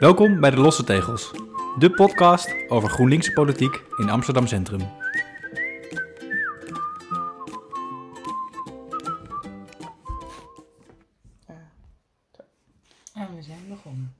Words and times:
Welkom 0.00 0.40
bij 0.40 0.50
de 0.50 0.56
Losse 0.56 0.84
Tegels, 0.84 1.30
de 1.78 1.90
podcast 1.90 2.54
over 2.68 2.90
GroenLinkse 2.90 3.32
politiek 3.32 3.82
in 3.96 4.10
Amsterdam 4.10 4.46
Centrum. 4.46 4.80
En 13.14 13.36
we 13.36 13.42
zijn 13.42 13.68
begonnen. 13.68 14.14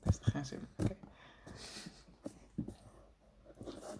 Heeft 0.00 0.24
er 0.24 0.30
geen 0.30 0.44
zin. 0.44 0.68
Oké. 0.76 0.96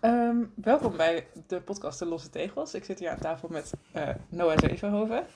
Ehm, 0.01 0.37
welkom 0.55 0.96
bij 0.96 1.27
de 1.46 1.61
podcast 1.61 1.98
De 1.98 2.07
Losse 2.07 2.30
Tegels. 2.30 2.75
Ik 2.75 2.85
zit 2.85 2.98
hier 2.98 3.11
aan 3.11 3.19
tafel 3.19 3.48
met 3.48 3.73
eh, 3.93 4.09
Noah 4.29 4.59
Zevenhoven, 4.59 5.27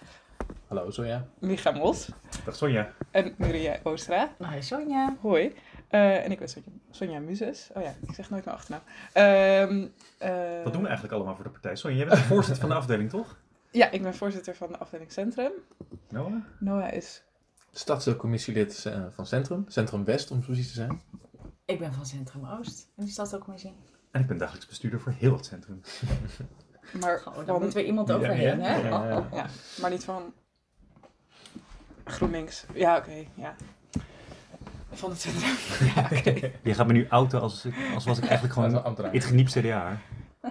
Hallo 0.68 0.90
Sonja. 0.90 1.26
Micha 1.40 1.70
Mos 1.70 2.08
Dag 2.44 2.56
Sonja. 2.56 2.92
en 3.10 3.34
Nuria 3.38 3.80
Oostra. 3.82 4.30
Hoi 4.38 4.62
Sonja. 4.62 5.16
Hoi. 5.20 5.54
Eh, 5.88 6.24
en 6.24 6.30
ik 6.30 6.38
ben 6.38 6.48
Sonja, 6.48 6.68
Sonja 6.90 7.18
Muzes. 7.20 7.70
Oh 7.74 7.82
ja, 7.82 7.94
ik 8.06 8.14
zeg 8.14 8.30
nooit 8.30 8.44
mijn 8.44 8.56
achternaam. 8.56 8.82
Ehm, 9.12 9.86
eh, 10.18 10.62
Wat 10.64 10.72
doen 10.72 10.82
we 10.82 10.88
eigenlijk 10.88 11.12
allemaal 11.16 11.34
voor 11.34 11.44
de 11.44 11.50
partij? 11.50 11.76
Sonja, 11.76 11.96
jij 11.96 12.06
bent 12.06 12.18
de 12.18 12.24
voorzitter 12.24 12.60
van 12.60 12.68
de 12.68 12.74
afdeling, 12.74 13.10
toch? 13.10 13.36
Ja, 13.70 13.90
ik 13.90 14.02
ben 14.02 14.14
voorzitter 14.14 14.54
van 14.54 14.68
de 14.68 14.78
afdeling 14.78 15.12
Centrum. 15.12 15.50
Noah? 16.08 16.32
Noah 16.58 16.92
is... 16.92 17.22
Stadsdeelcommissielid 17.72 18.84
eh, 18.86 19.02
van 19.14 19.26
Centrum. 19.26 19.64
Centrum 19.68 20.04
West 20.04 20.30
om 20.30 20.40
precies 20.40 20.68
te 20.68 20.74
zijn. 20.74 21.00
Ik 21.64 21.78
ben 21.78 21.92
van 21.92 22.06
Centrum 22.06 22.46
Oost. 22.46 22.88
En 22.96 23.04
die 23.04 23.12
stad 23.12 23.34
ook 23.34 23.44
zien. 23.54 23.74
En 24.10 24.20
ik 24.20 24.26
ben 24.26 24.36
dagelijks 24.38 24.66
bestuurder 24.66 25.00
voor 25.00 25.12
heel 25.12 25.32
het 25.36 25.44
centrum. 25.46 25.80
Maar, 27.00 27.22
Oh, 27.26 27.36
daar 27.36 27.44
van, 27.44 27.62
moet 27.62 27.72
weer 27.72 27.84
iemand 27.84 28.12
overheen, 28.12 28.58
ja, 28.58 28.64
hè? 28.64 28.88
ja, 28.88 29.08
ja. 29.08 29.28
Ja, 29.32 29.46
maar 29.80 29.90
niet 29.90 30.04
van 30.04 30.32
GroenLinks. 32.04 32.64
Ja, 32.74 32.96
oké, 32.96 33.24
ja. 33.34 33.54
Van 34.92 35.10
het 35.10 35.20
centrum. 35.26 35.54
Ja, 35.94 36.02
oké. 36.18 36.50
Je 36.62 36.74
gaat 36.74 36.86
me 36.86 36.92
nu 36.92 37.08
outen 37.08 37.40
als, 37.40 37.66
als 37.94 38.04
was 38.04 38.18
ik 38.18 38.24
eigenlijk 38.24 38.54
gewoon 38.54 38.74
een 38.74 38.82
ambtenaar. 38.82 39.12
het 39.12 39.24
geniep 39.24 39.46
CDA. 39.46 39.98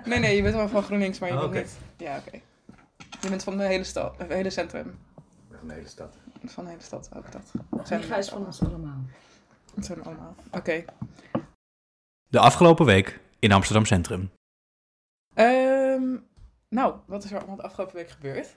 Nee, 0.05 0.19
nee, 0.19 0.35
je 0.35 0.41
bent 0.41 0.55
wel 0.55 0.69
van 0.69 0.83
GroenLinks, 0.83 1.19
maar 1.19 1.29
je 1.29 1.35
Oh, 1.35 1.49
bent 1.49 1.53
niet... 1.53 1.77
Ja, 1.97 2.17
oké. 2.17 2.39
Je 3.21 3.29
bent 3.29 3.43
van 3.43 3.57
de 3.57 3.63
hele 3.63 3.83
stad, 3.83 4.17
het 4.17 4.29
hele 4.31 4.49
centrum. 4.49 4.97
Van 5.51 5.67
de 5.67 5.73
hele 5.73 5.87
stad. 5.87 6.17
Van 6.45 6.63
de 6.63 6.69
hele 6.69 6.81
stad, 6.83 7.09
ook 7.15 7.31
dat. 7.31 7.51
Micha 7.89 8.15
is 8.17 8.29
van 8.29 8.45
ons 8.45 8.61
allemaal. 8.63 9.01
Dat 9.75 9.85
zijn 9.85 10.03
allemaal. 10.03 10.35
Oké. 10.51 10.83
De 12.29 12.39
afgelopen 12.39 12.85
week 12.85 13.19
in 13.39 13.51
Amsterdam 13.51 13.85
Centrum. 13.85 14.31
Ehm, 15.33 16.15
nou, 16.69 16.95
wat 17.05 17.23
is 17.23 17.31
er 17.31 17.37
allemaal 17.37 17.55
de 17.55 17.61
afgelopen 17.63 17.95
week 17.95 18.09
gebeurd? 18.09 18.55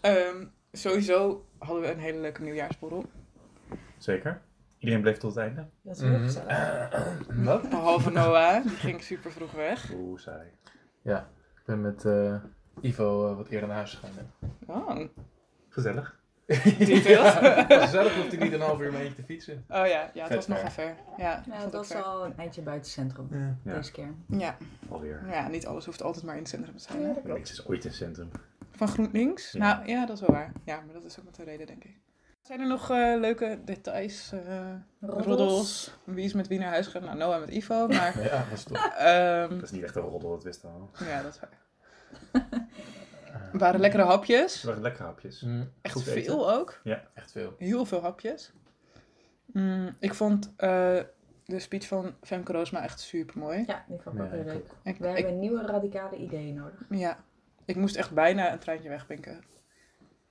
Ehm, 0.00 0.44
sowieso 0.72 1.46
hadden 1.58 1.82
we 1.82 1.90
een 1.90 1.98
hele 1.98 2.18
leuke 2.20 2.42
nieuwjaarsborrel. 2.42 3.04
Zeker. 3.98 4.40
Iedereen 4.78 5.02
bleef 5.02 5.18
tot 5.18 5.34
het 5.34 5.44
einde. 5.44 5.66
Dat 5.82 5.96
is 5.96 6.02
heel 6.02 6.10
Mhm. 6.10 6.22
gezellig. 6.22 7.06
Wat? 7.44 7.70
Behalve 7.70 8.10
Noah, 8.10 8.62
die 8.62 8.70
ging 8.70 9.02
super 9.02 9.32
vroeg 9.32 9.52
weg. 9.52 9.92
Oeh, 9.94 10.18
saai. 10.18 10.48
Ja, 11.02 11.18
ik 11.56 11.62
ben 11.66 11.80
met 11.80 12.04
eh, 12.04 12.34
Ivo 12.80 13.30
eh, 13.30 13.36
wat 13.36 13.48
eerder 13.48 13.68
naar 13.68 13.76
huis 13.76 13.94
gegaan. 13.94 14.32
Oh, 14.66 15.08
Gezellig. 15.68 16.20
details. 16.78 17.32
Gezellig 17.84 18.14
hoeft 18.14 18.32
hij 18.32 18.40
niet 18.42 18.52
een 18.52 18.60
half 18.60 18.80
uur 18.80 18.92
mee 18.92 19.14
te 19.14 19.22
fietsen. 19.22 19.64
Oh 19.68 19.86
ja, 19.86 20.10
ja 20.14 20.24
het 20.24 20.34
was 20.34 20.46
nogal 20.46 20.70
ver. 20.70 20.94
ver. 20.94 21.24
Ja, 21.24 21.42
Ja, 21.46 21.82
ver. 21.84 22.02
al 22.02 22.24
een 22.24 22.36
eindje 22.36 22.62
buiten 22.62 22.84
het 22.84 22.92
centrum. 22.92 23.28
Ja, 23.64 23.74
Deze 23.74 23.92
keer. 23.92 24.14
Ja, 24.26 24.56
alweer. 24.88 25.22
ja, 25.30 25.48
niet 25.48 25.66
alles 25.66 25.84
hoeft 25.84 26.02
altijd 26.02 26.24
maar 26.24 26.34
in 26.34 26.40
het 26.40 26.48
centrum 26.50 26.76
te 26.76 26.82
zijn. 26.82 27.02
hè. 27.02 27.32
Niks 27.32 27.50
is 27.52 27.66
ooit 27.66 27.82
in 27.84 27.88
het 27.90 27.98
centrum. 27.98 28.30
Van 28.82 28.88
GroenLinks? 28.94 29.52
Ja. 29.52 29.58
Nou 29.58 29.88
ja, 29.88 30.06
dat 30.06 30.14
is 30.20 30.26
wel 30.26 30.36
waar. 30.36 30.52
Ja, 30.64 30.80
maar 30.80 30.94
dat 30.94 31.04
is 31.04 31.18
ook 31.18 31.24
met 31.24 31.34
de 31.34 31.44
reden, 31.44 31.66
denk 31.66 31.84
ik. 31.84 31.98
Zijn 32.40 32.60
er 32.60 32.66
nog 32.66 32.90
eh, 32.90 33.14
leuke 33.20 33.58
details? 33.64 34.32
eh 34.32 34.74
roddels? 35.00 35.94
Wie 36.04 36.24
is 36.24 36.32
met 36.32 36.48
wie 36.48 36.58
naar 36.58 36.68
huis 36.68 36.86
gegaan? 36.86 37.04
Nou, 37.04 37.16
Noah 37.18 37.40
met 37.40 37.50
Ivo, 37.50 37.86
maar... 37.88 38.22
Ja, 38.22 38.44
dat 38.48 38.58
is 38.58 38.62
toch. 38.64 38.86
ehm, 38.86 39.48
Dat 39.48 39.62
is 39.62 39.70
niet 39.70 39.82
echt 39.82 39.96
een 39.96 40.02
roddel, 40.02 40.30
dat 40.30 40.44
wisten 40.44 40.68
we 40.68 40.74
al. 40.74 41.06
ja, 41.06 41.22
dat 41.22 41.32
is 41.34 41.40
waar. 41.40 41.58
Het 43.52 43.60
waren 43.60 43.80
lekkere 43.80 44.02
hapjes. 44.02 44.54
Het 44.54 44.62
waren 44.64 44.82
lekker 44.82 45.04
hapjes. 45.04 45.40
Mm, 45.40 45.70
Echt 45.82 45.96
eten. 46.06 46.12
veel 46.22 46.52
ook. 46.52 46.80
echt 47.14 47.32
veel. 47.32 47.54
Heel 47.58 47.84
veel 47.84 48.00
hapjes. 48.00 48.52
Mm, 49.46 49.96
ik 49.98 50.14
vond 50.14 50.52
eh, 50.56 50.98
de 51.44 51.58
speech 51.58 51.86
van 51.86 52.14
Femke 52.22 52.52
Roosma 52.52 52.82
echt 52.82 53.00
super 53.00 53.38
mooi. 53.38 53.64
Ja, 53.66 53.84
die 53.88 53.98
vond 54.00 54.16
ik 54.16 54.22
ook 54.22 54.30
Ja, 54.30 54.36
ik 54.38 54.44
leuk. 54.46 54.64
Ik, 54.82 54.96
We 54.98 55.08
ik, 55.08 55.16
hebben 55.16 55.38
nieuwe 55.38 55.66
radicale 55.66 56.16
ideeën 56.16 56.54
nodig. 56.54 56.80
ja, 56.90 57.18
ik 57.64 57.76
moest 57.76 57.96
echt 57.96 58.10
bijna 58.10 58.52
een 58.52 58.58
treintje 58.58 58.88
wegpinken. 58.88 59.44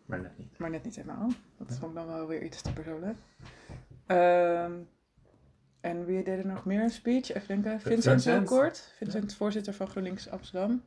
Maar 0.06 0.22
net 0.22 0.38
niet. 0.38 0.58
Maar 0.58 0.70
net 0.70 0.84
niet 0.84 0.96
helemaal. 0.96 1.30
Dat 1.58 1.78
vond 1.78 1.92
ik 1.92 1.98
dan 1.98 2.08
wel 2.08 2.28
weer 2.28 2.44
iets 2.44 2.62
te 2.62 2.74
persoonlijk. 2.74 3.18
Ehm, 4.06 4.72
en 5.82 6.06
wie 6.06 6.24
deed 6.24 6.38
er 6.40 6.46
nog 6.48 6.66
meer 6.66 6.82
een 6.82 6.90
speech? 6.90 7.34
Even 7.34 7.48
denken. 7.48 7.82
Vincent, 7.82 8.04
Vincent. 8.04 8.50
heel 8.50 8.58
kort. 8.60 8.94
Vincent, 8.98 9.34
voorzitter 9.36 9.74
van 9.74 9.88
GroenLinks 9.88 10.30
Amsterdam. 10.30 10.84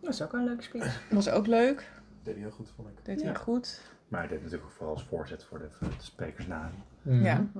Dat 0.00 0.12
is 0.12 0.22
ook 0.22 0.32
een 0.32 0.44
leuke 0.44 0.62
speech. 0.62 1.02
Was 1.10 1.28
ook 1.28 1.46
leuk. 1.46 1.76
Dat 1.76 2.24
deed 2.24 2.34
hij 2.34 2.42
heel 2.42 2.52
goed, 2.52 2.70
vond 2.76 2.88
ik. 2.88 3.04
Deed 3.04 3.20
hij 3.22 3.30
Ja. 3.32 3.38
goed. 3.38 3.80
Maar 4.08 4.20
hij 4.20 4.28
deed 4.28 4.38
natuurlijk 4.38 4.64
ook 4.70 4.76
vooral 4.76 4.94
als 4.94 5.04
voorzet 5.04 5.44
voor 5.44 5.58
de, 5.58 5.70
voor 5.70 5.88
de 5.88 5.94
sprekers 5.98 6.46
na. 6.46 6.70
Mhm. 7.02 7.24
Ja. 7.24 7.46
Hm? 7.52 7.58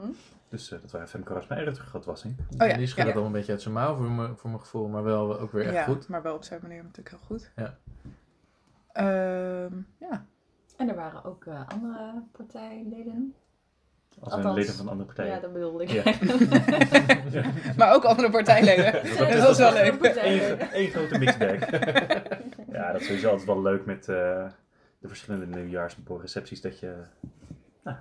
Dus 0.48 0.70
eh, 0.70 0.80
dat 0.80 0.90
waren 0.90 1.08
Femke 1.08 1.32
Roosma 1.32 1.56
erg 1.56 1.74
teruggatwassing. 1.74 2.36
Oh 2.58 2.66
ja, 2.68 2.76
Die 2.76 2.86
schudde 2.86 3.02
ja. 3.02 3.08
het 3.08 3.16
al 3.16 3.26
een 3.26 3.32
beetje 3.32 3.52
uit 3.52 3.62
zijn 3.62 3.74
mouw 3.74 3.96
voor 3.96 4.10
mijn, 4.10 4.36
voor 4.36 4.50
mijn 4.50 4.62
gevoel, 4.62 4.88
maar 4.88 5.02
wel 5.02 5.38
ook 5.40 5.52
weer 5.52 5.64
echt 5.64 5.74
ja, 5.74 5.84
goed. 5.84 6.08
maar 6.08 6.22
wel 6.22 6.34
op 6.34 6.44
zijn 6.44 6.60
manier 6.62 6.82
natuurlijk 6.82 7.08
heel 7.08 7.26
goed. 7.26 7.50
Ja. 7.56 7.76
Ehm, 8.92 9.74
ja. 9.98 10.26
En 10.76 10.88
er 10.88 10.94
waren 10.94 11.24
ook 11.24 11.44
eh, 11.46 11.68
andere 11.68 12.22
partijleden. 12.32 13.34
Als 14.20 14.32
Althans, 14.32 14.56
leden 14.56 14.74
van 14.74 14.88
andere 14.88 15.06
partijen. 15.06 15.34
Ja, 15.34 15.40
dat 15.40 15.52
bedoelde 15.52 15.84
ik. 15.84 15.90
Ja. 15.90 17.44
Maar 17.76 17.94
ook 17.94 18.04
andere 18.04 18.30
partijleden. 18.30 18.92
Dat 19.18 19.30
dat 19.32 19.42
was 19.42 19.58
wel 19.58 19.72
leuk. 19.72 20.16
Eén 20.72 20.90
grote 20.90 21.18
mixbag. 21.18 21.70
ja, 22.72 22.92
dat 22.92 23.00
is 23.00 23.06
sowieso 23.06 23.28
altijd 23.28 23.46
wel 23.46 23.62
leuk 23.62 23.84
met 23.86 24.08
eh, 24.08 24.46
de 24.98 25.08
verschillende 25.08 25.46
nieuwjaarsrecepties. 25.46 26.60
Dat 26.60 26.78
je 26.78 27.02
nou, 27.84 27.96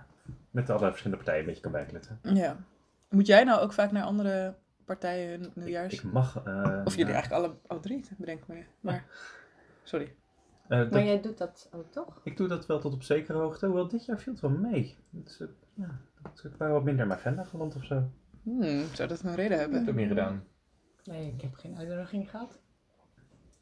met 0.51 0.69
alle 0.69 0.79
verschillende 0.89 1.17
partijen 1.17 1.39
een 1.39 1.45
beetje 1.45 1.61
kan 1.61 1.71
bijkletten. 1.71 2.19
Ja. 2.21 2.57
Moet 3.09 3.27
jij 3.27 3.43
nou 3.43 3.61
ook 3.61 3.73
vaak 3.73 3.91
naar 3.91 4.03
andere 4.03 4.55
partijen 4.85 5.29
hun 5.29 5.51
nieuwjaars... 5.55 5.93
Ik 5.93 6.03
mag... 6.03 6.35
eh, 6.45 6.81
of 6.85 6.95
jullie 6.95 7.13
nou, 7.13 7.15
eigenlijk 7.17 7.31
alle, 7.43 7.55
alle 7.67 7.79
drie, 7.79 8.05
bedenk 8.17 8.41
ik 8.41 8.47
me. 8.47 8.63
Maar, 8.79 9.05
sorry. 9.83 10.15
eh, 10.67 10.77
dat- 10.79 10.91
Maar 10.91 11.03
jij 11.03 11.21
doet 11.21 11.37
dat 11.37 11.69
ook 11.73 11.91
toch? 11.91 12.21
Ik 12.23 12.37
doe 12.37 12.47
dat 12.47 12.65
wel 12.65 12.79
tot 12.79 12.93
op 12.93 13.03
zekere 13.03 13.37
hoogte. 13.37 13.65
Hoewel 13.65 13.87
dit 13.87 14.05
jaar 14.05 14.19
viel 14.19 14.33
het 14.33 14.41
wel 14.41 14.51
mee. 14.51 14.97
Het 15.17 15.29
is, 15.29 15.39
eh, 15.39 15.47
ja, 15.73 15.99
het 16.23 16.43
is 16.43 16.51
wel 16.57 16.71
wat 16.71 16.83
minder 16.83 17.01
in 17.01 17.07
mijn 17.07 17.19
agenda 17.19 17.43
geland 17.43 17.75
of 17.75 17.83
zo. 17.85 18.09
Hmm, 18.43 18.83
zou 18.93 19.07
dat 19.09 19.21
een 19.23 19.35
reden 19.35 19.51
Ik 19.53 19.59
hebben? 19.59 19.85
heb 19.85 19.95
meer 19.95 20.07
gedaan. 20.07 20.43
Nee, 21.03 21.27
ik 21.33 21.41
heb 21.41 21.53
geen 21.55 21.77
uitnodiging 21.77 22.29
gehad. 22.29 22.59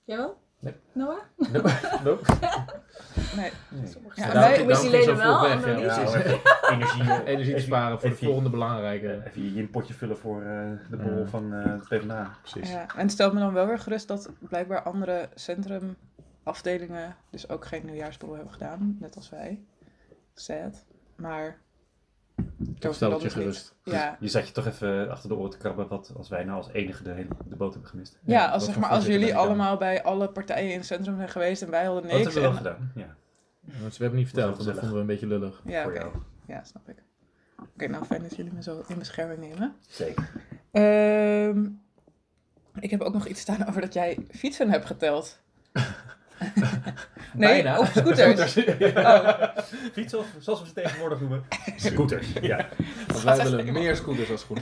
Jawel? 0.03 0.44
Nee. 0.59 0.73
Noah? 0.91 1.17
Nope. 1.38 1.69
Nope. 2.03 2.33
Nee. 3.35 3.51
Nee. 3.69 3.88
Sommige 3.88 4.21
Ja, 4.21 4.33
wij- 4.33 4.66
wel, 4.66 5.41
weg, 5.41 5.66
ja. 5.66 6.01
Even 6.01 6.39
energie, 6.73 7.03
eh, 7.11 7.27
Energie 7.33 7.59
sparen 7.59 7.99
voor 7.99 8.09
de 8.09 8.16
volgende 8.16 8.49
belangrijke. 8.49 9.07
eh, 9.11 9.25
Even 9.25 9.53
je 9.53 9.67
potje 9.67 9.93
vullen 9.93 10.17
voor 10.17 10.41
eh, 10.41 10.71
de 10.89 10.97
borrel 10.97 11.19
Ja. 11.19 11.25
van 11.25 11.53
eh 11.53 11.63
de 11.63 11.79
PvdA. 11.97 12.31
Precies. 12.41 12.71
Ja, 12.71 12.85
en 12.95 13.01
het 13.01 13.11
stelt 13.11 13.33
me 13.33 13.39
dan 13.39 13.53
wel 13.53 13.67
weer 13.67 13.79
gerust 13.79 14.07
dat 14.07 14.29
blijkbaar 14.39 14.83
andere 14.83 15.29
centrumafdelingen 15.35 17.16
dus 17.29 17.49
ook 17.49 17.66
geen 17.66 17.85
nieuwjaarsborrel 17.85 18.35
hebben 18.35 18.53
gedaan, 18.53 18.97
net 18.99 19.16
als 19.16 19.29
wij. 19.29 19.63
Sad. 20.33 20.85
Maar... 21.16 21.57
Dat 22.57 22.95
stelt 22.95 23.21
je 23.21 23.29
gerust. 23.29 23.75
Ja, 23.83 24.17
Je 24.19 24.27
zat 24.27 24.47
je 24.47 24.53
toch 24.53 24.66
even 24.67 25.09
achter 25.11 25.29
de 25.29 25.35
oren 25.35 25.49
te 25.51 25.57
krabben 25.57 25.88
wat 25.88 26.11
als 26.17 26.29
wij 26.29 26.43
nou 26.43 26.57
als 26.57 26.69
enige 26.71 27.03
de, 27.03 27.11
hele, 27.11 27.27
de 27.47 27.55
boot 27.55 27.71
hebben 27.73 27.89
gemist. 27.89 28.19
ja 28.23 28.49
als, 28.49 28.66
zeg 28.66 28.79
maar, 28.79 28.89
als 28.89 29.05
jullie 29.05 29.35
allemaal 29.35 29.77
bij 29.77 30.03
alle 30.03 30.29
partijen 30.29 30.71
in 30.71 30.77
het 30.77 30.85
centrum 30.85 31.16
zijn 31.16 31.29
geweest 31.29 31.61
en 31.61 31.69
wij 31.69 31.85
hadden 31.85 32.03
niks. 32.03 32.16
hebben 32.16 32.33
we 32.33 32.39
wel 32.39 32.49
en- 32.49 32.57
gedaan? 32.57 32.91
Ja, 32.95 33.16
Want 33.81 33.93
ze 33.93 34.01
hebben 34.01 34.19
niet 34.19 34.29
verteld, 34.29 34.55
Dat 34.55 34.66
want 34.66 34.67
dat 34.67 34.77
vonden 34.77 34.93
we 34.95 35.01
een 35.01 35.07
beetje 35.19 35.27
lullig. 35.27 35.61
Ja, 35.66 35.83
voor 35.83 35.91
oké. 35.91 35.99
jou. 36.01 36.11
Ja, 36.47 36.63
snap 36.63 36.90
ik. 36.90 37.03
Oké, 37.73 37.87
nou 37.87 38.05
fijn 38.05 38.22
dat 38.22 38.35
jullie 38.35 38.53
me 38.53 38.63
zo 38.63 38.84
in 38.87 38.97
bescherming 38.99 39.40
nemen. 39.40 39.75
Zeker. 39.87 40.29
Ehm, 40.72 41.66
ik 42.79 42.90
heb 42.91 43.01
ook 43.01 43.13
nog 43.13 43.28
iets 43.28 43.41
staan 43.41 43.67
over 43.67 43.81
dat 43.81 43.93
jij 43.93 44.17
fietsen 44.29 44.69
hebt 44.69 44.85
geteld. 44.85 45.40
nee, 47.34 47.64
Bijna. 47.64 47.79
of 47.79 47.87
scooters. 47.96 48.58
Oh. 48.96 49.43
Fietsen 49.91 50.20
of 50.20 50.26
zoals 50.40 50.61
we 50.61 50.67
ze 50.67 50.73
tegenwoordig 50.73 51.20
noemen. 51.20 51.43
Scooters. 51.76 52.28
Ja. 52.41 52.67
Want 53.08 53.23
wij 53.23 53.37
willen 53.37 53.73
meer 53.73 53.96
scooters 53.96 54.32
als 54.32 54.43
goed. 54.43 54.61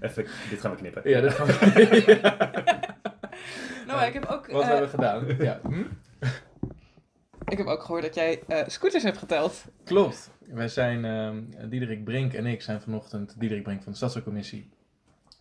Even, 0.00 0.26
dit 0.50 0.60
gaan 0.60 0.70
we 0.70 0.76
knippen. 0.76 1.10
Ja, 1.10 1.20
dat 1.20 1.32
gaan 1.32 1.46
we. 1.46 2.20
Nou, 3.86 4.04
ik 4.06 4.12
heb 4.12 4.24
ook, 4.24 4.46
Wat 4.46 4.62
eh, 4.62 4.68
hebben 4.68 4.84
we 4.84 4.94
gedaan? 4.94 5.36
Ja. 5.38 5.60
Hm? 5.62 5.84
ik 7.48 7.58
heb 7.58 7.66
ook 7.66 7.82
gehoord 7.82 8.02
dat 8.02 8.14
jij 8.14 8.42
eh, 8.48 8.62
scooters 8.66 9.02
hebt 9.02 9.18
geteld. 9.18 9.64
Klopt. 9.84 10.30
Wij 10.38 10.68
zijn, 10.68 11.04
ehm 11.04 11.68
Diederik 11.68 12.04
Brink 12.04 12.32
en 12.32 12.46
ik 12.46 12.62
zijn 12.62 12.80
vanochtend, 12.80 13.40
Diederik 13.40 13.62
Brink 13.62 13.82
van 13.82 13.92
de 13.92 13.98
Stadscommissie 13.98 14.70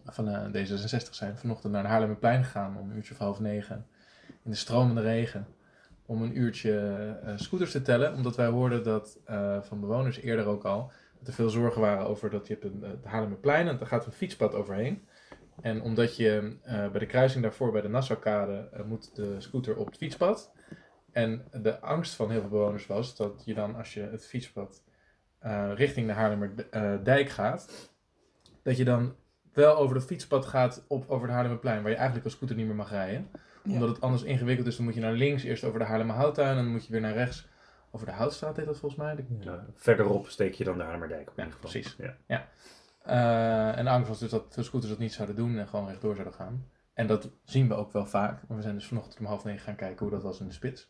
van 0.06 0.28
eh, 0.28 0.66
D66 0.66 1.10
zijn 1.10 1.38
vanochtend 1.38 1.74
naar 1.74 1.84
de 1.84 1.90
Haarlemmerplein 1.90 2.44
gegaan 2.44 2.78
om 2.78 2.90
een 2.90 2.96
uurtje 2.96 3.13
of 3.13 3.19
half 3.19 3.40
negen 3.40 3.86
in 4.44 4.52
de 4.52 4.58
stromende 4.58 5.02
regen 5.02 5.48
om 6.06 6.22
een 6.22 6.38
uurtje 6.38 6.78
eh, 7.24 7.34
scooters 7.36 7.72
te 7.72 7.82
tellen. 7.82 8.14
Omdat 8.14 8.36
wij 8.36 8.48
hoorden 8.48 8.84
dat 8.84 9.20
eh, 9.26 9.62
van 9.62 9.80
bewoners 9.80 10.18
eerder 10.18 10.46
ook 10.46 10.64
al 10.64 10.92
er 11.26 11.34
veel 11.34 11.50
zorgen 11.50 11.82
waren 11.82 12.08
over 12.08 12.30
dat 12.30 12.48
je 12.48 12.54
hebt 12.54 12.66
een, 12.66 12.84
het 12.84 13.06
Haarlemmerplein 13.06 13.68
en 13.68 13.78
daar 13.78 13.88
gaat 13.88 14.06
een 14.06 14.12
fietspad 14.12 14.54
overheen. 14.54 15.02
En 15.62 15.82
omdat 15.82 16.16
je 16.16 16.58
eh, 16.64 16.90
bij 16.90 17.00
de 17.00 17.06
kruising 17.06 17.44
daarvoor 17.44 17.72
bij 17.72 17.82
de 17.82 17.90
Nassaukade 17.90 18.70
eh, 18.72 18.84
moet 18.84 19.16
de 19.16 19.36
scooter 19.38 19.76
op 19.76 19.86
het 19.86 19.98
fietspad. 19.98 20.52
En 21.12 21.48
de 21.52 21.80
angst 21.80 22.14
van 22.14 22.32
heel 22.32 22.40
veel 22.40 22.50
bewoners 22.50 22.88
was 22.88 23.16
dat 23.16 23.42
je 23.46 23.54
dan 23.54 23.76
als 23.76 23.94
je 23.94 24.02
het 24.02 24.26
fietspad 24.26 24.84
eh, 25.40 25.72
richting 25.76 26.08
de 26.08 26.14
Haarlemmerdijk 26.14 27.30
gaat, 27.30 27.92
dat 28.64 28.78
je 28.78 28.84
dan 28.84 29.16
wel 29.54 29.78
over 29.78 29.96
het 29.96 30.06
fietspad 30.06 30.46
gaat 30.46 30.86
op, 30.88 31.10
over 31.10 31.28
de 31.28 31.34
Haarlemmerplein, 31.34 31.82
waar 31.82 31.92
je 31.92 31.96
eigenlijk 31.96 32.26
als 32.26 32.36
scooter 32.36 32.56
niet 32.56 32.66
meer 32.66 32.76
mag 32.76 32.90
rijden. 32.90 33.30
Ja. 33.63 33.74
Omdat 33.74 33.90
het 33.90 34.02
anders 34.02 34.24
ingewikkeld 34.24 34.68
is, 34.68 34.75
dan 34.75 34.86
moet 34.86 34.94
je 34.94 35.00
naar 35.02 35.13
links, 35.13 35.44
eerst 35.44 35.63
over 35.63 35.80
de 35.80 35.86
Haarlemmerhouttuin 35.86 36.50
en 36.58 36.63
dan 36.63 36.72
moet 36.72 36.86
je 36.86 36.92
weer 36.92 37.02
naar 37.02 37.13
rechts 37.13 37.48
over 37.92 38.06
de 38.06 38.12
Houtstraat, 38.13 38.58
heet 38.58 38.66
dat 38.66 38.78
volgens 38.80 39.02
mij. 39.02 39.16
De- 39.16 39.24
Ja, 39.40 39.66
verderop 39.75 40.28
steek 40.28 40.54
je 40.54 40.63
dan 40.63 40.78
de 40.78 40.81
Haarlemmerdijk 40.84 41.30
op 41.30 41.38
Ja, 41.38 41.44
in 41.44 41.50
ieder 41.50 41.62
geval. 41.69 41.81
precies. 41.81 41.96
Ja. 42.28 42.48
Eh, 43.04 43.78
en 43.78 43.86
de 43.86 43.92
angst 43.92 44.08
was 44.08 44.19
dus 44.19 44.30
dat 44.30 44.46
veel 44.50 44.63
scooters 44.63 44.92
dat 44.92 45.00
niet 45.02 45.13
zouden 45.13 45.36
doen 45.36 45.58
en 45.58 45.68
gewoon 45.68 45.88
rechtdoor 45.88 46.13
zouden 46.16 46.34
gaan. 46.36 46.66
En 46.94 47.08
dat 47.08 47.30
zien 47.44 47.68
we 47.68 47.74
ook 47.74 47.92
wel 47.92 48.06
vaak. 48.06 48.48
Maar 48.48 48.58
we 48.58 48.63
zijn 48.63 48.75
dus 48.75 48.88
vanochtend 48.88 49.19
om 49.19 49.25
half 49.25 49.44
negen 49.44 49.62
gaan 49.62 49.75
kijken 49.75 50.00
hoe 50.00 50.10
dat 50.16 50.24
was 50.24 50.40
in 50.40 50.48
de 50.48 50.54
spits. 50.54 50.90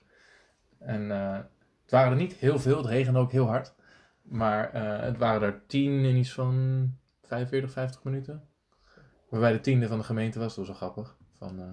En 0.79 1.11
eh, 1.11 1.33
het 1.81 1.91
waren 1.91 2.11
er 2.11 2.17
niet 2.17 2.33
heel 2.33 2.59
veel, 2.59 2.77
het 2.77 2.85
regende 2.85 3.19
ook 3.19 3.31
heel 3.31 3.47
hard. 3.47 3.73
Maar 4.21 4.73
eh, 4.73 4.99
het 4.99 5.17
waren 5.17 5.41
er 5.41 5.61
tien 5.67 5.91
in 6.05 6.15
iets 6.15 6.33
van 6.33 6.89
45, 7.23 7.71
50 7.71 8.03
minuten. 8.03 8.43
Waarbij 9.29 9.51
de 9.51 9.59
tiende 9.59 9.87
van 9.87 9.97
de 9.97 10.03
gemeente 10.03 10.39
was, 10.39 10.47
dat 10.55 10.67
was 10.67 10.79
wel 10.79 10.89
grappig. 10.89 11.17
Van 11.37 11.59
eh, 11.59 11.65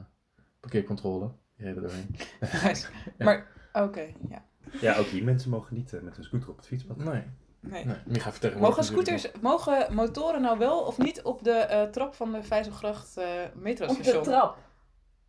parkeercontrole, 0.61 1.31
die 1.57 1.67
reden 1.67 1.83
doorheen. 1.83 2.17
Nice. 2.65 2.87
Ja. 3.19 3.25
Maar, 3.25 3.47
oké, 3.73 4.07
ja. 4.29 4.45
ja, 4.81 4.97
ook 4.97 5.07
hier 5.07 5.25
mensen 5.25 5.51
mogen 5.51 5.75
niet 5.77 5.93
eh, 5.93 6.01
met 6.01 6.17
een 6.19 6.25
scooter 6.25 6.49
op 6.49 6.57
het 6.57 6.67
fietspad. 6.67 6.97
Nee, 6.97 7.23
Nee. 7.61 7.85
nee. 7.85 8.55
Mogen 8.59 8.85
scooters, 8.85 9.31
mogen 9.41 9.95
motoren 9.95 10.41
nou 10.41 10.59
wel 10.59 10.81
of 10.81 10.99
niet 10.99 11.23
op 11.23 11.45
de 11.45 11.51
eh, 11.53 11.83
trap 11.83 12.15
van 12.15 12.33
de 12.33 12.43
Vijzelgracht 12.43 13.17
eh 13.17 13.25
Op 13.25 13.53
de 13.55 13.59
metrostation? 13.61 14.23
trap. 14.23 14.59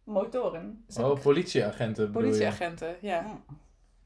Motoren. 0.03 0.85
Oh, 0.97 1.19
politieagenten 1.21 2.05
bedoel 2.05 2.21
je? 2.21 2.27
Politieagenten, 2.27 2.95
ja. 3.01 3.41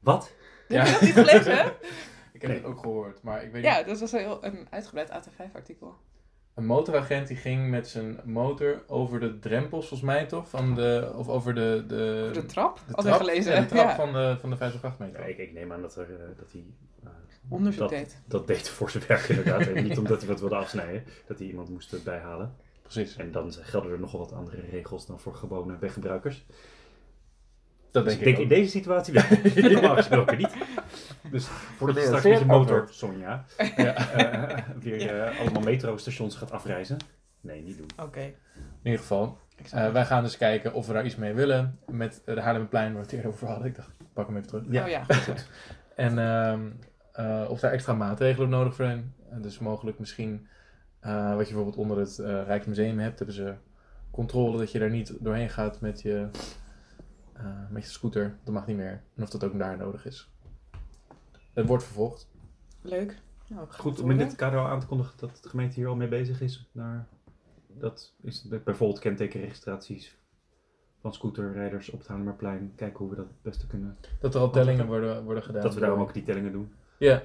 Wat? 0.00 0.32
Heb 0.68 0.68
je 0.68 0.74
Ja. 0.74 0.84
dat 0.92 1.00
niet 1.00 1.12
gelezen? 1.12 1.72
Ik 2.32 2.42
heb 2.42 2.50
het 2.50 2.64
ook 2.64 2.78
gehoord, 2.78 3.22
maar 3.22 3.36
ik 3.44 3.52
weet 3.52 3.62
niet. 3.62 3.72
ja, 3.72 3.82
dat 3.82 4.00
was 4.00 4.12
een, 4.12 4.18
heel, 4.18 4.44
een 4.44 4.66
uitgebreid 4.70 5.10
AT5-artikel. 5.10 5.94
Een 6.54 6.66
motoragent 6.66 7.28
die 7.28 7.36
ging 7.36 7.70
met 7.70 7.88
zijn 7.88 8.20
motor 8.24 8.82
over 8.86 9.20
de 9.20 9.38
drempels, 9.38 9.88
volgens 9.88 10.10
mij 10.10 10.26
toch? 10.26 10.48
Van 10.48 10.74
de, 10.74 11.12
of 11.16 11.28
over 11.28 11.54
de, 11.54 11.84
de, 11.88 12.30
De 12.32 12.46
trap? 12.46 12.80
de 12.86 13.08
ik 13.08 13.14
gelezen. 13.14 13.52
ja, 13.54 13.60
de 13.60 13.66
trap 13.66 13.88
Ja. 13.88 13.94
van 13.96 14.12
de, 14.12 14.36
van 14.40 14.50
de 14.50 14.56
508 14.56 14.98
meter. 14.98 15.20
Ja, 15.20 15.26
ik, 15.26 15.38
ik 15.38 15.52
neem 15.52 15.72
aan 15.72 15.80
dat, 15.82 15.96
er, 15.96 16.02
eh, 16.10 16.26
dat 16.38 16.52
hij 16.52 16.64
eh, 17.04 17.10
Onderzoek 17.48 17.80
dat, 17.80 17.88
deed. 17.88 18.20
dat 18.26 18.46
deed 18.46 18.68
voor 18.68 18.90
zijn 18.90 19.04
werk 19.08 19.28
inderdaad. 19.28 19.66
en 19.66 19.84
niet 19.84 19.98
omdat 19.98 20.18
hij 20.18 20.28
wat 20.28 20.40
wilde 20.40 20.54
afsnijden, 20.56 21.04
dat 21.26 21.38
hij 21.38 21.46
iemand 21.46 21.68
moest 21.68 22.04
bijhalen. 22.04 22.54
Precies, 22.82 23.16
En 23.16 23.32
dan 23.32 23.52
gelden 23.52 23.90
er 23.92 24.00
nogal 24.00 24.18
wat 24.18 24.32
andere 24.32 24.60
regels 24.70 25.06
dan 25.06 25.20
voor 25.20 25.34
gewone 25.34 25.76
weggebruikers. 25.80 26.44
dat 27.90 28.04
Dus 28.04 28.12
denk 28.14 28.24
ik 28.26 28.28
ik 28.28 28.36
denk 28.36 28.50
in 28.50 28.56
deze 28.56 28.70
situatie 28.70 29.12
wel. 29.14 29.22
Normaal 29.72 29.96
gesproken 29.96 30.38
niet. 30.38 30.52
Dus 31.30 31.46
voordat 31.46 31.96
je 31.96 32.02
Nee, 32.10 32.18
straks 32.18 32.24
met 32.24 32.38
je 32.38 32.44
motor. 32.46 32.88
Sonja, 32.90 33.44
Ja. 33.76 33.94
eh, 33.94 34.64
weer 34.80 35.20
eh, 35.22 35.40
allemaal 35.40 35.62
metrostations 35.62 36.36
gaat 36.36 36.50
afreizen. 36.50 36.96
Nee, 37.40 37.62
niet 37.62 37.76
doen. 37.78 37.86
Oké. 38.06 38.20
In 38.20 38.34
ieder 38.82 39.00
geval, 39.00 39.38
eh, 39.72 39.92
wij 39.92 40.04
gaan 40.04 40.22
dus 40.22 40.36
kijken 40.36 40.72
of 40.72 40.86
we 40.86 40.92
daar 40.92 41.04
iets 41.04 41.16
mee 41.16 41.32
willen 41.34 41.78
met 41.86 42.22
de 42.24 42.40
Haarlemmerplein, 42.40 42.86
waar 42.86 42.94
we 43.00 43.06
het 43.06 43.12
eerder 43.12 43.30
over 43.30 43.46
hadden. 43.48 43.66
Ik 43.66 43.74
dacht, 43.76 43.88
ik 43.88 44.06
pak 44.12 44.26
hem 44.26 44.36
even 44.36 44.48
terug. 44.48 44.64
Oh 44.84 44.88
ja, 44.88 45.04
goed. 45.04 45.46
En 45.96 46.18
ehm, 46.18 46.60
eh, 47.12 47.44
of 47.48 47.60
daar 47.60 47.72
extra 47.72 47.92
maatregelen 47.92 48.48
nodig 48.48 48.74
zijn. 48.74 49.14
Dus 49.40 49.58
mogelijk 49.58 49.98
misschien, 49.98 50.46
eh, 51.00 51.28
wat 51.36 51.48
je 51.48 51.54
bijvoorbeeld 51.54 51.76
onder 51.76 51.98
het 51.98 52.18
eh 52.18 52.42
Rijksmuseum 52.46 52.98
hebt, 52.98 53.18
hebben 53.18 53.36
ze 53.36 53.54
controle 54.10 54.58
dat 54.58 54.72
je 54.72 54.78
daar 54.78 54.90
niet 54.90 55.12
doorheen 55.20 55.50
gaat 55.50 55.80
met 55.80 56.02
je, 56.02 56.28
eh, 57.32 57.44
met 57.70 57.84
je 57.84 57.90
scooter. 57.90 58.36
Dat 58.44 58.54
mag 58.54 58.66
niet 58.66 58.76
meer. 58.76 59.02
En 59.16 59.22
of 59.22 59.30
dat 59.30 59.44
ook 59.44 59.58
daar 59.58 59.76
nodig 59.76 60.06
is. 60.06 60.32
Het 61.54 61.66
wordt 61.66 61.84
vervolgd. 61.84 62.28
Leuk. 62.82 63.22
Nou, 63.48 63.66
Goed 63.70 64.00
om 64.00 64.10
in 64.10 64.18
dit 64.18 64.36
kader 64.36 64.58
al 64.58 64.66
aan 64.66 64.80
te 64.80 64.86
kondigen 64.86 65.12
dat 65.18 65.38
de 65.42 65.48
gemeente 65.48 65.74
hier 65.74 65.88
al 65.88 65.96
mee 65.96 66.08
bezig 66.08 66.40
is. 66.40 66.68
Naar, 66.72 67.06
dat 67.66 68.14
is 68.22 68.48
bijvoorbeeld 68.64 68.98
kentekenregistraties 68.98 70.18
van 71.00 71.12
scooterrijders 71.14 71.90
op 71.90 71.98
het 71.98 72.08
Haarlemmerplein. 72.08 72.72
Kijken 72.76 72.98
hoe 72.98 73.10
we 73.10 73.16
dat 73.16 73.26
het 73.26 73.42
beste 73.42 73.66
kunnen. 73.66 73.96
Dat 74.20 74.34
er 74.34 74.40
al 74.40 74.50
tellingen 74.50 74.86
worden, 74.86 75.24
worden 75.24 75.42
gedaan. 75.42 75.62
Dat 75.62 75.74
we 75.74 75.80
daarom 75.80 76.00
ook 76.00 76.12
die 76.14 76.22
tellingen 76.22 76.52
doen. 76.52 76.72
Ja, 76.98 77.22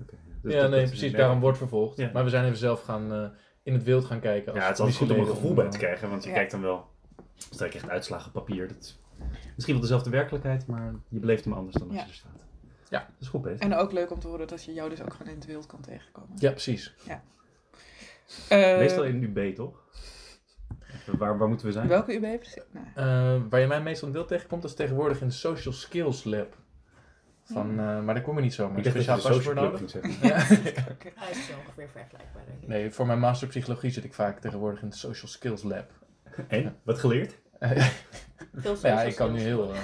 Oké, 0.00 0.16
dus 0.42 0.52
ja 0.52 0.60
dat- 0.60 0.70
nee, 0.70 0.80
dat- 0.80 0.88
precies. 0.88 1.12
Daarom 1.12 1.40
wordt 1.40 1.58
vervolgd. 1.58 1.96
Ja. 1.96 2.10
Maar 2.12 2.24
we 2.24 2.30
zijn 2.30 2.44
even 2.44 2.56
zelf 2.56 2.82
gaan 2.82 3.12
eh, 3.12 3.28
in 3.62 3.72
het 3.72 3.82
wild 3.82 4.04
gaan 4.04 4.20
kijken. 4.20 4.52
als 4.52 4.60
Ja, 4.60 4.66
het 4.68 4.74
is 4.78 4.80
altijd 4.80 4.98
goed 4.98 5.10
om 5.10 5.18
een 5.18 5.26
gevoel 5.34 5.54
bij 5.54 5.64
te 5.68 5.76
eh, 5.76 5.78
krijgen, 5.82 6.08
want 6.10 6.22
je 6.22 6.28
Ja. 6.28 6.34
kijkt 6.34 6.50
dan 6.50 6.60
wel. 6.60 6.86
Stel 7.34 7.66
je 7.66 7.72
krijgt 7.72 7.88
uitslagen 7.90 8.26
op 8.26 8.32
papier. 8.32 8.68
Dat 8.68 8.76
is 8.80 8.98
misschien 9.54 9.74
wel 9.74 9.82
dezelfde 9.82 10.10
werkelijkheid, 10.10 10.66
maar 10.66 10.94
je 11.08 11.18
beleeft 11.18 11.44
hem 11.44 11.52
anders 11.52 11.76
dan 11.76 11.86
als 11.88 11.96
Ja. 11.96 12.02
je 12.02 12.08
er 12.08 12.14
staat. 12.14 12.46
Ja. 12.90 12.98
Dat 12.98 13.20
is 13.20 13.28
goed 13.28 13.42
bezig. 13.42 13.60
En 13.60 13.74
ook 13.74 13.92
leuk 13.92 14.10
om 14.10 14.20
te 14.20 14.26
horen 14.28 14.46
dat 14.46 14.64
je 14.64 14.72
jou 14.72 14.90
dus 14.90 15.02
ook 15.02 15.12
gewoon 15.12 15.28
in 15.32 15.38
het 15.38 15.46
wild 15.46 15.66
kan 15.66 15.80
tegenkomen. 15.80 16.30
Ja, 16.38 16.50
precies. 16.50 16.94
Eh, 18.48 18.78
Meestal 18.78 19.04
in 19.04 19.22
UB, 19.22 19.54
toch? 19.54 19.82
Waar, 21.18 21.38
waar 21.38 21.48
moeten 21.48 21.66
we 21.66 21.72
zijn? 21.72 21.88
Welke 21.88 22.14
UB 22.14 22.38
precies? 22.40 22.62
Nee. 22.70 22.84
Eh, 22.94 23.40
waar 23.50 23.60
je 23.60 23.66
mij 23.66 23.82
meestal 23.82 24.08
in 24.08 24.14
het 24.14 24.22
wild 24.22 24.28
tegenkomt, 24.28 24.64
is 24.64 24.74
tegenwoordig 24.74 25.20
in 25.20 25.26
de 25.28 25.32
Social 25.34 25.74
Skills 25.74 26.24
Lab. 26.24 26.56
Van, 27.44 27.70
eh, 27.70 27.76
maar 27.76 28.14
daar 28.14 28.22
kom 28.22 28.36
je 28.36 28.42
niet 28.42 28.54
zomaar. 28.54 28.78
Ik 28.78 28.84
dacht 28.84 28.96
dat 28.96 29.04
je 29.04 29.10
Speciaal 29.12 29.32
de 29.32 29.40
pasje 29.40 29.42
voor 29.42 29.70
social 29.70 29.72
nodig. 29.72 29.90
club 29.90 30.02
ging 30.02 30.20
zeggen. 30.20 30.72
Ja. 31.14 31.22
Hij 31.22 31.30
is 31.30 31.46
zo 31.46 31.52
ongeveer 31.58 31.88
vergelijkbaar, 31.88 32.42
denk 32.46 32.62
ik. 32.62 32.68
Nee, 32.68 32.90
voor 32.90 33.06
mijn 33.06 33.18
master 33.18 33.48
psychologie 33.48 33.90
zit 33.90 34.04
ik 34.04 34.14
vaak 34.14 34.40
tegenwoordig 34.40 34.82
in 34.82 34.88
de 34.88 34.96
Social 34.96 35.28
Skills 35.30 35.62
Lab. 35.62 35.90
En? 36.48 36.76
Wat 36.82 36.98
geleerd? 36.98 37.38
Veel 38.62 38.76
ja, 38.82 39.02
ik 39.02 39.16
kan 39.16 39.32
nu 39.32 39.40
heel 39.40 39.72
eh, 39.72 39.78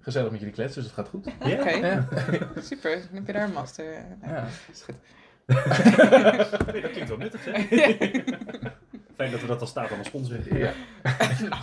gezellig 0.00 0.30
met 0.30 0.38
jullie 0.40 0.54
kletsen, 0.54 0.82
dus 0.82 0.90
het 0.90 1.00
gaat 1.00 1.08
goed. 1.08 1.26
Ja. 1.44 1.60
Oké, 1.60 1.70
Ja. 1.70 2.08
super. 2.70 2.90
Dan 2.90 3.08
heb 3.14 3.26
je 3.26 3.32
daar 3.32 3.42
een 3.44 3.52
master. 3.52 3.92
eh, 3.94 4.02
nee. 4.20 4.30
Ja. 4.32 4.46
Is 4.72 4.82
goed. 4.82 4.94
Nee, 6.72 6.82
dat 6.82 6.90
klinkt 6.90 7.08
wel 7.08 7.18
nuttig, 7.18 7.42
zeg. 7.42 7.56
Fijn 9.16 9.30
dat 9.30 9.40
we 9.40 9.46
dat 9.46 9.60
als 9.60 9.70
staat 9.70 9.92
aan 9.92 9.98
een 9.98 10.04
sponsor 10.04 10.58
Ja. 10.58 10.72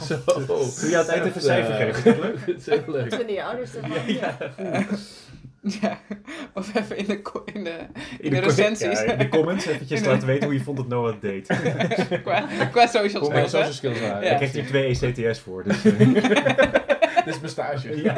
Zo. 0.02 0.18
Kun 0.26 0.90
je 0.90 0.98
aan 0.98 1.06
het 1.06 1.08
eind 1.08 1.26
even 1.26 1.36
een 1.36 1.42
cijfer 1.42 1.74
geven? 1.94 1.96
Is 1.96 2.04
dat 2.04 2.18
leuk? 2.18 2.46
Het 2.46 2.58
is 2.58 2.66
heel 2.66 2.84
leuk. 2.88 3.14
Vinden 3.14 3.36
je 3.36 3.44
ouders 3.44 3.76
ervan? 3.76 4.14
Ja. 4.14 4.38
Ja, 5.82 5.98
of 6.54 6.76
even 6.76 6.98
in 6.98 7.06
de, 7.06 7.22
in 7.54 7.64
de, 7.64 7.78
In 8.20 8.30
de 8.32 8.40
recensies. 8.40 9.00
Ja, 9.04 9.12
in 9.12 9.18
de 9.18 9.30
comments 9.30 9.66
eventjes 9.76 10.02
de- 10.02 10.10
laten 10.10 10.28
weten 10.28 10.44
hoe 10.46 10.54
je 10.54 10.64
vond 10.64 10.78
dat 10.78 10.88
Noah 10.88 11.12
het 11.12 11.22
deed. 11.22 11.48
qua, 12.24 12.46
qua 12.72 12.88
social 12.88 13.26
skills. 13.26 13.52
social. 13.52 13.94
Ja. 13.94 14.00
Hij 14.20 14.36
krijgt 14.36 14.54
hier 14.54 14.66
twee 14.66 15.00
ECTS 15.02 15.40
voor. 15.40 15.64
Dus, 15.64 15.86
eh, 15.86 15.98
Dit 17.26 17.34
is 17.34 17.40
mijn 17.40 17.50
stage. 17.52 18.02
ja. 18.04 18.14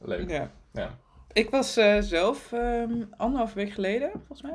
Leuk. 0.00 0.30
ja. 0.30 0.50
Ja. 0.72 0.98
Ik 1.32 1.50
was 1.50 1.76
eh, 1.76 1.96
zelf 2.00 2.52
ehm 2.52 3.02
anderhalf 3.16 3.52
week 3.54 3.70
geleden, 3.70 4.10
volgens 4.12 4.42
mij, 4.42 4.54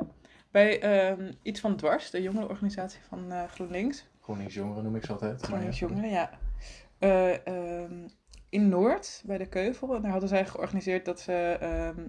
bij 0.50 0.80
ehm, 0.80 1.32
iets 1.42 1.60
van 1.60 1.76
Dwars, 1.76 2.10
de 2.10 2.22
jongerenorganisatie 2.22 3.00
van 3.08 3.32
eh, 3.32 3.42
GroenLinks. 3.54 4.06
GroenLinks 4.22 4.54
Jongeren 4.54 4.82
noem 4.84 4.96
ik 4.96 5.04
ze 5.04 5.12
altijd. 5.12 5.42
GroenLinks. 5.42 5.78
Jongeren, 5.78 6.10
ja. 6.10 6.30
Eh, 6.98 7.46
ehm, 7.46 7.92
in 8.52 8.68
Noord, 8.68 9.22
bij 9.24 9.38
de 9.38 9.48
Keuvel. 9.48 9.94
En 9.94 10.02
daar 10.02 10.10
hadden 10.10 10.28
zij 10.28 10.46
georganiseerd 10.46 11.04
dat 11.04 11.20
ze 11.20 11.56
ehm, 11.60 12.06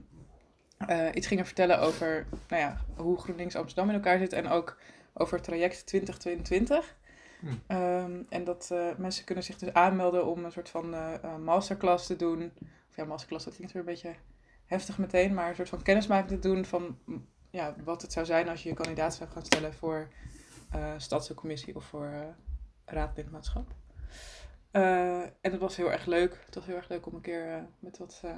eh, 0.78 1.16
iets 1.16 1.28
gingen 1.28 1.46
vertellen 1.46 1.80
over 1.80 2.26
nou 2.48 2.62
ja, 2.62 2.86
hoe 2.96 3.18
GroenLinks 3.18 3.56
Amsterdam 3.56 3.90
in 3.90 3.96
elkaar 3.96 4.18
zit. 4.18 4.34
En 4.34 4.48
ook 4.48 4.78
over 5.14 5.36
het 5.36 5.44
traject 5.44 5.86
2022. 5.86 6.96
Hm. 7.40 7.48
Ehm, 7.68 8.22
en 8.30 8.44
dat 8.44 8.70
eh, 8.72 8.88
mensen 8.98 9.26
kunnen 9.26 9.44
zich 9.44 9.58
dus 9.58 9.74
aanmelden 9.74 10.26
om 10.26 10.46
een 10.46 10.52
soort 10.52 10.70
van 10.70 10.94
eh, 10.94 11.38
masterclass 11.38 12.08
te 12.08 12.16
doen. 12.16 12.52
Of 12.90 12.96
ja, 12.96 13.06
masterclass, 13.06 13.46
dat 13.46 13.56
klinkt 13.56 13.74
weer 13.74 13.82
een 13.82 13.88
beetje 13.88 14.16
heftig 14.66 14.98
meteen. 14.98 15.34
Maar 15.34 15.50
een 15.50 15.56
soort 15.56 15.70
van 15.70 15.82
kennismaking 15.82 16.42
te 16.42 16.48
doen 16.48 16.66
van 16.66 16.98
mm, 17.06 17.28
ja, 17.50 17.76
wat 17.84 18.02
het 18.02 18.14
zou 18.14 18.26
zijn 18.26 18.50
als 18.50 18.64
je 18.64 18.70
je 18.70 18.76
kandidaat 18.76 19.16
zou 19.16 19.30
gaan 19.30 19.46
stellen 19.46 19.74
voor 19.74 20.08
eh 20.72 20.94
stadscommissie 20.98 21.76
of 21.76 21.86
voor 21.86 22.36
raadlidmaatschap. 22.86 23.74
Eh, 24.74 25.22
en 25.22 25.52
het 25.52 25.58
was 25.60 25.76
heel 25.76 25.92
erg 25.92 26.06
leuk. 26.06 26.42
Het 26.46 26.56
was 26.56 26.66
heel 26.66 26.76
erg 26.76 26.90
leuk 26.90 27.06
om 27.06 27.16
een 27.16 27.22
keer 27.22 27.48
eh, 27.48 27.62
met 27.80 27.98
wat... 27.98 28.22
eh, 28.24 28.36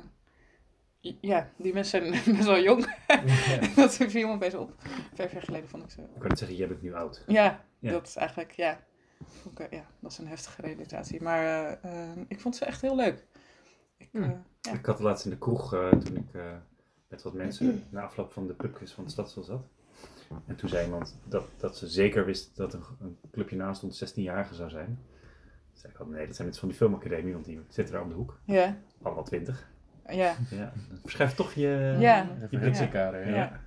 ja, 1.21 1.49
die 1.57 1.73
mensen 1.73 2.13
zijn 2.13 2.23
best 2.37 2.47
wel 2.47 2.59
jong. 2.61 2.95
dat 3.75 3.93
viel 3.95 4.27
me 4.27 4.37
best 4.37 4.55
op. 4.55 4.73
Vijf 5.13 5.31
jaar 5.31 5.41
geleden 5.41 5.69
vond 5.69 5.83
ik 5.83 5.89
ze... 5.89 6.01
Ik 6.01 6.07
wou 6.15 6.27
net 6.27 6.37
zeggen, 6.37 6.57
jij 6.57 6.67
bent 6.67 6.81
nu 6.81 6.93
oud. 6.93 7.23
Ja, 7.27 7.63
Ja. 7.79 7.91
dat 7.91 8.07
is 8.07 8.15
eigenlijk... 8.15 8.51
Ja, 8.51 8.79
ja, 9.69 9.85
dat 9.99 10.11
is 10.11 10.17
een 10.17 10.27
heftige 10.27 10.61
realisatie. 10.61 11.21
Maar 11.21 11.43
eh, 11.43 12.11
eh, 12.11 12.17
ik 12.27 12.39
vond 12.41 12.55
ze 12.55 12.65
echt 12.65 12.81
heel 12.81 12.95
leuk. 12.95 13.25
Ik, 13.97 14.09
Hmm. 14.11 14.43
ja. 14.61 14.71
Ik 14.71 14.85
had 14.85 14.95
het 14.97 15.03
laatst 15.07 15.25
in 15.25 15.31
de 15.31 15.37
kroeg 15.37 15.69
toen 16.03 16.15
ik 16.15 16.31
met 17.07 17.21
wat 17.23 17.33
mensen 17.33 17.83
na 17.89 18.01
afloop 18.01 18.31
van 18.31 18.47
de 18.47 18.53
pubquiz 18.53 18.91
van 18.93 19.03
de 19.03 19.09
stadsel 19.09 19.43
zat. 19.43 19.67
En 20.47 20.55
toen 20.55 20.69
zei 20.69 20.85
iemand 20.85 21.17
dat, 21.25 21.47
dat 21.57 21.77
ze 21.77 21.87
zeker 21.87 22.25
wist 22.25 22.55
dat 22.55 22.73
een, 22.73 22.83
een 22.99 23.17
clubje 23.31 23.55
naast 23.55 23.83
ons 23.83 24.13
16-jarige 24.13 24.53
zou 24.53 24.69
zijn. 24.69 24.99
Zei 25.75 25.93
ik 25.93 25.99
al, 25.99 26.05
nee, 26.05 26.25
dat 26.25 26.35
zijn 26.35 26.47
mensen 26.47 26.59
van 26.59 26.69
die 26.69 26.77
filmacademie, 26.77 27.33
want 27.33 27.45
die 27.45 27.61
zitten 27.69 27.93
daar 27.93 28.03
om 28.03 28.09
de 28.09 28.15
hoek. 28.15 28.39
Ja, 28.43 28.75
Allemaal 29.01 29.23
twintig. 29.23 29.69
ja, 30.09 30.35
Ja, 30.49 30.71
verschuif 31.01 31.33
toch 31.33 31.53
je... 31.53 31.95
Ja. 31.99 32.27
Je 32.49 32.59
Britse 32.59 32.89
Ja. 32.91 33.11
ja. 33.19 33.59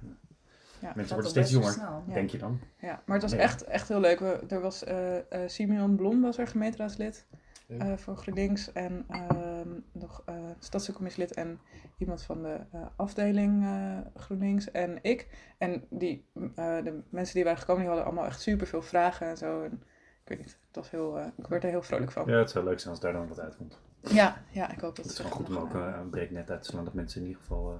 Ja. 0.81 0.93
Mensen 0.95 1.15
worden 1.15 1.31
steeds 1.31 1.51
jonger, 1.51 1.73
snel. 1.73 2.05
Ja. 2.07 2.15
denk 2.15 2.31
je 2.31 2.39
dan. 2.39 2.61
ja. 2.81 3.03
Maar 3.07 3.15
het 3.21 3.23
was 3.23 3.33
Ja. 3.33 3.39
echt, 3.39 3.65
echt 3.65 3.89
heel 3.89 4.01
leuk. 4.01 4.19
We, 4.19 4.45
er 4.49 4.61
was 4.61 4.85
eh 4.85 5.17
eh, 5.17 5.49
Simeon 5.49 5.97
Blom 5.97 6.21
was 6.21 6.39
er, 6.39 6.47
gemeenteraadslid 6.47 7.27
eh, 7.69 7.97
voor 7.97 8.17
GroenLinks. 8.17 8.73
En 8.73 9.05
ehm, 9.09 9.69
nog 9.93 10.23
eh 10.27 10.35
stadscommissielid 10.59 11.35
en 11.35 11.61
iemand 11.99 12.23
van 12.23 12.43
de 12.43 12.59
eh, 12.73 12.87
afdeling 12.97 13.65
eh, 13.65 13.99
GroenLinks 14.15 14.71
en 14.71 14.99
ik. 15.03 15.29
En 15.59 15.85
die, 15.91 16.25
eh, 16.35 16.83
de 16.85 17.03
mensen 17.11 17.35
die 17.35 17.45
waren 17.45 17.59
gekomen, 17.59 17.81
die 17.81 17.91
hadden 17.91 18.07
allemaal 18.07 18.27
echt 18.27 18.41
super 18.41 18.67
veel 18.67 18.83
vragen 18.83 19.27
en 19.29 19.37
zo. 19.37 19.63
En 19.63 19.83
ik 20.31 20.37
weet 20.37 20.47
niet, 20.47 20.59
het 20.67 20.77
was 20.77 20.91
heel, 20.91 21.19
eh, 21.19 21.27
ik 21.37 21.47
werd 21.47 21.65
er 21.65 21.71
heel 21.71 21.83
vrolijk 21.83 22.13
van. 22.13 22.27
Ja, 22.27 22.39
het 22.39 22.51
zou 22.51 22.65
leuk 22.65 22.79
zijn 22.81 22.91
als 22.91 23.01
daar 23.03 23.13
dan 23.13 23.29
wat 23.29 23.41
uitkomt. 23.41 23.79
Ja, 24.01 24.43
ja, 24.51 24.71
ik 24.71 24.81
hoop 24.81 24.97
dat 24.97 25.05
Het 25.05 25.13
is 25.15 25.19
er 25.19 25.25
wel 25.25 25.33
goed 25.33 25.49
om 25.49 25.57
ook 25.57 25.75
eh, 25.75 25.89
eh, 25.89 25.99
een 26.01 26.11
breed 26.11 26.31
net 26.31 26.51
uit 26.51 26.63
te 26.63 26.69
slaan, 26.69 26.85
dat 26.85 26.95
mensen 26.95 27.21
in 27.21 27.27
ieder 27.27 27.43
geval 27.43 27.73
eh, 27.73 27.79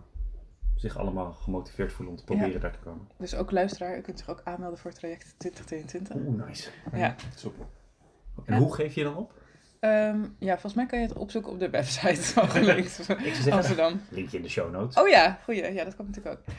zich 0.77 0.97
allemaal 0.99 1.33
gemotiveerd 1.33 1.93
voelen 1.93 2.15
om 2.15 2.19
te 2.21 2.25
proberen 2.25 2.61
daar 2.61 2.73
te 2.73 2.79
komen. 2.79 3.09
Dus 3.17 3.35
ook 3.35 3.51
luisteraar, 3.51 3.99
u 3.99 4.01
kunt 4.01 4.19
zich 4.19 4.29
ook 4.31 4.41
aanmelden 4.45 4.79
voor 4.79 4.91
het 4.91 4.99
traject 4.99 5.35
2022. 5.39 6.17
Oeh, 6.17 6.47
nice. 6.47 6.71
Ja. 6.93 7.15
Super. 7.35 7.67
En 8.45 8.55
Ja. 8.55 8.61
hoe 8.61 8.75
geef 8.75 8.95
je 8.95 9.05
dan 9.05 9.17
op? 9.17 9.33
Ehm, 9.81 10.25
ja, 10.39 10.53
volgens 10.53 10.75
mij 10.75 10.87
kan 10.87 11.01
je 11.01 11.07
het 11.07 11.17
opzoeken 11.17 11.53
op 11.53 11.59
de 11.59 11.71
website 11.71 12.23
van 12.35 12.49
GroenLinks 12.49 12.99
Ik 12.99 13.05
zou 13.05 13.21
zeggen, 13.21 13.53
Amsterdam. 13.53 14.01
linkje 14.11 14.37
in 14.37 14.43
de 14.43 14.49
show 14.49 14.73
notes. 14.73 15.03
Oh 15.03 15.09
ja, 15.09 15.39
goeie. 15.45 15.73
Ja, 15.73 15.85
dat 15.85 15.97
kan 15.97 16.07
natuurlijk 16.07 16.37
ook. 16.37 16.55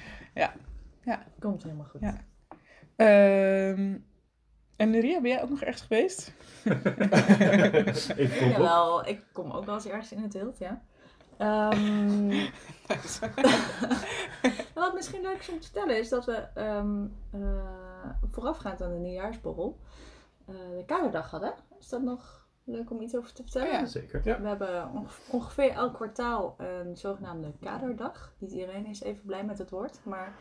Komt 1.40 1.64
helemaal 1.64 1.86
goed. 1.86 2.02
Ja. 2.02 2.18
Ehm, 2.96 3.98
en 4.80 5.00
Ria, 5.00 5.22
ben 5.22 5.32
jij 5.32 5.42
ook 5.44 5.50
nog 5.50 5.62
ergens 5.62 5.82
geweest? 5.82 6.34
Ik. 8.18 8.34
Jawel, 8.34 9.08
ik 9.08 9.22
kom 9.32 9.52
ook 9.52 9.66
wel 9.66 9.76
eens 9.76 9.86
ergens 9.88 10.12
in 10.12 10.22
het 10.22 10.34
wild, 10.34 10.58
ja. 10.58 10.82
Ehm, 11.38 12.30
wat 14.74 14.94
misschien 14.94 15.22
leuk 15.22 15.40
is 15.40 15.50
om 15.50 15.60
te 15.60 15.64
vertellen 15.66 15.98
is 16.00 16.10
dat 16.10 16.26
we 16.26 16.34
ehm, 16.54 17.06
eh, 17.32 18.10
voorafgaand 18.32 18.82
aan 18.82 18.92
de 18.92 18.98
nieuwjaarsborrel 19.00 19.78
eh, 20.46 20.56
de 20.78 20.84
kaderdag 20.86 21.32
hadden. 21.32 21.54
Is 21.80 21.90
dat 21.90 22.02
nog 22.02 22.48
leuk 22.64 22.92
om 22.92 23.02
iets 23.02 23.16
over 23.16 23.34
te 23.34 23.42
vertellen? 23.42 23.68
Oh 23.68 23.74
ja. 23.74 23.86
Zeker. 23.86 24.22
Ja. 24.24 24.42
We 24.42 24.48
hebben 24.48 24.90
onge- 24.94 25.10
ongeveer 25.32 25.72
elk 25.72 25.94
kwartaal 25.94 26.56
een 26.58 26.98
zogenaamde 26.98 27.54
kaderdag. 27.62 28.34
Niet 28.38 28.52
iedereen 28.52 28.86
is 28.86 29.02
even 29.02 29.26
blij 29.26 29.44
met 29.46 29.58
het 29.58 29.70
woord, 29.70 30.00
maar 30.04 30.34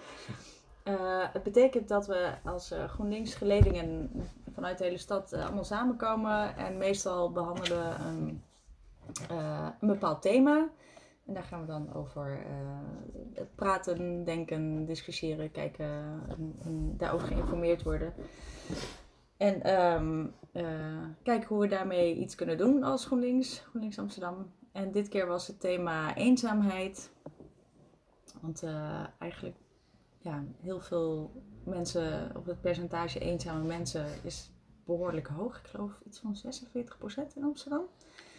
eh, 0.89 1.33
het 1.33 1.43
betekent 1.43 1.89
dat 1.89 2.07
we 2.07 2.33
als 2.45 2.71
eh, 2.71 2.89
GroenLinks 2.89 3.35
geledingen 3.35 4.11
vanuit 4.59 4.79
de 4.79 4.85
hele 4.85 4.99
stad 4.99 5.33
eh, 5.33 5.45
allemaal 5.45 5.65
samenkomen 5.65 6.57
en 6.57 6.79
meestal 6.79 7.33
behandelen 7.33 7.89
we 7.89 8.05
een, 8.05 8.43
eh, 9.29 9.69
een 9.81 9.89
bepaald 9.89 10.23
thema. 10.23 10.69
En 11.27 11.35
daar 11.35 11.43
gaan 11.43 11.61
we 11.61 11.67
dan 11.67 11.95
over 11.95 12.47
praten, 13.55 14.25
denken, 14.25 14.85
discussiëren, 14.85 15.51
kijken 15.51 16.23
en, 16.65 16.95
daarover 16.97 17.29
geïnformeerd 17.29 17.83
worden. 17.83 18.13
En 19.37 19.63
ehm, 19.63 20.27
eh, 20.53 21.05
kijken 21.23 21.49
hoe 21.49 21.61
we 21.61 21.69
daarmee 21.69 22.15
iets 22.15 22.35
kunnen 22.35 22.59
doen 22.59 22.83
als 22.83 23.05
GroenLinks, 23.05 23.59
GroenLinks 23.59 23.99
Amsterdam. 23.99 24.53
En 24.73 24.93
dit 24.93 25.09
keer 25.09 25.27
was 25.27 25.47
het 25.47 25.61
thema 25.61 26.17
eenzaamheid. 26.17 27.11
Want 28.41 28.65
eigenlijk, 29.19 29.57
ja, 30.29 30.45
heel 30.63 30.81
veel 30.81 31.33
mensen, 31.65 32.37
of 32.37 32.47
het 32.47 32.61
percentage 32.61 33.19
eenzame 33.19 33.65
mensen 33.65 34.07
is 34.23 34.51
behoorlijk 34.85 35.27
hoog. 35.27 35.59
Ik 35.59 35.67
geloof 35.67 35.93
iets 36.07 36.21
van 36.21 36.37
46% 36.37 37.35
in 37.37 37.45
Amsterdam. 37.45 37.83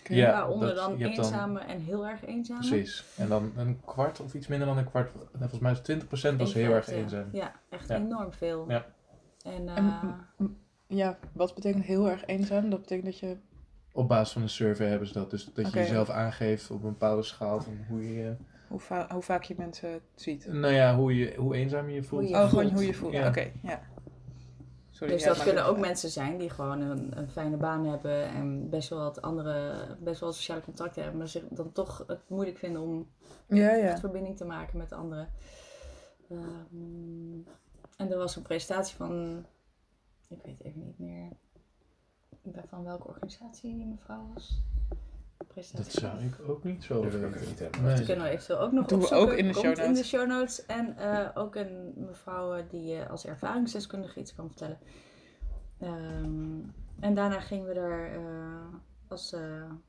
Ja, 0.08 0.32
Waaronder 0.32 0.68
dat- 0.68 0.78
dan 0.78 0.98
eenzame 1.02 1.60
en 1.60 1.80
heel 1.80 2.08
erg 2.08 2.26
eenzame. 2.26 2.68
Precies. 2.68 3.04
En 3.18 3.28
dan 3.28 3.52
een 3.56 3.80
kwart 3.86 4.20
of 4.20 4.34
iets 4.34 4.48
minder 4.48 4.68
dan 4.68 4.78
een 4.78 4.90
kwart. 4.90 5.16
nou, 5.16 5.28
Volgens 5.40 5.60
mij 5.60 5.72
is 5.72 5.80
20% 5.82 6.38
was 6.40 6.54
heel 6.54 6.72
erg 6.72 6.88
eenzaam. 6.88 7.30
Ja, 7.32 7.52
echt 7.70 7.88
Ja. 7.88 7.96
enorm 7.96 8.34
veel. 8.34 8.66
Ja. 8.70 8.86
En, 9.44 9.68
En- 9.70 9.86
eh, 9.88 10.46
Ja, 10.88 11.18
wat 11.32 11.56
betekent 11.56 11.84
heel 11.86 12.10
erg 12.10 12.26
eenzaam? 12.26 12.70
Dat 12.70 12.80
betekent 12.82 13.06
dat 13.06 13.20
je... 13.20 13.38
Op 13.92 14.08
basis 14.08 14.34
van 14.34 14.42
een 14.42 14.50
survey 14.50 14.88
hebben 14.88 15.08
ze 15.08 15.14
dat. 15.14 15.30
Dus 15.30 15.46
dat 15.54 15.72
je 15.72 15.80
jezelf 15.80 16.10
aangeeft 16.10 16.72
op 16.72 16.84
een 16.84 16.90
bepaalde 16.90 17.24
schaal 17.24 17.62
van 17.62 17.78
hoe 17.88 18.14
je. 18.14 18.36
Hoe, 18.70 18.80
va- 18.80 19.08
hoe 19.12 19.22
vaak 19.22 19.44
je 19.44 19.56
mensen 19.58 20.02
ziet. 20.16 20.48
Nou 20.48 20.74
ja, 20.74 20.96
hoe, 20.96 21.16
je, 21.18 21.36
hoe 21.36 21.56
eenzaam 21.56 21.88
je 21.90 21.96
je 21.96 22.04
voelt. 22.04 22.30
je 22.30 22.36
oh, 22.36 22.50
gewoon 22.50 22.72
hoe 22.72 22.86
je 22.86 22.94
voelt. 22.94 23.14
Ja. 23.14 23.28
Oké, 23.28 23.52
ja. 23.64 23.82
Sorry, 24.90 25.14
dus 25.14 25.24
ja, 25.24 25.34
dat 25.34 25.44
kunnen 25.44 25.66
ook 25.66 25.76
uit. 25.76 25.86
mensen 25.86 26.10
zijn 26.10 26.38
die 26.38 26.50
gewoon 26.50 26.82
een, 26.82 27.18
een 27.18 27.30
fijne 27.30 27.58
baan 27.58 27.86
hebben 27.86 28.24
en 28.24 28.70
best 28.70 28.90
wel 28.90 29.00
wat 29.00 29.22
andere, 29.22 29.86
best 30.00 30.20
wel 30.20 30.32
sociale 30.34 30.62
contacten 30.62 31.02
hebben, 31.02 31.20
maar 31.20 31.28
zich 31.28 31.44
dan 31.50 31.72
toch 31.72 32.04
het 32.08 32.30
moeilijk 32.30 32.58
vinden 32.58 32.82
om 32.82 33.08
Ja, 33.48 33.70
echt 33.70 33.82
ja. 33.82 33.98
verbinding 33.98 34.38
te 34.38 34.46
maken 34.46 34.78
met 34.78 34.92
anderen. 34.92 35.30
Ehm, 36.30 37.40
en 37.98 38.12
er 38.12 38.18
was 38.18 38.36
een 38.36 38.42
presentatie 38.42 38.96
van, 38.96 39.46
ik 40.28 40.40
weet 40.44 40.64
even 40.64 40.84
niet 40.86 41.00
meer 41.00 41.30
van 42.68 42.84
welke 42.84 43.08
organisatie 43.08 43.76
die 43.76 43.86
mevrouw 43.86 44.30
was. 44.34 44.62
Dat 45.72 45.92
zou 45.92 46.20
ik 46.24 46.50
ook 46.50 46.64
niet 46.64 46.84
zo 46.84 47.02
weten. 47.04 47.32
niet 47.48 47.60
hebben. 47.60 47.84
Nee. 47.84 47.96
Dat 47.96 48.06
kunnen 48.06 48.26
we 48.26 48.32
eventueel 48.32 48.60
ook 48.60 48.72
nog 48.72 48.86
Doen 48.86 49.00
we 49.00 49.12
ook 49.16 49.32
in 49.32 49.48
de 49.48 49.54
Komt 49.54 49.66
show 49.66 49.78
in 49.78 49.82
de 49.82 49.88
notes. 49.88 50.08
show 50.08 50.28
notes. 50.28 50.66
En 50.66 50.98
eh, 50.98 51.28
ook 51.34 51.56
een 51.56 51.94
mevrouw 51.96 52.54
eh, 52.54 52.64
die 52.70 52.96
eh, 52.96 53.10
als 53.10 53.26
ervaringsdeskundige 53.26 54.20
iets 54.20 54.36
kan 54.36 54.48
vertellen. 54.48 54.78
Ehm, 55.80 56.60
en 57.00 57.16
daarna 57.16 57.40
gingen 57.40 57.68
we 57.68 57.74
er 57.74 58.14
eh, 58.16 58.22
als 59.08 59.34
uh, 59.34 59.40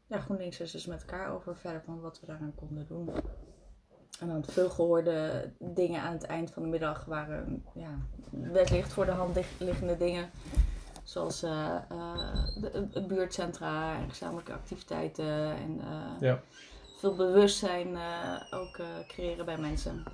ja, 0.07 0.19
GroenLinksers 0.21 0.73
dus 0.73 0.87
met 0.87 1.01
elkaar 1.01 1.33
over 1.35 1.57
verder 1.57 1.83
van 1.85 2.01
wat 2.01 2.21
we 2.21 2.27
daaraan 2.27 2.55
konden 2.55 2.87
doen. 2.89 3.11
En 4.21 4.29
dan 4.29 4.45
veel 4.45 4.71
gehoorde 4.71 5.51
dingen 5.59 6.01
aan 6.03 6.13
het 6.13 6.23
eind 6.25 6.51
van 6.51 6.63
de 6.63 6.69
middag 6.69 7.05
waren 7.05 7.65
ja, 7.75 7.91
wellicht 8.31 8.93
voor 8.93 9.05
de 9.05 9.11
hand 9.11 9.35
lig- 9.35 9.59
liggende 9.59 9.97
dingen. 9.97 10.31
Zoals 11.11 11.43
eh, 11.43 11.75
eh, 11.89 12.45
de, 12.61 12.89
de 12.91 13.03
buurtcentra 13.07 13.95
en 13.95 14.09
gezamenlijke 14.09 14.53
activiteiten 14.53 15.51
en 15.57 15.81
eh, 15.81 16.21
Ja. 16.21 16.41
veel 16.99 17.15
bewustzijn 17.15 17.97
eh, 17.97 18.43
ook 18.61 18.77
eh, 18.79 18.87
creëren 19.09 19.45
bij 19.45 19.59
mensen. 19.59 20.05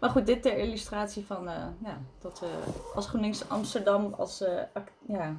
Maar 0.00 0.10
goed, 0.10 0.26
dit 0.26 0.42
ter 0.42 0.58
illustratie 0.58 1.26
van 1.26 1.48
eh, 1.48 1.66
ja, 1.84 1.98
dat 2.20 2.40
we 2.40 2.50
als 2.94 3.06
GroenLinks 3.08 3.48
Amsterdam 3.48 4.14
als, 4.14 4.40
eh, 4.42 4.62
ja, 5.08 5.34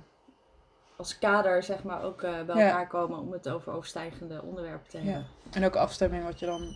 als 0.97 1.19
kader 1.19 1.63
zeg 1.63 1.83
maar 1.83 2.03
ook 2.03 2.21
eh, 2.21 2.43
bij 2.45 2.55
Ja. 2.55 2.67
elkaar 2.69 2.87
komen 2.87 3.19
om 3.19 3.31
het 3.31 3.49
over 3.49 3.73
overstijgende 3.73 4.41
onderwerpen 4.41 4.89
te 4.89 4.97
hebben. 4.97 5.13
Ja. 5.13 5.25
En 5.51 5.65
ook 5.65 5.75
afstemming 5.75 6.23
wat 6.23 6.39
je 6.39 6.45
dan 6.45 6.75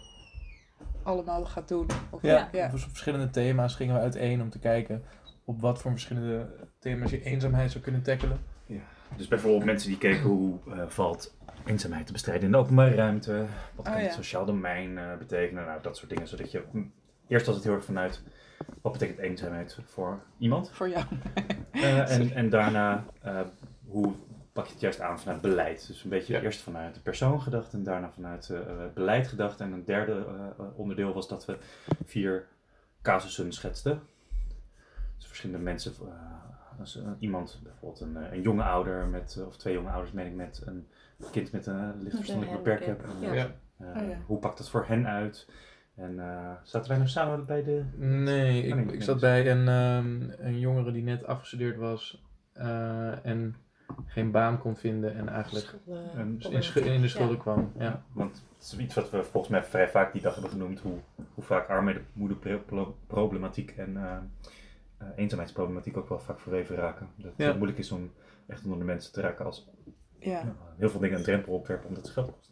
allemaal 1.03 1.45
gaat 1.45 1.67
doen. 1.67 1.87
Of, 2.09 2.21
Ja, 2.21 2.49
ja. 2.51 2.69
verschillende 2.69 3.29
thema's 3.29 3.75
gingen 3.75 3.95
we 3.95 4.01
uiteen 4.01 4.41
om 4.41 4.49
te 4.49 4.59
kijken 4.59 5.03
op 5.45 5.61
wat 5.61 5.79
voor 5.81 5.91
verschillende 5.91 6.71
thema's 6.83 7.11
je 7.11 7.23
eenzaamheid 7.23 7.71
zou 7.71 7.83
kunnen 7.83 8.01
tackelen. 8.01 8.39
Dus 9.17 9.27
bijvoorbeeld 9.27 9.65
mensen 9.65 9.89
die 9.89 9.97
keken 9.97 10.21
hoe 10.21 10.57
eh, 10.71 10.83
valt 10.87 11.35
eenzaamheid 11.65 12.05
te 12.05 12.11
bestrijden 12.11 12.45
in 12.45 12.51
de 12.51 12.57
openbare 12.57 12.95
ruimte. 12.95 13.45
Wat 13.75 13.85
kan 13.85 13.93
Oh, 13.93 13.99
het 13.99 14.09
ja. 14.09 14.15
sociaal 14.15 14.45
domein 14.45 14.97
eh, 14.97 15.17
betekenen? 15.17 15.65
Nou, 15.65 15.81
dat 15.81 15.97
soort 15.97 16.09
dingen. 16.09 16.27
Zodat 16.27 16.51
je 16.51 16.63
hm, 16.71 16.83
eerst 17.27 17.45
was 17.45 17.55
het 17.55 17.63
heel 17.63 17.73
erg 17.73 17.85
vanuit 17.85 18.21
wat 18.81 18.91
betekent 18.91 19.17
eenzaamheid 19.19 19.77
voor 19.85 20.21
iemand. 20.37 20.71
Voor 20.71 20.89
jou. 20.89 21.05
Eh, 21.71 22.11
en, 22.11 22.31
en 22.39 22.49
daarna 22.49 23.05
eh, 23.21 23.39
hoe 23.87 24.13
pak 24.53 24.65
je 24.65 24.71
het 24.71 24.81
juist 24.81 25.01
aan 25.01 25.19
vanuit 25.19 25.41
beleid. 25.41 25.87
Dus 25.87 26.03
een 26.03 26.09
beetje 26.09 26.33
Ja. 26.33 26.41
eerst 26.41 26.61
vanuit 26.61 26.93
de 26.95 27.01
persoon 27.01 27.41
gedacht 27.41 27.73
en 27.73 27.83
daarna 27.83 28.11
vanuit 28.11 28.49
eh, 28.49 28.59
het 28.79 28.93
beleid 28.93 29.27
gedacht. 29.27 29.59
En 29.59 29.71
een 29.71 29.85
derde 29.85 30.25
eh, 30.57 30.65
onderdeel 30.75 31.13
was 31.13 31.27
dat 31.27 31.45
we 31.45 31.57
vier 32.05 32.47
casussen 33.01 33.53
schetsten. 33.53 34.01
Dus 35.17 35.25
verschillende 35.27 35.63
mensen, 35.63 35.93
eh, 36.01 36.07
als, 36.79 37.01
eh, 37.01 37.07
iemand, 37.19 37.59
bijvoorbeeld 37.63 38.01
een, 38.01 38.17
eh, 38.17 38.31
een 38.31 38.41
jonge 38.41 38.63
ouder 38.63 39.07
met, 39.07 39.35
eh, 39.39 39.45
of 39.47 39.57
twee 39.57 39.73
jonge 39.73 39.89
ouders, 39.89 40.11
meen 40.11 40.27
ik, 40.27 40.35
met 40.35 40.61
een 40.65 40.87
kind 41.31 41.51
met 41.51 41.65
een 41.65 42.01
lichtverstandelijke 42.01 42.57
beperking. 42.57 42.97
En, 43.21 43.33
ja. 43.33 43.45
eh, 43.77 43.87
Oh, 44.01 44.07
ja. 44.09 44.17
Hoe 44.25 44.39
pakt 44.39 44.57
dat 44.57 44.69
voor 44.69 44.85
hen 44.87 45.07
uit? 45.07 45.49
En 45.95 46.19
eh, 46.19 46.51
zaten 46.63 46.87
wij 46.89 46.97
nou 46.97 47.09
samen 47.09 47.45
bij 47.45 47.63
de... 47.63 47.83
Nee, 47.97 48.63
ik, 48.63 48.91
ik 48.91 49.03
zat 49.03 49.19
bij 49.19 49.51
een, 49.51 49.67
ehm, 49.67 50.21
een 50.45 50.59
jongere 50.59 50.91
die 50.91 51.03
net 51.03 51.25
afgestudeerd 51.25 51.77
was 51.77 52.23
eh, 52.53 53.25
en 53.25 53.55
geen 54.05 54.31
baan 54.31 54.59
kon 54.59 54.75
vinden 54.75 55.15
en 55.15 55.29
eigenlijk 55.29 55.73
in, 56.15 56.41
in 56.85 57.01
de 57.01 57.07
schulden 57.07 57.35
Ja. 57.35 57.41
kwam. 57.41 57.71
Ja. 57.77 58.03
Want 58.11 58.43
het 58.57 58.63
is 58.71 58.77
iets 58.77 58.95
wat 58.95 59.09
we 59.09 59.23
volgens 59.23 59.51
mij 59.51 59.63
vrij 59.63 59.89
vaak 59.89 60.13
die 60.13 60.21
dag 60.21 60.33
hebben 60.33 60.51
genoemd. 60.51 60.79
Hoe, 60.79 60.97
hoe 61.33 61.43
vaak 61.43 61.69
armoedeproblematiek 61.69 63.71
en 63.71 63.97
eh, 63.97 64.03
eh, 64.11 64.17
eenzaamheidsproblematiek 65.15 65.97
ook 65.97 66.09
wel 66.09 66.19
vaak 66.19 66.39
verweven 66.39 66.75
raken. 66.75 67.07
Dat 67.17 67.31
het 67.37 67.47
Ja. 67.47 67.53
moeilijk 67.53 67.77
is 67.77 67.91
om 67.91 68.11
echt 68.47 68.63
onder 68.63 68.79
de 68.79 68.85
mensen 68.85 69.13
te 69.13 69.21
raken 69.21 69.45
als 69.45 69.69
Ja. 70.19 70.31
ja, 70.31 70.55
heel 70.77 70.89
veel 70.89 70.99
dingen 70.99 71.17
een 71.17 71.23
drempel 71.23 71.53
opwerpen 71.53 71.87
omdat 71.87 72.03
het 72.03 72.13
geld 72.13 72.31
kost. 72.31 72.51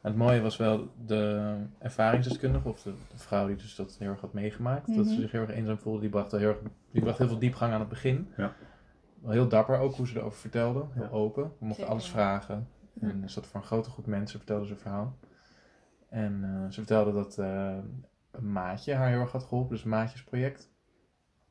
Het 0.00 0.16
mooie 0.16 0.40
was 0.40 0.56
wel 0.56 0.88
de 1.06 1.54
ervaringsdeskundige, 1.78 2.68
of 2.68 2.82
de, 2.82 2.92
de 3.10 3.18
vrouw 3.18 3.46
die 3.46 3.56
dus 3.56 3.74
dat 3.76 3.96
heel 3.98 4.08
erg 4.10 4.20
had 4.20 4.32
meegemaakt, 4.32 4.86
dat 4.96 5.06
ze 5.06 5.12
Mhm. 5.12 5.20
zich 5.20 5.30
heel 5.32 5.40
erg 5.40 5.50
eenzaam 5.50 5.78
voelde, 5.78 6.00
die 6.00 6.08
bracht, 6.10 6.30
heel, 6.32 6.48
erg, 6.48 6.58
die 6.90 7.02
bracht 7.02 7.18
heel 7.18 7.28
veel 7.28 7.38
diepgang 7.38 7.72
aan 7.72 7.80
het 7.80 7.88
begin. 7.88 8.28
Ja. 8.36 8.52
wel 9.22 9.30
heel 9.30 9.48
dapper 9.48 9.78
ook 9.78 9.94
hoe 9.94 10.06
ze 10.06 10.18
erover 10.18 10.38
vertelde. 10.38 10.84
Heel 10.92 11.02
Ja. 11.02 11.08
open. 11.10 11.42
We 11.42 11.48
mochten 11.58 11.74
Zeker. 11.74 11.90
alles 11.90 12.08
vragen. 12.08 12.68
En 13.00 13.22
er 13.22 13.30
zat 13.30 13.46
voor 13.46 13.60
een 13.60 13.66
grote 13.66 13.90
groep 13.90 14.06
mensen, 14.06 14.38
vertelde 14.38 14.66
ze 14.66 14.72
een 14.72 14.78
verhaal. 14.78 15.16
En 16.08 16.40
eh, 16.44 16.64
ze 16.70 16.80
vertelde 16.80 17.12
dat 17.12 17.38
eh, 17.38 17.76
een 18.30 18.52
maatje 18.52 18.94
haar 18.94 19.08
heel 19.08 19.20
erg 19.20 19.32
had 19.32 19.42
geholpen, 19.44 19.70
dus 19.74 19.82
een 19.84 19.90
maatjesproject. 19.90 20.70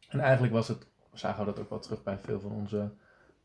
En 0.09 0.19
eigenlijk 0.19 0.53
was 0.53 0.67
het, 0.67 0.87
zagen 1.13 1.39
we 1.39 1.51
dat 1.51 1.59
ook 1.59 1.69
wel 1.69 1.79
terug 1.79 2.03
bij 2.03 2.17
veel 2.17 2.39
van 2.39 2.51
onze 2.51 2.91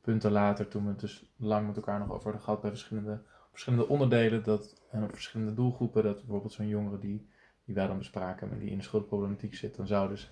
punten 0.00 0.30
later, 0.32 0.68
toen 0.68 0.82
we 0.84 0.90
het 0.90 1.00
dus 1.00 1.32
lang 1.36 1.66
met 1.66 1.76
elkaar 1.76 1.98
nog 1.98 2.10
over 2.10 2.22
hadden 2.22 2.42
gehad 2.42 2.60
bij 2.60 2.70
verschillende, 2.70 3.20
verschillende 3.50 3.88
onderdelen 3.88 4.42
dat, 4.42 4.82
en 4.90 5.02
op 5.02 5.12
verschillende 5.12 5.54
doelgroepen. 5.54 6.02
Dat 6.02 6.16
bijvoorbeeld 6.16 6.52
zo'n 6.52 6.68
jongere 6.68 6.98
die, 6.98 7.28
die 7.64 7.74
wij 7.74 7.86
dan 7.86 7.98
bespraken, 7.98 8.50
en 8.50 8.58
die 8.58 8.70
in 8.70 8.78
de 8.78 8.84
schuldproblematiek 8.84 9.54
zit, 9.54 9.76
dan 9.76 9.86
zou 9.86 10.08
dus 10.08 10.30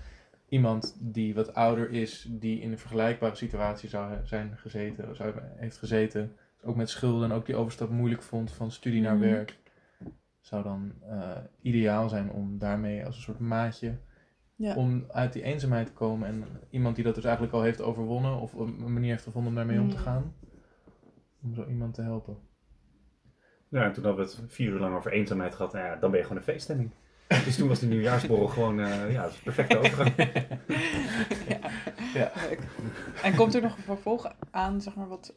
iemand 0.48 0.96
die 1.00 1.34
wat 1.34 1.54
ouder 1.54 1.90
is, 1.90 2.26
die 2.30 2.60
in 2.60 2.72
een 2.72 2.78
vergelijkbare 2.78 3.34
situatie 3.34 3.88
zou 3.88 4.12
zijn 4.24 4.56
gezeten, 4.56 5.16
zou, 5.16 5.34
heeft 5.56 5.78
gezeten, 5.78 6.36
ook 6.62 6.76
met 6.76 6.90
schulden 6.90 7.30
en 7.30 7.36
ook 7.36 7.46
die 7.46 7.56
overstap 7.56 7.90
moeilijk 7.90 8.22
vond 8.22 8.52
van 8.52 8.70
studie 8.70 9.00
naar 9.00 9.16
Mhm. 9.16 9.24
werk, 9.24 9.58
zou 10.40 10.62
dan 10.62 10.92
eh, 11.08 11.30
ideaal 11.60 12.08
zijn 12.08 12.30
om 12.30 12.58
daarmee 12.58 13.06
als 13.06 13.16
een 13.16 13.22
soort 13.22 13.38
maatje 13.38 13.98
Ja. 14.56 14.74
om 14.74 15.04
uit 15.08 15.32
die 15.32 15.42
eenzaamheid 15.42 15.86
te 15.86 15.92
komen 15.92 16.28
en 16.28 16.44
iemand 16.70 16.94
die 16.94 17.04
dat 17.04 17.14
dus 17.14 17.24
eigenlijk 17.24 17.54
al 17.54 17.62
heeft 17.62 17.80
overwonnen 17.82 18.40
of 18.40 18.52
een 18.52 18.92
manier 18.92 19.10
heeft 19.10 19.22
gevonden 19.22 19.50
om 19.50 19.56
daarmee 19.56 19.80
om 19.80 19.90
te 19.90 19.96
Mm. 19.96 20.02
gaan, 20.02 20.34
om 21.42 21.54
zo 21.54 21.66
iemand 21.68 21.94
te 21.94 22.02
helpen. 22.02 22.36
Ja, 23.68 23.84
en 23.84 23.92
toen 23.92 24.04
hadden 24.04 24.24
we 24.26 24.30
het 24.30 24.52
vier 24.52 24.70
uur 24.72 24.78
lang 24.80 24.96
over 24.96 25.12
eenzaamheid 25.12 25.54
gehad. 25.54 25.72
Nou 25.72 25.84
ja, 25.84 25.96
dan 25.96 26.10
ben 26.10 26.18
je 26.20 26.26
gewoon 26.26 26.38
een 26.38 26.48
feeststemming. 26.48 26.90
Dus 27.44 27.56
toen 27.56 27.68
was 27.68 27.78
de 27.80 27.86
nieuwjaarsborrel 27.86 28.46
gewoon, 28.46 28.80
eh, 28.80 29.12
ja, 29.12 29.26
de 29.26 29.34
perfecte 29.44 29.78
overgang. 29.78 30.14
ja. 31.48 31.58
Ja. 32.14 32.32
Leuk. 32.48 32.60
En 33.22 33.34
komt 33.34 33.54
er 33.54 33.62
nog 33.62 33.76
een 33.76 33.82
vervolg 33.82 34.34
aan, 34.50 34.80
zeg 34.80 34.94
maar, 34.94 35.08
wat... 35.08 35.34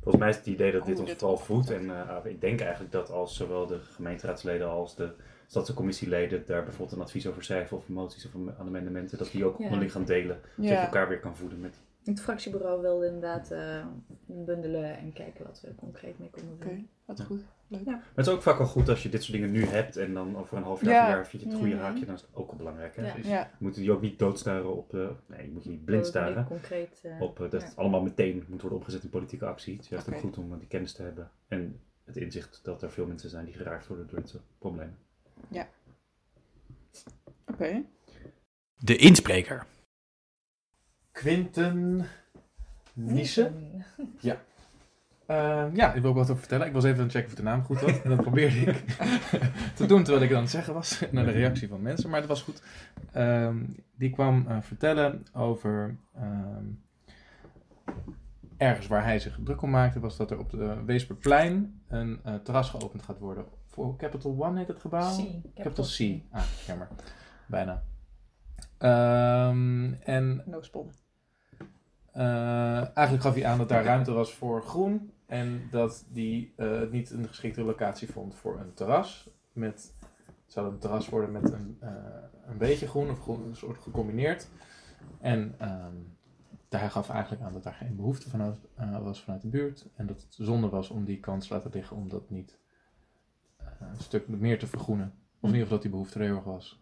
Volgens 0.00 0.24
mij 0.24 0.28
is 0.28 0.36
het 0.36 0.46
idee 0.46 0.72
dat 0.72 0.86
dit 0.86 0.98
Hoe 0.98 1.06
ons 1.08 1.18
vooral 1.18 1.36
voedt. 1.38 1.70
En 1.70 1.90
eh, 1.90 2.16
ik 2.24 2.40
denk 2.40 2.60
eigenlijk 2.60 2.92
dat 2.92 3.10
als 3.10 3.36
zowel 3.36 3.66
de 3.66 3.78
gemeenteraadsleden 3.80 4.68
als 4.68 4.96
de 4.96 5.14
stadscommissieleden 5.46 6.42
daar 6.46 6.62
bijvoorbeeld 6.64 6.96
een 6.98 7.04
advies 7.04 7.26
over 7.26 7.44
schrijven 7.44 7.76
of 7.76 7.88
moties 7.88 8.26
of 8.26 8.34
am- 8.34 8.54
amendementen, 8.58 9.18
dat 9.18 9.30
die 9.30 9.44
ook 9.44 9.58
Ja. 9.58 9.64
onderling 9.64 9.92
gaan 9.92 10.04
delen. 10.04 10.40
Zodat 10.56 10.70
je 10.70 10.76
elkaar 10.76 11.08
weer 11.08 11.20
kan 11.20 11.36
voeden 11.36 11.60
met 11.60 11.74
Het 12.04 12.20
fractiebureau 12.20 12.80
wilde 12.82 13.06
inderdaad 13.06 13.50
eh, 13.50 13.86
bundelen 14.26 14.98
en 14.98 15.12
kijken 15.12 15.44
wat 15.46 15.60
we 15.60 15.74
concreet 15.74 16.18
mee 16.18 16.30
konden 16.30 16.52
oké, 16.54 16.68
doen. 16.68 16.88
wat 17.04 17.20
goed. 17.22 17.40
Leuk. 17.68 17.84
Ja. 17.84 17.90
Maar 17.90 18.02
het 18.14 18.26
is 18.26 18.32
ook 18.32 18.42
vaak 18.42 18.58
wel 18.58 18.66
goed 18.66 18.88
als 18.88 19.02
je 19.02 19.08
dit 19.08 19.22
soort 19.22 19.32
dingen 19.38 19.50
nu 19.52 19.64
hebt 19.64 19.96
en 19.96 20.14
dan 20.14 20.36
over 20.36 20.56
een 20.56 20.62
half 20.62 20.82
jaar, 20.84 20.92
Ja. 20.94 21.00
of 21.00 21.06
een 21.08 21.14
jaar 21.14 21.26
vind 21.26 21.42
je 21.42 21.48
het 21.48 21.58
goede 21.58 21.74
Mhm. 21.74 21.82
haakje, 21.84 22.04
dan 22.04 22.14
is 22.14 22.20
het 22.20 22.30
ook 22.32 22.46
wel 22.46 22.56
belangrijk. 22.56 22.96
Hè? 22.96 23.06
Ja. 23.06 23.14
Dus 23.14 23.26
Ja, 23.26 23.40
je 23.40 23.64
moet 23.64 23.74
die 23.74 23.92
ook 23.92 24.00
niet 24.00 24.18
doodstaren 24.18 24.76
op, 24.76 24.90
de, 24.90 25.12
nee, 25.26 25.42
je 25.46 25.50
moet 25.52 25.64
je 25.64 25.70
niet 25.70 25.84
blind 25.84 26.00
Dat 26.02 26.10
staren 26.10 26.44
concreet. 26.46 27.00
eh, 27.02 27.20
op 27.20 27.40
eh, 27.40 27.50
dat 27.50 27.60
ja. 27.60 27.66
het 27.66 27.76
allemaal 27.76 28.02
meteen 28.02 28.44
moet 28.48 28.60
worden 28.60 28.78
omgezet 28.78 29.02
in 29.02 29.08
politieke 29.10 29.46
actie. 29.46 29.72
Het 29.74 29.82
is 29.82 29.88
juist 29.88 30.06
Oké. 30.06 30.16
ook 30.16 30.22
goed 30.22 30.38
om 30.38 30.52
eh, 30.52 30.58
die 30.58 30.68
kennis 30.68 30.92
te 30.92 31.02
hebben 31.02 31.30
en 31.48 31.80
het 32.04 32.16
inzicht 32.16 32.60
dat 32.62 32.82
er 32.82 32.90
veel 32.90 33.06
mensen 33.06 33.30
zijn 33.30 33.44
die 33.44 33.54
geraakt 33.54 33.86
worden 33.86 34.06
door 34.06 34.18
dit 34.20 34.28
soort 34.28 34.42
problemen. 34.58 34.96
Oké. 37.46 37.84
De 38.78 38.96
inspreker. 38.96 39.66
Quinten 41.12 42.06
Niese. 42.92 43.52
Eh, 45.26 45.64
ja, 45.72 45.92
ik 45.92 46.02
wil 46.02 46.10
ook 46.10 46.16
wat 46.16 46.30
over 46.30 46.38
vertellen. 46.38 46.66
Ik 46.66 46.72
was 46.72 46.84
even 46.84 46.96
aan 46.98 47.02
het 47.02 47.12
checken 47.12 47.30
of 47.30 47.36
de 47.36 47.42
naam 47.42 47.62
goed 47.62 47.80
was. 47.80 48.02
En 48.02 48.10
dat 48.10 48.20
probeerde 48.20 48.56
ik 48.56 48.84
te 49.74 49.86
doen 49.86 50.02
terwijl 50.02 50.22
ik 50.22 50.28
het 50.28 50.36
aan 50.36 50.42
het 50.42 50.52
zeggen 50.52 50.74
was. 50.74 51.02
Naar 51.10 51.24
de 51.24 51.30
reactie 51.30 51.68
van 51.68 51.82
mensen. 51.82 52.10
Maar 52.10 52.18
het 52.18 52.28
was 52.28 52.42
goed. 52.42 52.62
Ehm, 53.12 53.56
die 53.94 54.10
kwam 54.10 54.44
eh, 54.48 54.56
vertellen 54.60 55.22
over... 55.32 55.96
ehm, 56.14 56.64
ergens 58.56 58.86
waar 58.86 59.04
hij 59.04 59.18
zich 59.18 59.38
druk 59.44 59.62
om 59.62 59.70
maakte... 59.70 60.00
was 60.00 60.16
dat 60.16 60.30
er 60.30 60.38
op 60.38 60.50
de 60.50 60.84
Weesperplein 60.84 61.82
een 61.88 62.20
eh, 62.24 62.34
terras 62.34 62.70
geopend 62.70 63.02
gaat 63.02 63.18
worden. 63.18 63.44
Voor 63.76 63.96
Capital 63.96 64.36
One 64.44 64.58
heet 64.58 64.68
het 64.68 64.80
gebouw? 64.80 65.16
C. 65.16 65.54
Capital 65.54 65.84
C. 65.84 66.20
Ah, 66.30 66.42
jammer. 66.66 66.88
Bijna. 67.46 67.82
Ehm, 68.78 69.92
en 69.92 70.42
No 70.46 70.62
spon. 70.62 70.90
eh, 72.12 72.96
eigenlijk 72.96 73.22
gaf 73.22 73.34
hij 73.34 73.46
aan 73.46 73.58
dat 73.58 73.68
daar 73.68 73.84
ruimte 73.84 74.12
was 74.12 74.34
voor 74.34 74.62
groen. 74.62 75.12
En 75.26 75.68
dat 75.70 76.04
hij 76.12 76.52
het 76.56 76.92
niet 76.92 77.10
een 77.10 77.28
geschikte 77.28 77.62
locatie 77.62 78.12
vond 78.12 78.34
voor 78.34 78.60
een 78.60 78.74
terras. 78.74 79.30
Met, 79.52 79.94
het 80.44 80.52
zou 80.52 80.72
een 80.72 80.78
terras 80.78 81.08
worden 81.08 81.32
met 81.32 81.52
een, 81.52 81.76
eh, 81.80 81.90
een 82.46 82.58
beetje 82.58 82.88
groen, 82.88 83.10
of 83.10 83.20
groen, 83.20 83.46
een 83.48 83.56
soort 83.56 83.78
gecombineerd. 83.78 84.48
En 85.20 85.54
ehm, 85.58 85.94
daar 86.68 86.90
gaf 86.90 87.10
eigenlijk 87.10 87.42
aan 87.42 87.52
dat 87.52 87.62
daar 87.62 87.72
geen 87.74 87.96
behoefte 87.96 88.54
eh, 88.74 89.02
was 89.02 89.22
vanuit 89.22 89.42
de 89.42 89.48
buurt. 89.48 89.86
En 89.94 90.06
dat 90.06 90.20
het 90.22 90.34
zonde 90.34 90.68
was 90.68 90.88
om 90.90 91.04
die 91.04 91.20
kans 91.20 91.46
te 91.48 91.54
laten 91.54 91.70
liggen 91.72 91.96
om 91.96 92.08
dat 92.08 92.30
niet 92.30 92.50
eh, 92.50 92.65
een 93.80 94.02
stuk 94.02 94.28
meer 94.28 94.58
te 94.58 94.66
vergroenen. 94.66 95.12
Of 95.40 95.50
in 95.50 95.56
ieder 95.56 95.62
geval 95.62 95.76
dat 95.76 95.82
die 95.82 95.90
behoefte 95.90 96.18
er 96.18 96.24
heel 96.24 96.36
erg 96.36 96.44
was. 96.44 96.78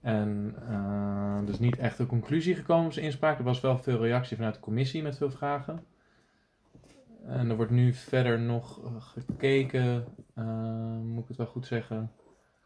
En 0.00 0.54
eh, 0.68 1.46
dus 1.46 1.58
niet 1.58 1.78
echt 1.78 1.98
een 1.98 2.06
conclusie 2.06 2.54
gekomen 2.54 2.86
op 2.86 2.92
zijn 2.92 3.04
inspraak. 3.04 3.38
Er 3.38 3.44
was 3.44 3.60
wel 3.60 3.78
veel 3.78 3.98
reactie 3.98 4.36
vanuit 4.36 4.54
de 4.54 4.60
commissie 4.60 5.02
met 5.02 5.16
veel 5.16 5.30
vragen. 5.30 5.84
En 7.26 7.50
er 7.50 7.56
wordt 7.56 7.70
nu 7.70 7.92
verder 7.92 8.40
nog 8.40 8.80
gekeken, 8.98 10.04
eh, 10.34 10.98
moet 10.98 11.22
ik 11.22 11.28
het 11.28 11.36
wel 11.36 11.46
goed 11.46 11.66
zeggen. 11.66 12.12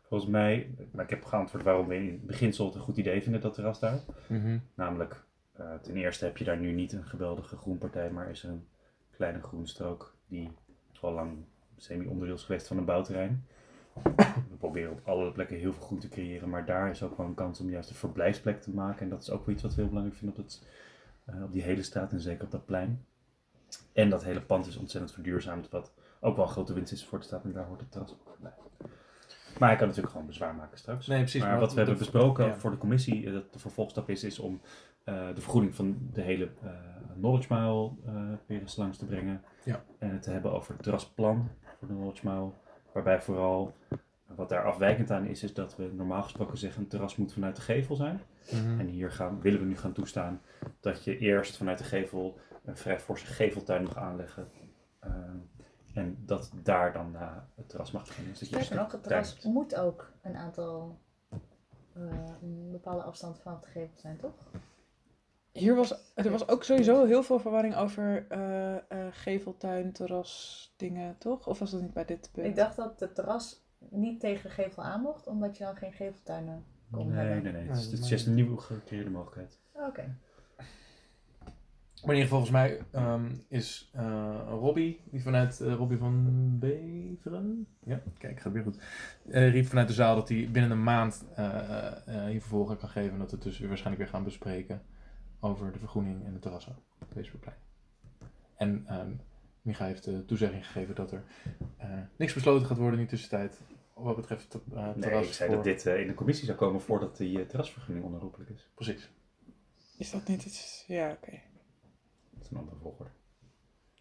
Volgens 0.03 0.31
mij, 0.31 0.75
maar 0.93 1.05
ik 1.05 1.11
heb 1.11 1.25
geantwoord 1.25 1.65
waarom 1.65 1.87
we 1.87 1.95
in 1.95 2.23
beginsel 2.27 2.67
het 2.67 2.75
een 2.75 2.81
goed 2.81 2.97
idee 2.97 3.23
vinden, 3.23 3.41
dat 3.41 3.55
terras 3.55 3.81
daar. 3.81 4.01
Mhm. 4.29 4.59
Namelijk, 4.75 5.25
eh, 5.53 5.75
ten 5.75 5.97
eerste 5.97 6.25
heb 6.25 6.37
je 6.37 6.45
daar 6.45 6.59
nu 6.59 6.73
niet 6.73 6.93
een 6.93 7.05
geweldige 7.05 7.57
groenpartij, 7.57 8.11
maar 8.11 8.31
is 8.31 8.43
er 8.43 8.51
een 8.51 8.67
kleine 9.11 9.43
groenstrook 9.43 10.17
die 10.29 10.51
al 11.01 11.13
lang 11.13 11.45
semi-onderdeel 11.77 12.35
is 12.35 12.43
geweest 12.43 12.67
van 12.67 12.77
een 12.77 12.85
bouwterrein. 12.85 13.45
We 14.51 14.57
proberen 14.59 14.93
op 14.93 15.01
alle 15.05 15.33
plekken 15.33 15.57
heel 15.57 15.73
veel 15.73 15.83
groen 15.83 15.99
te 15.99 16.09
creëren, 16.09 16.49
maar 16.49 16.67
daar 16.67 16.91
is 16.91 17.03
ook 17.03 17.17
wel 17.17 17.27
een 17.27 17.35
kans 17.35 17.61
om 17.61 17.71
juist 17.71 17.91
een 17.91 17.97
verblijfsplek 17.97 18.63
te 18.63 18.71
maken. 18.71 19.01
En 19.01 19.09
dat 19.09 19.23
is 19.23 19.31
ook 19.31 19.49
iets 19.49 19.63
wat 19.63 19.75
we 19.75 19.81
heel 19.81 19.89
belangrijk 19.89 20.19
vinden 20.19 20.39
op, 20.39 20.45
het, 20.45 20.67
eh, 21.25 21.43
op 21.43 21.53
die 21.53 21.63
hele 21.63 21.83
straat 21.83 22.13
en 22.13 22.21
zeker 22.21 22.45
op 22.45 22.51
dat 22.51 22.67
plein. 22.67 23.05
En 23.93 24.11
dat 24.11 24.25
hele 24.25 24.41
pand 24.41 24.67
is 24.67 24.77
ontzettend 24.77 25.13
verduurzaamd, 25.13 25.69
wat 25.69 25.93
ook 26.21 26.37
wel 26.37 26.45
een 26.45 26.51
grote 26.51 26.73
winst 26.73 26.93
is 26.93 27.05
voor 27.05 27.19
de 27.19 27.25
stad 27.25 27.45
en 27.45 27.53
daar 27.53 27.65
hoort 27.65 27.81
het 27.81 27.91
terras 27.91 28.13
ook 28.13 28.39
bij. 28.41 28.53
Maar 29.59 29.69
hij 29.69 29.79
kan 29.79 29.87
natuurlijk 29.87 30.13
gewoon 30.13 30.27
bezwaar 30.27 30.55
maken 30.55 30.79
straks. 30.79 31.07
Nee, 31.07 31.19
precies. 31.19 31.43
Maar 31.43 31.61
wat 31.61 31.73
we 31.73 31.79
hebben 31.79 31.99
besproken 31.99 32.47
ja. 32.47 32.55
voor 32.55 32.71
de 32.71 32.79
commissie, 32.79 33.27
eh, 33.27 33.33
dat 33.33 33.53
de 33.53 33.59
vervolgstap 33.59 34.11
is, 34.11 34.25
is 34.25 34.39
om 34.39 34.61
eh, 35.05 35.29
de 35.35 35.41
vergoeding 35.41 35.75
van 35.75 35.97
de 36.13 36.21
hele 36.21 36.51
Knowledge 37.15 37.55
Mile 37.55 37.91
weer 38.47 38.61
eens 38.61 38.77
langs 38.77 38.99
te 38.99 39.05
brengen. 39.05 39.43
Ja. 39.65 39.85
En 39.99 40.11
het 40.11 40.23
te 40.23 40.31
hebben 40.31 40.53
over 40.53 40.73
het 40.73 40.83
terrasplan 40.83 41.51
voor 41.87 41.95
de 41.95 42.01
Knowledge 42.01 42.29
Mile. 42.29 42.51
Waarbij 42.93 43.23
vooral, 43.23 43.75
wat 44.27 44.49
daar 44.49 44.65
afwijkend 44.65 45.11
aan 45.11 45.27
is, 45.27 45.43
is 45.43 45.55
dat 45.55 45.77
we 45.77 45.91
normaal 45.93 46.23
gesproken 46.23 46.59
zeggen 46.59 46.83
een 46.83 46.89
terras 46.89 47.17
moet 47.17 47.33
vanuit 47.33 47.57
de 47.57 47.63
gevel 47.63 47.97
zijn. 47.97 48.21
Mhm. 48.51 48.81
En 48.81 48.87
hier 48.87 49.11
gaan, 49.11 49.41
willen 49.41 49.61
we 49.61 49.67
nu 49.67 49.77
gaan 49.77 49.93
toestaan 49.93 50.41
dat 50.81 51.05
je 51.05 51.19
eerst 51.19 51.57
vanuit 51.57 51.79
de 51.79 51.85
gevel 51.85 52.39
een 52.65 52.77
vrij 52.77 53.01
forse 53.01 53.27
geveltuin 53.27 53.83
mag 53.83 53.97
aanleggen. 53.97 54.49
Eh, 54.99 55.11
en 55.95 56.17
dat 56.25 56.51
daar 56.63 56.93
dan 56.93 57.11
na 57.11 57.49
het 57.55 57.69
terras 57.69 57.91
mag 57.91 58.07
beginnen. 58.07 58.33
Dus 58.33 58.41
dat 58.41 58.49
je 58.49 58.57
Sterker 58.57 58.77
nog, 58.77 58.93
het 58.93 59.03
terras 59.03 59.45
moet 59.45 59.77
ook 59.77 60.13
een 60.23 60.37
aantal, 60.37 60.99
eh, 61.93 62.03
een 62.43 62.69
bepaalde 62.71 63.03
afstand 63.03 63.41
vanaf 63.41 63.61
de 63.61 63.71
gevel 63.71 63.99
zijn, 63.99 64.17
toch? 64.17 64.35
Hier 65.57 65.75
was, 65.75 65.95
er 66.15 66.31
was 66.31 66.49
ook 66.49 66.65
sowieso 66.65 67.05
heel 67.05 67.23
veel 67.23 67.39
verwarring 67.39 67.77
over 67.77 68.27
eh, 68.29 68.75
eh, 68.75 68.81
geveltuin, 69.11 69.93
terras, 69.93 70.73
dingen, 70.77 71.19
toch? 71.19 71.47
Of 71.47 71.59
was 71.59 71.71
dat 71.71 71.81
niet 71.81 71.93
bij 71.93 72.05
dit 72.05 72.31
punt? 72.33 72.47
Ik 72.47 72.57
dacht 72.57 72.77
dat 72.77 73.01
het 73.01 73.15
terras 73.15 73.65
niet 73.91 74.21
tegen 74.21 74.43
de 74.49 74.55
gevel 74.55 74.83
aan 74.83 75.01
mocht, 75.01 75.27
omdat 75.27 75.57
je 75.57 75.65
dan 75.65 75.77
geen 75.77 75.93
geveltuinen 75.93 76.65
kon 76.91 77.09
Nee, 77.09 77.17
hebben. 77.17 77.43
nee, 77.43 77.53
nee. 77.53 77.63
Het 77.63 77.71
Nee, 77.71 77.79
is, 77.81 77.91
het 77.91 78.01
is 78.01 78.09
juist 78.09 78.27
een 78.27 78.35
nieuwe 78.35 78.59
gecreëerde 78.61 79.11
mogelijkheid. 79.11 79.59
Oké. 79.73 80.17
Maar 82.05 82.15
in 82.15 82.21
ieder 82.21 82.37
geval, 82.37 82.47
volgens 82.47 82.51
mij 82.51 83.03
ehm, 83.03 83.31
is 83.49 83.91
eh 83.93 84.41
Robbie, 84.49 85.01
die 85.05 85.23
vanuit 85.23 85.61
eh, 85.61 85.75
Robbie 85.75 85.99
van 85.99 86.25
Beveren, 86.59 87.67
ja, 87.85 88.01
kijk, 88.19 88.41
gaat 88.41 88.53
weer 88.53 88.63
goed, 88.63 88.79
eh, 89.29 89.51
riep 89.51 89.67
vanuit 89.67 89.89
de 89.89 89.95
zaal 89.95 90.15
dat 90.15 90.29
hij 90.29 90.49
binnen 90.53 90.71
een 90.71 90.83
maand 90.83 91.25
eh 91.35 91.87
eh, 92.07 92.25
hier 92.25 92.41
vervolgen 92.41 92.77
kan 92.77 92.89
geven. 92.89 93.13
En 93.13 93.19
dat 93.19 93.31
we 93.31 93.37
het 93.37 93.45
dus 93.45 93.59
weer 93.59 93.69
waarschijnlijk 93.69 94.05
weer 94.05 94.13
gaan 94.15 94.25
bespreken 94.25 94.83
over 95.47 95.73
de 95.73 95.79
vergroening 95.79 96.25
en 96.25 96.33
de 96.33 96.39
terrassen 96.39 96.77
op 97.01 97.13
Weesperplein. 97.13 97.57
En 98.57 98.85
ehm 98.87 99.11
Micha 99.63 99.85
heeft 99.85 100.05
de 100.05 100.25
toezegging 100.25 100.67
gegeven 100.67 100.95
dat 100.95 101.13
er 101.13 101.25
eh, 101.77 101.99
niks 102.17 102.35
besloten 102.35 102.67
gaat 102.67 102.77
worden 102.77 102.99
in 103.01 103.07
die 103.07 103.15
tussentijd. 103.17 103.61
Wat 103.95 104.17
betreft 104.17 104.53
het 104.53 104.63
eh, 104.63 104.69
terras. 104.73 104.97
Nee, 104.97 105.23
ik 105.23 105.33
zei 105.33 105.49
voor- 105.49 105.57
dat 105.57 105.65
dit 105.65 105.87
eh, 105.87 106.01
in 106.01 106.07
de 106.07 106.15
commissie 106.15 106.47
zou 106.47 106.59
komen 106.59 106.81
voordat 106.81 107.17
die 107.17 107.47
terrasvergunning 107.47 108.07
onherroepelijk 108.07 108.51
is. 108.51 108.71
Precies. 108.75 109.11
Is 109.99 110.11
dat 110.11 110.29
niet 110.29 110.45
iets... 110.45 110.85
Ja, 110.87 111.11
oké. 111.11 111.41
Dat 112.31 112.43
is 112.45 112.51
een 112.51 112.57
andere 112.57 112.77
volgorde. 112.77 113.11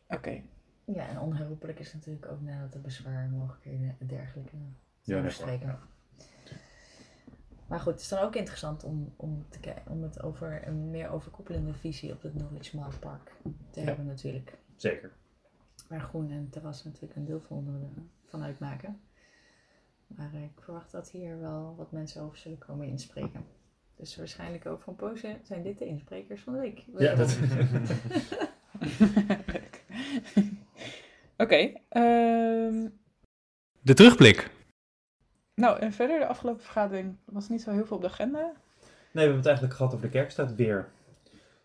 Oké. 0.08 0.42
Ja, 0.86 1.08
en 1.08 1.20
onherroepelijk 1.20 1.80
is 1.80 1.94
natuurlijk 1.94 2.26
ook 2.26 2.42
nadat 2.42 2.74
de 2.74 2.80
bezwaarmogelijkheden 2.80 3.96
en 4.00 4.08
dergelijke 4.08 4.56
Ja, 5.02 5.22
nee, 5.22 5.60
ja. 5.60 5.80
Maar 7.68 7.80
goed, 7.80 7.92
het 7.94 8.02
is 8.02 8.08
dan 8.08 8.20
ook 8.20 8.36
interessant 8.36 8.84
om, 8.84 9.14
om, 9.16 9.46
te, 9.50 9.74
om 9.88 10.04
het 10.04 10.22
over 10.24 10.68
een 10.68 10.90
meer 10.90 11.10
overkoepelende 11.10 11.74
visie 11.74 12.12
op 12.12 12.22
het 12.22 12.34
Knowledge 12.34 12.78
Mile 12.78 12.98
Park 13.00 13.32
te 13.70 13.80
Ja. 13.80 13.86
hebben 13.86 14.06
natuurlijk. 14.06 14.58
Zeker. 14.76 15.12
Waar 15.88 16.02
groen 16.02 16.32
en 16.32 16.50
terras 16.50 16.84
natuurlijk 16.84 17.16
een 17.16 17.26
deel 17.26 17.42
van, 17.42 17.68
eh, 17.68 18.02
van 18.26 18.44
uitmaken. 18.44 19.00
Maar 20.08 20.34
ik 20.34 20.62
verwacht 20.62 20.92
dat 20.92 21.10
hier 21.12 21.40
wel 21.40 21.76
wat 21.78 21.92
mensen 21.92 22.22
over 22.22 22.38
zullen 22.38 22.58
komen 22.58 22.88
inspreken. 22.88 23.46
Dus 23.96 24.16
waarschijnlijk 24.16 24.66
over 24.66 24.90
een 24.90 24.96
poosje 24.96 25.40
zijn 25.44 25.64
dit 25.64 25.78
de 25.78 25.86
insprekers 25.86 26.42
van 26.42 26.54
de 26.54 26.60
week. 26.60 26.84
Ja, 26.98 27.16
dat- 27.16 27.40
Leuk. 29.48 29.84
Oké. 31.38 31.72
ehm, 31.90 32.88
De 33.82 33.94
terugblik. 33.94 34.52
Nou, 35.56 35.80
en 35.80 35.92
verder 35.92 36.20
de 36.20 36.28
afgelopen 36.28 36.64
vergadering 36.64 37.16
was 37.26 37.50
niet 37.50 37.62
zo 37.62 37.72
heel 37.72 37.86
veel 37.86 37.96
op 37.96 38.02
de 38.02 38.10
agenda. 38.10 38.40
Nee, 38.40 38.52
we 39.12 39.20
hebben 39.20 39.38
het 39.38 39.46
eigenlijk 39.46 39.76
gehad 39.76 39.94
over 39.94 40.06
de 40.06 40.12
kerkstraat 40.12 40.56
weer. 40.56 40.90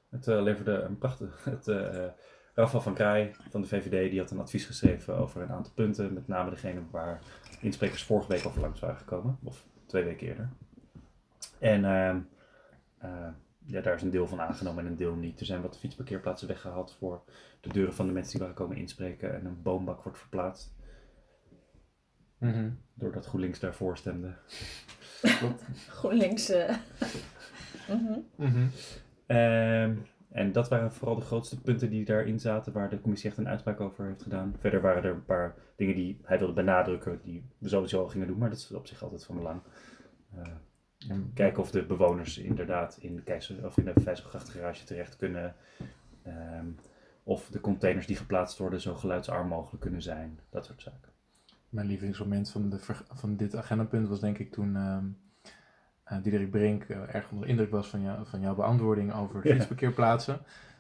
Het 0.09 0.29
eh, 0.29 0.43
leverde 0.43 0.73
een 0.73 0.99
prachtig... 0.99 1.45
Het, 1.45 1.69
eh 1.69 2.07
Rafael 2.55 2.83
van 2.83 2.95
Krij 2.95 3.35
van 3.51 3.61
de 3.61 3.67
VVD 3.67 4.11
die 4.11 4.21
had 4.21 4.31
een 4.31 4.41
advies 4.41 4.65
geschreven 4.65 5.17
over 5.17 5.43
een 5.43 5.51
aantal 5.51 5.73
punten. 5.75 6.13
Met 6.13 6.29
name 6.29 6.51
degene 6.51 6.81
waar 6.91 7.21
insprekers 7.61 8.05
vorige 8.05 8.29
week 8.29 8.47
over 8.47 8.61
langs 8.61 8.81
waren 8.81 8.97
gekomen. 8.97 9.39
Of 9.45 9.65
twee 9.87 10.05
weken 10.05 10.27
eerder. 10.27 10.49
En 11.59 11.85
ehm, 11.85 12.19
eh, 12.99 13.29
ja, 13.65 13.81
daar 13.81 13.95
is 13.95 14.03
een 14.03 14.11
deel 14.11 14.27
van 14.27 14.41
aangenomen 14.41 14.85
en 14.85 14.91
een 14.91 14.97
deel 14.97 15.15
niet. 15.15 15.41
Er 15.41 15.47
zijn 15.47 15.63
wat 15.63 15.79
fietsparkeerplaatsen 15.79 16.49
weggehaald 16.49 16.97
voor 16.99 17.23
de 17.61 17.69
deuren 17.69 17.95
van 17.95 18.07
de 18.07 18.13
mensen 18.13 18.33
die 18.33 18.41
waren 18.41 18.57
komen 18.57 18.77
inspreken. 18.77 19.35
En 19.35 19.45
een 19.45 19.63
boombak 19.63 20.03
wordt 20.03 20.19
verplaatst. 20.19 20.73
Mhm. 22.41 22.71
Doordat 22.95 23.27
GroenLinks 23.27 23.61
daarvoor 23.61 23.97
stemde. 23.97 24.35
GroenLinks. 25.99 26.49
eh, 26.51 26.77
mhm. 27.89 28.19
Mhm. 28.37 28.67
Ehm, 29.27 29.97
en 30.33 30.53
dat 30.53 30.69
waren 30.69 30.93
vooral 30.93 31.17
de 31.17 31.25
grootste 31.25 31.61
punten 31.61 31.91
die 31.91 32.05
daarin 32.05 32.41
zaten, 32.41 32.73
waar 32.73 32.89
de 32.91 33.01
commissie 33.01 33.29
echt 33.31 33.39
een 33.39 33.49
uitspraak 33.49 33.81
over 33.81 34.07
heeft 34.07 34.23
gedaan. 34.23 34.55
Verder 34.59 34.81
waren 34.81 35.03
er 35.05 35.11
een 35.15 35.25
paar 35.25 35.55
dingen 35.77 35.95
die 35.95 36.21
hij 36.23 36.39
wilde 36.39 36.53
benadrukken, 36.53 37.21
die 37.23 37.45
we 37.59 37.69
sowieso 37.69 38.01
al 38.01 38.09
gingen 38.09 38.27
doen, 38.27 38.39
maar 38.39 38.49
dat 38.51 38.59
is 38.59 38.73
op 38.73 38.87
zich 38.87 39.03
altijd 39.03 39.25
van 39.25 39.37
belang. 39.37 39.61
Eh, 40.37 40.43
En 41.09 41.31
kijken 41.35 41.63
of 41.63 41.71
de 41.71 41.83
bewoners 41.87 42.39
inderdaad 42.39 42.99
in 43.01 43.17
de, 43.17 43.23
keizer, 43.23 43.67
of 43.67 43.77
in 43.79 43.85
de 43.85 43.93
Vijzelgrachtgarage 44.01 44.85
terecht 44.85 45.17
kunnen. 45.17 45.55
Ehm, 46.23 46.67
of 47.23 47.49
de 47.51 47.61
containers 47.61 48.07
die 48.07 48.17
geplaatst 48.17 48.59
worden 48.59 48.81
zo 48.81 48.95
geluidsarm 48.95 49.49
mogelijk 49.49 49.81
kunnen 49.83 50.03
zijn. 50.03 50.41
Dat 50.51 50.65
soort 50.67 50.83
zaken. 50.83 51.10
Mijn 51.71 51.87
lievelingsmoment 51.87 52.51
van, 52.51 52.71
de, 52.71 52.79
van 53.09 53.37
dit 53.37 53.57
agendapunt 53.57 54.09
was 54.09 54.21
denk 54.21 54.39
ik 54.39 54.53
toen 54.53 54.77
ehm 54.77 55.05
eh, 55.07 55.30
Diederik 56.23 56.51
Brink 56.51 56.85
eh, 56.85 57.15
erg 57.15 57.31
onder 57.31 57.45
de 57.45 57.51
indruk 57.53 57.71
was 57.71 57.87
van, 57.89 58.03
jou, 58.03 58.19
van 58.25 58.41
jouw 58.41 58.55
beantwoording 58.55 59.15
over 59.15 59.47
Ja. 59.49 59.55
fietsparkeerplaatsen. 59.55 60.39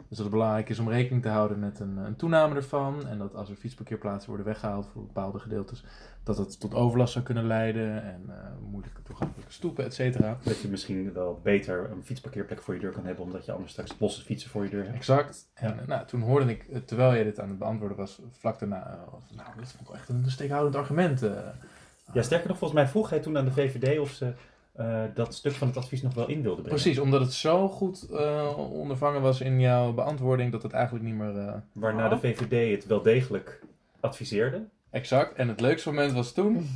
Dus 0.08 0.18
dat 0.18 0.26
het 0.26 0.30
belangrijk 0.34 0.68
is 0.68 0.78
om 0.78 0.88
rekening 0.88 1.22
te 1.22 1.28
houden 1.28 1.58
met 1.58 1.80
een, 1.80 1.96
een 1.96 2.16
toename 2.16 2.54
ervan. 2.54 3.06
En 3.08 3.18
dat 3.18 3.34
als 3.34 3.50
er 3.50 3.56
fietsparkeerplaatsen 3.56 4.28
worden 4.28 4.46
weggehaald 4.46 4.88
voor 4.92 5.02
bepaalde 5.06 5.38
gedeeltes, 5.38 5.84
dat 6.22 6.38
het 6.38 6.60
tot 6.60 6.74
overlast 6.74 7.12
zou 7.12 7.24
kunnen 7.24 7.46
leiden. 7.46 8.02
En 8.02 8.22
eh, 8.28 8.34
moeilijke 8.70 9.02
toegankelijke 9.02 9.52
stoepen, 9.52 9.84
et 9.84 9.94
cetera. 9.94 10.36
Dat 10.42 10.60
je 10.60 10.68
misschien 10.68 11.12
wel 11.12 11.40
beter 11.42 11.90
een 11.90 12.04
fietsparkeerplek 12.04 12.62
voor 12.62 12.74
je 12.74 12.80
deur 12.80 12.92
kan 12.92 13.04
hebben, 13.06 13.24
omdat 13.24 13.44
je 13.44 13.52
anders 13.52 13.72
straks 13.72 13.94
losse 13.98 14.22
fietsen 14.22 14.50
voor 14.50 14.64
je 14.64 14.70
deur 14.70 14.84
hebt. 14.84 14.94
Exact. 14.96 15.48
En 15.54 15.80
eh, 15.80 15.86
nou, 15.86 16.06
toen 16.06 16.20
hoorde 16.20 16.50
ik, 16.50 16.62
eh, 16.72 16.78
terwijl 16.80 17.14
jij 17.14 17.24
dit 17.24 17.40
aan 17.40 17.48
het 17.48 17.58
beantwoorden 17.58 17.96
was, 17.96 18.20
vlak 18.30 18.58
daarna, 18.58 18.86
eh, 18.86 19.36
nou, 19.36 19.48
dat 19.56 19.68
vond 19.68 19.80
ik 19.80 19.86
wel 19.86 19.96
echt 19.96 20.08
een 20.08 20.24
steekhoudend 20.30 20.76
argument. 20.76 21.22
eh. 21.22 21.30
Ja, 22.12 22.22
sterker 22.22 22.48
nog, 22.48 22.58
volgens 22.58 22.80
mij 22.80 22.88
vroeg 22.90 23.10
hij 23.10 23.20
toen 23.20 23.38
aan 23.38 23.44
de 23.44 23.52
VVD 23.52 23.98
of 23.98 24.10
ze 24.10 24.32
eh, 24.72 25.02
dat 25.14 25.34
stuk 25.34 25.52
van 25.52 25.68
het 25.68 25.76
advies 25.76 26.02
nog 26.02 26.14
wel 26.14 26.28
in 26.28 26.42
wilden 26.42 26.62
brengen. 26.62 26.80
Precies, 26.80 26.98
omdat 26.98 27.20
het 27.20 27.32
zo 27.32 27.68
goed 27.68 28.06
eh, 28.10 28.58
ondervangen 28.58 29.22
was 29.22 29.40
in 29.40 29.60
jouw 29.60 29.92
beantwoording 29.92 30.52
dat 30.52 30.62
het 30.62 30.72
eigenlijk 30.72 31.04
niet 31.04 31.14
meer 31.14 31.36
eh, 31.36 31.54
Waarna 31.72 32.08
de 32.08 32.18
VVD 32.18 32.76
het 32.76 32.86
wel 32.86 33.02
degelijk 33.02 33.62
adviseerde. 34.00 34.64
exact. 34.90 35.34
En 35.34 35.48
het 35.48 35.60
leukste 35.60 35.88
moment 35.88 36.12
was 36.12 36.32
toen, 36.32 36.68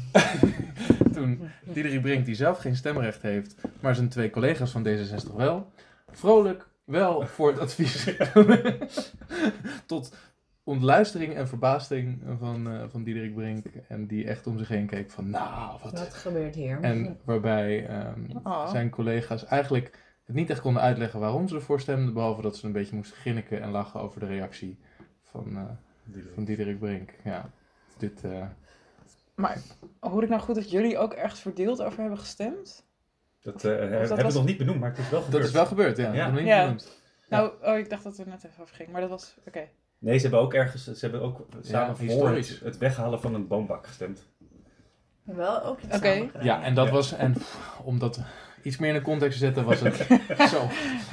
toen 1.15 1.51
Diederik 1.63 2.03
Brink, 2.03 2.25
die 2.25 2.35
zelf 2.35 2.59
geen 2.59 2.77
stemrecht 2.77 3.23
heeft, 3.23 3.55
maar 3.81 3.95
zijn 3.95 4.09
twee 4.09 4.31
collega's 4.31 4.71
van 4.71 4.87
D66 4.87 5.35
wel, 5.37 5.71
vrolijk 6.11 6.67
wel 6.85 7.27
voor 7.27 7.51
het 7.51 7.59
advies. 7.61 8.09
Tot 9.87 10.17
ontluistering 10.65 11.35
en 11.35 11.49
verbazing 11.49 12.23
van, 12.39 12.71
eh, 12.71 12.83
van 12.89 13.03
Diederik 13.03 13.35
Brink. 13.35 13.67
En 13.89 14.07
die 14.07 14.27
echt 14.27 14.47
om 14.47 14.59
zich 14.59 14.69
heen 14.69 14.87
keek 14.87 15.11
van, 15.11 15.31
nou, 15.31 15.79
wat... 15.83 15.93
Wat 15.99 16.15
gebeurt 16.15 16.55
hier? 16.55 16.79
En 16.81 17.19
waarbij 17.25 17.87
ehm, 17.87 18.21
Oh. 18.43 18.71
zijn 18.71 18.91
collega's 18.91 19.45
eigenlijk 19.45 19.99
het 20.25 20.37
niet 20.37 20.51
echt 20.51 20.61
konden 20.61 20.83
uitleggen 20.83 21.21
waarom 21.21 21.49
ze 21.49 21.55
ervoor 21.55 21.81
stemden, 21.81 22.13
behalve 22.15 22.43
dat 22.43 22.57
ze 22.57 22.67
een 22.67 22.73
beetje 22.73 22.97
moesten 22.97 23.17
grinniken 23.17 23.61
en 23.63 23.71
lachen 23.71 24.01
over 24.01 24.21
de 24.21 24.27
reactie 24.27 24.79
van, 25.23 25.57
eh, 25.57 25.63
van 26.35 26.45
Diederik 26.45 26.79
Brink. 26.79 27.11
Ja, 27.25 27.51
dit, 27.99 28.25
eh, 28.25 28.47
Maar 29.35 29.59
hoor 30.01 30.23
ik 30.23 30.29
nou 30.29 30.41
goed 30.43 30.55
dat 30.55 30.71
jullie 30.71 30.99
ook 30.99 31.13
echt 31.13 31.39
verdeeld 31.39 31.83
over 31.83 32.01
hebben 32.01 32.19
gestemd? 32.19 32.85
Dat, 33.43 33.65
eh, 33.65 33.71
hebben 33.79 34.17
we 34.17 34.23
was- 34.23 34.35
nog 34.35 34.45
niet 34.45 34.59
benoemd, 34.59 34.81
maar 34.81 34.91
het 34.91 34.99
is 34.99 35.11
wel 35.11 35.21
gebeurd. 35.23 35.43
dat 35.43 35.49
is 35.51 35.57
wel 35.57 35.67
gebeurd, 35.67 35.97
ja. 35.97 36.13
Ja. 36.13 36.33
We. 36.33 36.77
Nou, 37.29 37.53
oh, 37.63 37.77
ik 37.79 37.91
dacht 37.91 38.03
dat 38.05 38.17
het 38.17 38.27
er 38.27 38.33
net 38.33 38.45
even 38.45 38.63
over 38.63 38.75
ging, 38.75 38.89
maar 38.91 39.01
dat 39.01 39.11
was, 39.11 39.37
oké. 39.47 39.69
Nee, 40.05 40.17
ze 40.17 40.23
hebben 40.23 40.41
ook 40.41 40.55
ergens, 40.55 40.85
ze 40.85 40.97
hebben 41.01 41.23
ook 41.23 41.47
samen 41.61 41.97
voor 41.97 42.07
historisch. 42.07 42.49
het, 42.49 42.61
het 42.61 42.79
weghalen 42.79 43.21
van 43.21 43.35
een 43.35 43.47
boombak 43.47 43.87
gestemd. 43.87 44.27
Wel 45.23 45.63
ook 45.65 45.81
iets 45.81 45.97
gedaan. 45.97 46.31
Ja, 46.43 46.63
en 46.63 46.75
dat 46.75 46.87
Ja. 46.87 46.93
was, 46.93 47.13
en 47.13 47.33
pff, 47.33 47.81
om 47.85 47.99
dat 47.99 48.21
iets 48.63 48.79
meer 48.79 48.89
in 48.89 48.95
de 48.95 49.03
context 49.03 49.39
te 49.39 49.45
zetten, 49.45 49.65
was 49.65 49.81
het, 49.81 49.95
zo, 50.53 50.67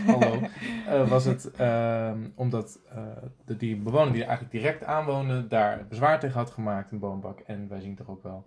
hallo, 0.05 0.39
Eh, 0.87 1.09
was 1.09 1.25
het, 1.25 1.51
ehm, 1.51 2.19
omdat 2.35 2.79
eh, 2.89 3.03
de, 3.45 3.57
die 3.57 3.75
bewoner 3.75 4.13
die 4.13 4.21
er 4.21 4.27
eigenlijk 4.27 4.57
direct 4.63 4.83
aanwoonde, 4.83 5.47
daar 5.47 5.85
bezwaar 5.89 6.19
tegen 6.19 6.37
had 6.39 6.51
gemaakt, 6.51 6.91
een 6.91 6.99
boombak. 6.99 7.39
En 7.39 7.67
wij 7.69 7.81
zien 7.81 7.95
toch 7.95 8.09
ook 8.09 8.23
wel 8.23 8.45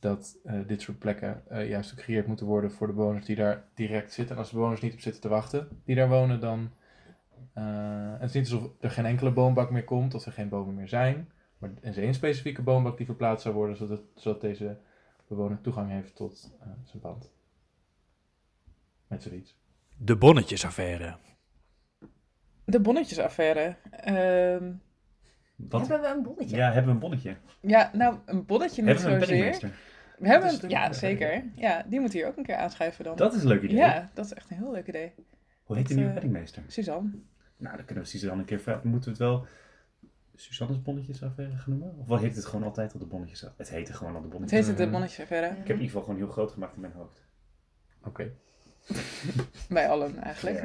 dat 0.00 0.36
eh, 0.44 0.54
dit 0.66 0.80
soort 0.80 0.98
plekken 0.98 1.42
eh, 1.48 1.68
juist 1.68 1.90
gecreëerd 1.90 2.26
moeten 2.26 2.46
worden 2.46 2.70
voor 2.72 2.86
de 2.86 2.92
bewoners 2.92 3.26
die 3.26 3.36
daar 3.36 3.64
direct 3.74 4.12
zitten. 4.12 4.34
En 4.34 4.40
als 4.40 4.50
de 4.50 4.56
bewoners 4.56 4.80
niet 4.80 4.92
op 4.92 5.00
zitten 5.00 5.20
te 5.22 5.28
wachten, 5.28 5.68
die 5.84 5.96
daar 5.96 6.08
wonen, 6.08 6.40
dan... 6.40 6.70
eh, 7.52 8.12
het 8.18 8.22
is 8.28 8.32
niet 8.32 8.52
alsof 8.52 8.70
er 8.80 8.90
geen 8.90 9.06
enkele 9.06 9.30
boombak 9.32 9.70
meer 9.70 9.84
komt, 9.84 10.14
of 10.14 10.26
er 10.26 10.32
geen 10.32 10.48
bomen 10.48 10.74
meer 10.74 10.88
zijn. 10.88 11.28
Maar 11.58 11.70
er 11.80 11.88
is 11.88 11.96
één 11.96 12.14
specifieke 12.14 12.62
boombak 12.62 12.96
die 12.96 13.06
verplaatst 13.06 13.42
zou 13.42 13.54
worden, 13.54 13.76
zodat, 13.76 14.00
zodat 14.14 14.40
deze 14.40 14.78
bewoner 15.28 15.60
toegang 15.60 15.90
heeft 15.90 16.16
tot 16.16 16.56
eh, 16.60 16.66
zijn 16.84 17.02
pand. 17.02 17.30
Met 19.06 19.22
zoiets. 19.22 19.56
De 19.96 20.16
bonnetjesaffaire. 20.16 21.16
De 22.64 22.80
bonnetjesaffaire. 22.80 23.76
Ehm, 23.90 24.72
Wat? 25.56 25.88
Hebben 25.88 26.10
we 26.10 26.16
een 26.16 26.22
bonnetje? 26.22 26.56
Ja, 26.56 26.64
hebben 26.66 26.84
we 26.84 26.90
een 26.90 26.98
bonnetje? 26.98 27.36
ja, 27.60 27.90
nou, 27.92 28.16
een 28.26 28.46
bonnetje 28.46 28.82
niet 28.82 28.90
Hebben 28.90 29.08
we 29.08 29.14
een 29.14 29.20
zozeer. 29.20 29.36
penningmeester? 29.36 29.90
We 30.18 30.28
hebben 30.28 30.62
een, 30.62 30.68
ja, 30.70 30.92
zeker. 30.92 31.44
Ja, 31.54 31.84
die 31.88 32.00
moet 32.00 32.12
hier 32.12 32.26
ook 32.26 32.36
een 32.36 32.44
keer 32.44 32.56
aanschuiven 32.56 33.04
dan. 33.04 33.16
Dat 33.16 33.34
is 33.34 33.42
een 33.42 33.48
leuk 33.48 33.62
idee. 33.62 33.76
Ja, 33.76 34.10
dat 34.14 34.24
is 34.24 34.32
echt 34.32 34.50
een 34.50 34.56
heel 34.56 34.72
leuk 34.72 34.86
idee. 34.86 35.12
Hoe 35.64 35.76
heet 35.76 35.88
de 35.88 35.94
nieuwe 35.94 36.08
eh, 36.08 36.14
penningmeester? 36.16 36.62
Suzanne. 36.66 37.10
Nou, 37.62 37.76
dan 37.76 37.84
kunnen 37.84 38.04
we 38.04 38.10
Suzanne 38.10 38.38
een 38.40 38.44
keer 38.44 38.60
vragen. 38.60 38.88
Moeten 38.88 39.12
we 39.12 39.18
het 39.18 39.28
wel 39.28 39.46
Suzanne's 40.34 40.82
bonnetjesaffaire 40.82 41.56
gaan 41.56 41.78
noemen? 41.78 41.98
Of 41.98 42.06
wel 42.06 42.18
heet 42.18 42.36
het 42.36 42.44
gewoon 42.44 42.64
altijd 42.64 42.92
al 42.92 42.98
de 42.98 43.06
bonnetjesaffaire? 43.06 43.62
Het 43.64 43.72
heette 43.78 43.92
gewoon 43.92 44.12
al 44.14 44.18
de 44.18 44.24
Het 44.24 44.32
bonnetjes. 44.32 44.60
heet 44.60 44.68
het 44.68 44.78
de 44.86 44.90
bonnetjesaffaire. 44.92 45.46
Ik 45.46 45.52
heb 45.56 45.60
het 45.60 45.68
in 45.68 45.74
ieder 45.82 45.88
geval 45.90 46.02
gewoon 46.02 46.16
heel 46.18 46.28
groot 46.30 46.50
gemaakt 46.52 46.74
in 46.74 46.80
mijn 46.80 46.92
hoofd. 46.92 47.22
Oké. 48.04 48.30
Bij 49.68 49.88
allen 49.88 50.22
eigenlijk. 50.22 50.62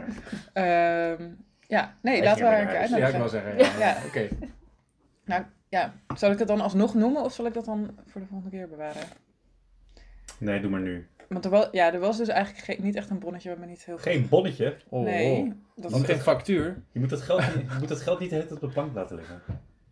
Ja. 0.53 1.11
Ehm, 1.13 1.29
ja, 1.67 1.97
nee, 2.01 2.23
laten 2.23 2.43
we 2.43 2.49
haar 2.49 2.61
een 2.61 2.67
keer 2.67 2.75
huis. 2.77 2.89
Ja, 2.89 2.97
ik 2.97 3.03
uitnodigen. 3.03 3.43
wil 3.43 3.55
zeggen, 3.57 3.79
ja. 3.79 3.87
Ja. 3.87 4.05
Oké. 4.05 4.27
Nou, 5.25 5.43
ja. 5.69 5.93
Zal 6.15 6.31
ik 6.31 6.37
dat 6.37 6.47
dan 6.47 6.61
alsnog 6.61 6.93
noemen 6.93 7.21
of 7.23 7.33
zal 7.33 7.45
ik 7.45 7.53
dat 7.53 7.65
dan 7.65 7.97
voor 8.05 8.21
de 8.21 8.27
volgende 8.27 8.57
keer 8.57 8.67
bewaren? 8.69 9.01
Nee, 10.39 10.61
doe 10.61 10.71
maar 10.71 10.79
nu. 10.81 11.07
Want 11.27 11.45
er 11.45 11.51
was, 11.51 11.67
ja, 11.71 11.93
er 11.93 11.99
was 11.99 12.17
dus 12.17 12.27
eigenlijk 12.27 12.65
geen- 12.65 12.81
niet 12.81 12.95
echt 12.95 13.09
een 13.09 13.19
bonnetje, 13.19 13.49
we 13.49 13.55
hebben 13.55 13.69
niet 13.73 13.85
heel 13.85 13.97
veel... 13.97 14.11
Geen 14.13 14.27
bonnetje. 14.29 14.77
Oh, 14.89 15.03
Nee, 15.03 15.41
oh. 15.41 15.51
dat 15.75 15.91
is 15.91 16.01
geen 16.01 16.19
factuur. 16.19 16.83
Je 16.91 16.99
moet 16.99 17.09
dat 17.09 17.21
geld, 17.21 17.43
je 17.43 17.65
moet 17.79 17.87
dat 17.87 18.01
geld 18.01 18.19
niet 18.19 18.29
de 18.29 18.35
hele 18.35 18.47
tijd 18.47 18.61
op 18.61 18.67
de 18.67 18.73
plank 18.73 18.95
laten 18.95 19.15
liggen. 19.15 19.41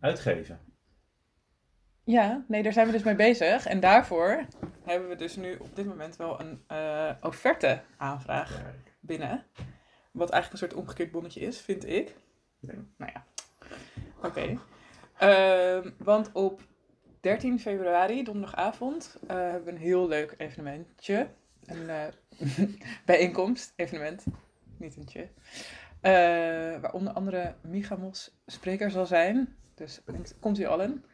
Uitgeven. 0.00 0.58
Ja, 2.04 2.44
nee, 2.48 2.62
daar 2.62 2.72
zijn 2.72 2.86
we 2.86 2.92
dus 2.92 3.02
mee 3.02 3.14
bezig. 3.14 3.66
En 3.66 3.80
daarvoor 3.80 4.46
hebben 4.84 5.08
we 5.08 5.16
dus 5.16 5.36
nu 5.36 5.54
op 5.56 5.76
dit 5.76 5.86
moment 5.86 6.16
wel 6.16 6.40
een 6.40 6.62
eh 6.66 7.10
offerte 7.20 7.80
aanvraag 7.96 8.62
binnen. 9.00 9.44
Wat 10.12 10.30
eigenlijk 10.30 10.62
een 10.62 10.68
soort 10.68 10.80
omgekeerd 10.82 11.10
bonnetje 11.10 11.40
is, 11.40 11.60
vind 11.60 11.86
ik. 11.88 12.14
Nee. 12.60 12.76
Nou 12.96 13.12
ja, 13.14 13.24
oké. 14.22 14.58
Ehm, 15.18 15.90
want 15.98 16.30
op 16.32 16.60
13 17.20 17.60
februari, 17.60 18.24
donderdagavond, 18.24 19.18
eh, 19.26 19.36
hebben 19.36 19.64
we 19.64 19.70
een 19.70 19.76
heel 19.76 20.08
leuk 20.08 20.34
evenementje. 20.36 21.28
Een 21.66 21.88
eh, 21.88 22.04
bijeenkomst, 23.04 23.72
evenement, 23.76 24.24
niet 24.76 24.96
een 24.96 25.04
tje. 25.04 25.28
Eh, 26.00 26.80
waar 26.80 26.92
onder 26.92 27.12
andere 27.12 27.54
Migamos 27.60 28.40
spreker 28.46 28.90
zal 28.90 29.06
zijn. 29.06 29.56
Dus 29.74 30.00
komt, 30.04 30.36
komt 30.40 30.58
u 30.58 30.64
allen. 30.64 31.04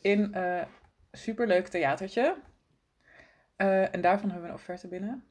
In 0.00 0.34
een 0.34 0.66
superleuk 1.12 1.68
theatertje. 1.68 2.36
En 3.56 4.00
daarvan 4.00 4.30
hebben 4.30 4.42
we 4.42 4.48
een 4.48 4.60
offerte 4.60 4.88
binnen. 4.88 5.24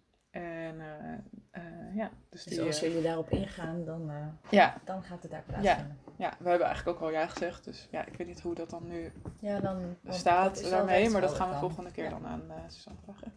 En 0.79 1.21
eh, 1.51 1.61
eh, 1.63 1.95
ja, 1.95 2.11
dus 2.29 2.43
Dus 2.43 2.53
die, 2.53 2.65
als 2.65 2.81
eh, 2.81 2.87
jullie 2.87 3.03
daarop 3.03 3.29
ingaan, 3.29 3.85
dan, 3.85 4.11
ja, 4.49 4.77
dan 4.83 5.03
gaat 5.03 5.21
het 5.21 5.31
daar 5.31 5.43
plaatsvinden. 5.47 5.97
ja, 6.17 6.33
we 6.39 6.49
hebben 6.49 6.67
eigenlijk 6.67 6.97
ook 6.97 7.03
al 7.03 7.11
ja 7.11 7.27
gezegd. 7.27 7.63
Dus 7.63 7.87
ja, 7.91 8.05
ik 8.05 8.17
weet 8.17 8.27
niet 8.27 8.41
hoe 8.41 8.55
dat 8.55 8.69
dan 8.69 8.87
nu 8.87 9.11
Ja, 9.39 9.59
dan 9.59 9.97
staat 10.09 10.69
daarmee, 10.69 11.09
maar 11.09 11.21
dat 11.21 11.33
gaan 11.33 11.49
we 11.49 11.55
volgende 11.55 11.91
keer 11.91 12.03
Ja. 12.03 12.09
dan 12.09 12.25
aan 12.27 12.43
Suzanne 12.67 12.99
vragen. 13.03 13.33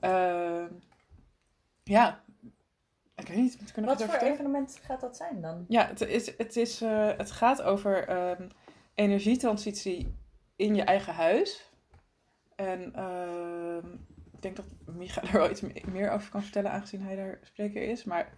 Ehm, 0.00 0.72
ja, 1.82 2.22
ik 3.14 3.28
weet 3.28 3.36
niet, 3.36 3.74
Wat 3.74 3.96
voor 3.98 4.08
vertellen? 4.08 4.32
evenement 4.32 4.78
gaat 4.82 5.00
dat 5.00 5.16
zijn 5.16 5.40
dan? 5.40 5.64
Ja, 5.68 5.86
het, 5.86 6.00
is, 6.00 6.36
het, 6.36 6.56
is, 6.56 6.80
het 7.16 7.30
gaat 7.30 7.62
over 7.62 8.08
ehm, 8.08 8.48
energietransitie 8.94 10.14
in 10.56 10.74
je 10.74 10.82
eigen 10.82 11.14
huis. 11.14 11.70
En 12.54 12.94
ehm, 12.94 13.86
ik 14.38 14.44
denk 14.44 14.56
dat 14.56 14.94
Micha 14.96 15.22
er 15.22 15.32
wel 15.32 15.50
iets 15.50 15.60
me- 15.60 15.82
meer 15.92 16.10
over 16.10 16.30
kan 16.30 16.42
vertellen, 16.42 16.70
aangezien 16.70 17.00
hij 17.02 17.16
daar 17.16 17.38
spreker 17.42 17.82
is. 17.82 18.04
Maar 18.04 18.32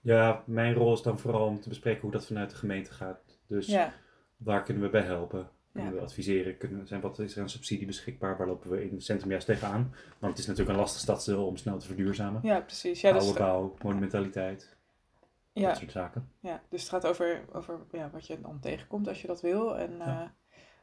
Ja, 0.00 0.42
mijn 0.46 0.74
rol 0.74 0.92
is 0.92 1.02
dan 1.02 1.18
vooral 1.18 1.46
om 1.46 1.60
te 1.60 1.68
bespreken 1.68 2.00
hoe 2.02 2.10
dat 2.10 2.26
vanuit 2.26 2.50
de 2.50 2.56
gemeente 2.56 2.92
gaat. 2.92 3.20
Dus 3.46 3.66
ja, 3.66 3.92
waar 4.36 4.62
kunnen 4.62 4.82
we 4.82 4.88
bij 4.88 5.02
helpen? 5.02 5.48
Kunnen 5.72 5.92
Ja. 5.92 5.98
we 5.98 6.04
adviseren? 6.04 6.56
Kunnen, 6.56 6.86
zijn, 6.86 7.00
wat 7.00 7.18
is 7.18 7.36
er 7.36 7.42
een 7.42 7.48
subsidie 7.48 7.86
beschikbaar? 7.86 8.36
Waar 8.36 8.46
lopen 8.46 8.70
we 8.70 8.84
in 8.84 8.94
het 8.94 9.04
centrum 9.04 9.30
juist 9.30 9.46
tegenaan? 9.46 9.94
Want 10.18 10.32
het 10.32 10.38
is 10.38 10.46
natuurlijk 10.46 10.74
een 10.76 10.82
lastig 10.82 11.00
stadsdeel 11.00 11.46
om 11.46 11.56
snel 11.56 11.78
te 11.78 11.86
verduurzamen. 11.86 12.40
ja 12.44 12.60
precies. 12.60 13.00
Ja, 13.00 13.12
dus, 13.12 13.22
Oude 13.22 13.38
bouw, 13.38 13.74
monumentaliteit, 13.82 14.76
ja, 15.52 15.68
dat 15.68 15.76
soort 15.76 15.92
zaken. 15.92 16.28
ja, 16.40 16.62
dus 16.68 16.80
het 16.80 16.90
gaat 16.90 17.06
over, 17.06 17.44
over 17.52 17.78
ja, 17.92 18.10
wat 18.12 18.26
je 18.26 18.40
dan 18.40 18.60
tegenkomt 18.60 19.08
als 19.08 19.20
je 19.20 19.26
dat 19.26 19.40
wil. 19.40 19.78
En, 19.78 19.96
Ja. 19.98 20.22
eh, 20.22 20.28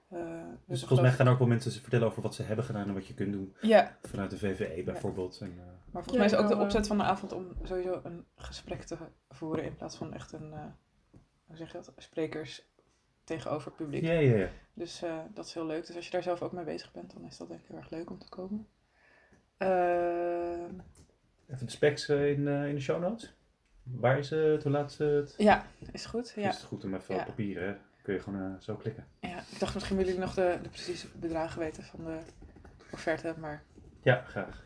eh, 0.09 0.17
we 0.19 0.57
Dus 0.67 0.79
volgens 0.79 1.01
mij 1.01 1.11
gaan 1.11 1.27
ook 1.27 1.37
wel 1.39 1.47
mensen 1.47 1.71
vertellen 1.71 2.07
over 2.07 2.21
wat 2.21 2.35
ze 2.35 2.43
hebben 2.43 2.65
gedaan 2.65 2.87
en 2.87 2.93
wat 2.93 3.07
je 3.07 3.13
kunt 3.13 3.31
doen. 3.33 3.55
Ja, 3.61 3.97
Vanuit 4.01 4.29
de 4.29 4.37
VVE 4.37 4.83
bijvoorbeeld. 4.83 5.37
En, 5.41 5.47
eh, 5.51 5.55
maar 5.65 6.03
volgens 6.03 6.13
Ja, 6.13 6.17
mij 6.17 6.25
is 6.25 6.35
ook 6.35 6.57
de 6.57 6.63
opzet 6.63 6.87
van 6.87 6.97
de 6.97 7.03
avond 7.03 7.31
om 7.31 7.47
sowieso 7.63 7.99
een 8.03 8.25
gesprek 8.35 8.83
te 8.83 8.97
voeren 9.29 9.63
in 9.63 9.75
plaats 9.75 9.95
van 9.97 10.13
echt 10.13 10.31
een, 10.31 10.53
eh, 10.53 10.59
hoe 11.45 11.55
zeg 11.57 11.67
je 11.71 11.73
dat, 11.73 11.91
sprekers 11.97 12.63
tegenover 13.23 13.71
publiek. 13.71 14.03
ja, 14.03 14.11
ja, 14.13 14.35
ja. 14.37 14.49
Dus 14.73 15.01
eh, 15.01 15.17
dat 15.33 15.45
is 15.45 15.53
heel 15.53 15.65
leuk. 15.65 15.85
Dus 15.87 15.95
als 15.95 16.05
je 16.05 16.11
daar 16.11 16.23
zelf 16.23 16.41
ook 16.41 16.51
mee 16.51 16.65
bezig 16.65 16.91
bent, 16.91 17.13
dan 17.13 17.25
is 17.25 17.37
dat 17.37 17.47
denk 17.47 17.59
ik 17.61 17.67
heel 17.67 17.77
erg 17.77 17.89
leuk 17.89 18.09
om 18.09 18.17
te 18.19 18.29
komen. 18.29 18.67
Ehm, 19.57 20.73
Even 21.49 21.65
de 21.65 21.71
specs 21.71 22.09
in, 22.09 22.47
eh, 22.47 22.67
in 22.67 22.75
de 22.75 22.81
show 22.81 23.01
notes. 23.01 23.33
Waar 23.83 24.17
is 24.17 24.29
het? 24.29 24.63
Hoe 24.63 24.71
laat 24.71 24.91
is 24.91 24.97
het? 24.97 25.33
ja, 25.37 25.65
is 25.91 26.05
goed. 26.05 26.33
Ja. 26.35 26.49
Is 26.49 26.55
het 26.55 26.63
goed 26.65 26.83
om 26.83 26.93
even 26.95 27.15
Ja. 27.15 27.19
op 27.21 27.25
papier, 27.27 27.61
hè? 27.61 27.75
Kun 28.05 28.13
je 28.13 28.19
gewoon 28.19 28.41
eh, 28.41 28.59
zo 28.59 28.75
klikken. 28.75 29.05
ja. 29.19 29.37
Ik 29.51 29.59
dacht 29.59 29.73
misschien 29.73 29.97
willen 29.97 30.11
jullie 30.13 30.27
nog 30.27 30.35
de, 30.35 30.59
de 30.61 30.69
precieze 30.69 31.07
bedragen 31.17 31.59
weten 31.59 31.83
van 31.83 32.03
de 32.03 32.17
offerte. 32.91 33.35
Maar 33.39 33.63
Ja, 34.03 34.21
graag. 34.27 34.63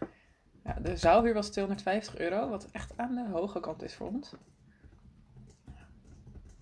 ja, 0.63 0.73
de 0.81 0.97
zaalhuur 0.97 1.33
was 1.33 1.49
250 1.49 2.17
euro, 2.17 2.49
wat 2.49 2.67
echt 2.71 2.93
aan 2.97 3.15
de 3.15 3.27
hoge 3.31 3.59
kant 3.59 3.83
is 3.83 3.93
voor 3.95 4.07
ons. 4.07 4.33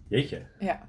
Jeetje. 0.07 0.41
Ja, 0.59 0.87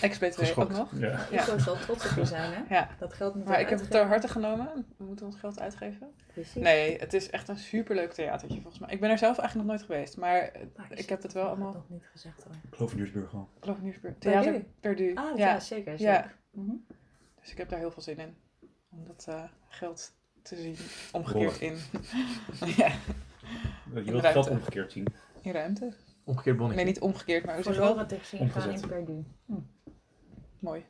ex-BTW 0.00 0.58
ook 0.58 0.70
nog. 0.70 0.98
Ja. 0.98 1.26
Ik 1.30 1.40
zou 1.40 1.62
wel 1.64 1.76
trots 1.76 2.10
op 2.10 2.16
je 2.16 2.24
zijn, 2.24 2.52
hè? 2.52 2.74
Ja, 2.74 2.88
Dat 2.98 3.12
geld 3.12 3.34
moet 3.34 3.44
maar 3.44 3.60
ik 3.60 3.68
heb 3.68 3.78
het 3.78 3.90
ter 3.90 4.06
harte 4.06 4.28
genomen. 4.28 4.86
We 4.96 5.04
moeten 5.04 5.26
ons 5.26 5.36
geld 5.36 5.60
uitgeven. 5.60 6.08
Precies. 6.26 6.62
Nee, 6.62 6.98
het 6.98 7.14
is 7.14 7.30
echt 7.30 7.48
een 7.48 7.58
superleuk 7.58 8.12
theatertje 8.12 8.60
volgens 8.60 8.78
mij. 8.82 8.90
Ik 8.94 9.00
ben 9.00 9.10
er 9.10 9.18
zelf 9.18 9.38
eigenlijk 9.38 9.68
nog 9.68 9.76
nooit 9.76 9.90
geweest, 9.90 10.16
maar 10.16 10.50
Maar 10.76 10.86
ik 10.98 11.08
heb 11.08 11.22
het 11.22 11.32
wel 11.32 11.42
heb 11.42 11.52
allemaal... 11.52 11.72
nog 11.72 11.88
niet 11.88 12.06
gezegd 12.12 12.44
hoor. 12.44 12.54
Kloveniersburg 12.70 13.34
al. 13.34 13.48
Kloveniersburg. 13.60 14.18
Perdu. 14.18 14.42
Theater 14.42 14.64
Perdu. 14.80 15.14
Ah, 15.14 15.38
ja. 15.38 15.46
ja, 15.52 15.60
zeker. 15.60 15.92
Ja. 16.00 16.14
zeker. 16.16 16.36
Mhm. 16.50 16.72
Dus 17.40 17.50
ik 17.52 17.58
heb 17.58 17.68
daar 17.68 17.78
heel 17.78 17.90
veel 17.90 18.02
zin 18.02 18.18
in. 18.18 18.36
Om 18.90 19.04
dat 19.06 19.26
eh, 19.28 19.42
geld 19.68 20.14
te 20.42 20.56
zien 20.56 20.76
omgekeerd 21.12 21.60
in, 21.60 21.76
ja, 22.76 22.88
Je 23.94 24.02
wilt 24.02 24.22
het 24.22 24.32
geld 24.32 24.50
omgekeerd 24.50 24.92
zien. 24.92 25.06
in 25.40 25.52
ruimte. 25.52 25.92
Omgekeerd 26.24 26.56
bonnetje. 26.56 26.84
Nee, 26.84 26.92
niet 26.92 27.02
omgekeerd, 27.02 27.44
maar 27.44 27.54
hoe 27.54 27.64
zeg 27.64 27.74
je 27.74 27.80
dat? 27.80 27.88
Verloren 28.22 28.50
gaan 28.50 28.70
in 28.70 28.80
Perdu. 28.88 29.24
Mooi. 30.58 30.84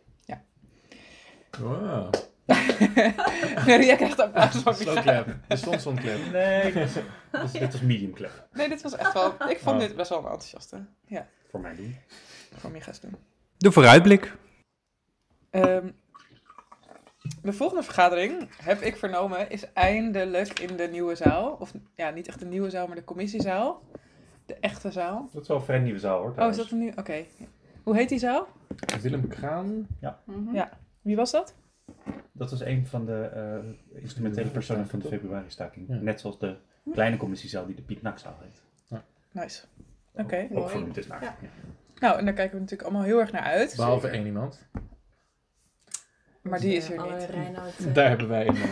Wow. 1.60 2.12
nee, 3.66 3.84
jij 3.86 3.96
krijgt 3.96 4.20
applaus 4.20 4.54
van 4.56 4.74
Slow 4.74 4.98
clap. 5.02 5.26
De 5.48 5.56
stond 5.56 5.82
zo'n 5.82 5.96
clap. 5.96 6.18
Nee, 6.32 6.72
dit 6.72 6.74
was, 6.74 6.92
dus 7.42 7.52
dit 7.52 7.72
was 7.72 7.80
medium 7.80 8.12
clap. 8.14 8.48
Nee, 8.52 8.68
dit 8.68 8.82
was 8.82 8.96
echt 8.96 9.12
wel... 9.12 9.34
Ik 9.48 9.58
vond 9.58 9.76
Oh. 9.76 9.86
dit 9.86 9.96
best 9.96 10.08
wel 10.08 10.18
een 10.18 10.24
enthousiaste. 10.24 10.84
Ja, 11.06 11.28
Voor 11.50 11.60
mij 11.60 11.74
doen. 11.76 11.96
voor 12.56 12.70
Micha's 12.70 13.00
doen. 13.00 13.16
De 13.56 13.72
vooruitblik. 13.72 14.32
Ehm, 15.50 15.90
de 17.42 17.52
volgende 17.52 17.82
vergadering, 17.82 18.48
heb 18.62 18.80
ik 18.80 18.96
vernomen, 18.96 19.50
is 19.50 19.72
eindelijk 19.72 20.60
in 20.60 20.76
de 20.76 20.88
nieuwe 20.88 21.14
zaal. 21.14 21.56
Of 21.60 21.72
ja, 21.94 22.10
niet 22.10 22.28
echt 22.28 22.38
de 22.38 22.46
nieuwe 22.46 22.70
zaal, 22.70 22.86
maar 22.86 22.96
de 22.96 23.04
commissiezaal. 23.04 23.82
De 24.46 24.54
echte 24.54 24.90
zaal. 24.90 25.28
Dat 25.32 25.42
is 25.42 25.48
wel 25.48 25.56
een 25.56 25.62
vrij 25.64 25.78
nieuwe 25.78 25.98
zaal 25.98 26.20
hoor. 26.20 26.34
Oh, 26.38 26.48
is 26.48 26.56
dat 26.56 26.70
een 26.70 26.78
nieuwe? 26.78 26.96
Oké. 26.96 27.24
Hoe 27.82 27.96
heet 27.96 28.08
die 28.08 28.18
zaal? 28.18 28.46
Willem 29.00 29.28
Kraan. 29.28 29.86
Mhm. 30.24 30.54
Ja. 30.54 30.70
Wie 31.02 31.16
was 31.16 31.30
dat? 31.30 31.54
Dat 32.32 32.50
was 32.50 32.60
een 32.60 32.86
van 32.86 33.06
de 33.06 33.22
eh, 33.92 34.02
instrumentele 34.02 34.48
personen 34.48 34.86
van 34.88 34.98
de 34.98 35.08
februari-staking. 35.08 35.88
Ja. 35.88 35.94
Net 35.94 36.20
zoals 36.20 36.38
de 36.38 36.56
kleine 36.92 37.16
commissiezaal 37.16 37.66
die 37.66 37.74
de 37.74 37.82
Piet 37.82 38.02
Nakzaal 38.02 38.38
heet. 38.40 38.62
Nice. 39.32 39.64
Oké. 40.12 40.42
Ook 40.42 40.50
mooi. 40.50 40.68
vernoemd 40.70 40.96
is 40.96 41.06
naar. 41.06 41.22
Ja. 41.22 41.36
Ja. 41.40 41.48
Nou, 41.98 42.18
en 42.18 42.24
daar 42.24 42.34
kijken 42.34 42.54
we 42.54 42.60
natuurlijk 42.60 42.88
allemaal 42.88 43.06
heel 43.06 43.20
erg 43.20 43.32
naar 43.32 43.42
uit. 43.42 43.76
Behalve 43.76 44.08
één 44.08 44.26
iemand. 44.26 44.68
Maar 46.42 46.60
die 46.60 46.76
is 46.76 46.90
er 46.90 47.12
niet. 47.12 47.24
Reinoud, 47.30 47.78
eh, 47.78 47.94
Daar 47.94 48.08
hebben 48.08 48.28
wij 48.28 48.46
een, 48.46 48.56
eh, 48.56 48.70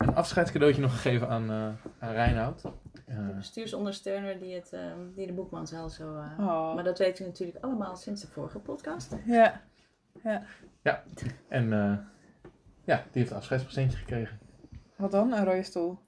een 0.00 0.14
afscheidscadeautje 0.14 0.80
nog 0.80 0.92
gegeven 0.92 1.28
aan, 1.28 1.50
eh 1.50 1.68
aan 1.98 2.12
Reinoud. 2.12 2.64
Eh, 3.06 3.16
de 3.26 3.32
bestuursondersteuner 3.36 4.38
die, 4.38 4.54
het, 4.54 4.72
eh, 4.72 4.80
die 5.14 5.26
de 5.26 5.32
zo... 5.90 6.16
eh, 6.16 6.38
Oh. 6.38 6.74
Maar 6.74 6.84
dat 6.84 6.98
weet 6.98 7.18
u 7.20 7.24
natuurlijk 7.24 7.64
allemaal 7.64 7.96
sinds 7.96 8.20
de 8.20 8.26
vorige 8.28 8.58
podcast. 8.58 9.16
Ja. 9.24 9.60
en 11.48 11.72
eh, 11.72 11.96
ja, 12.84 12.96
die 12.96 13.04
heeft 13.12 13.30
een 13.30 13.36
afscheidspresentje 13.36 13.98
gekregen. 13.98 14.38
Wat 14.96 15.10
dan? 15.10 15.32
Een 15.32 15.44
rode 15.44 15.62
stoel. 15.62 15.98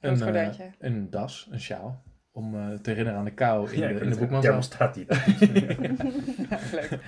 Een, 0.00 0.22
eh, 0.22 0.66
een 0.78 1.10
das, 1.10 1.48
een 1.50 1.60
sjaal. 1.60 2.02
Om 2.32 2.54
eh, 2.54 2.78
te 2.78 2.90
herinneren 2.90 3.18
aan 3.18 3.24
de 3.24 3.34
kou 3.34 3.70
in 3.72 3.78
Ja, 3.80 3.88
de, 3.88 3.92
in 3.92 3.98
de 3.98 4.04
weet 4.04 4.10
het. 4.10 4.18
boekmanzaal. 4.18 4.42
Thermostaat 4.42 4.94
die. 4.94 5.06
Ja, 6.50 6.58
leuk. 6.72 6.98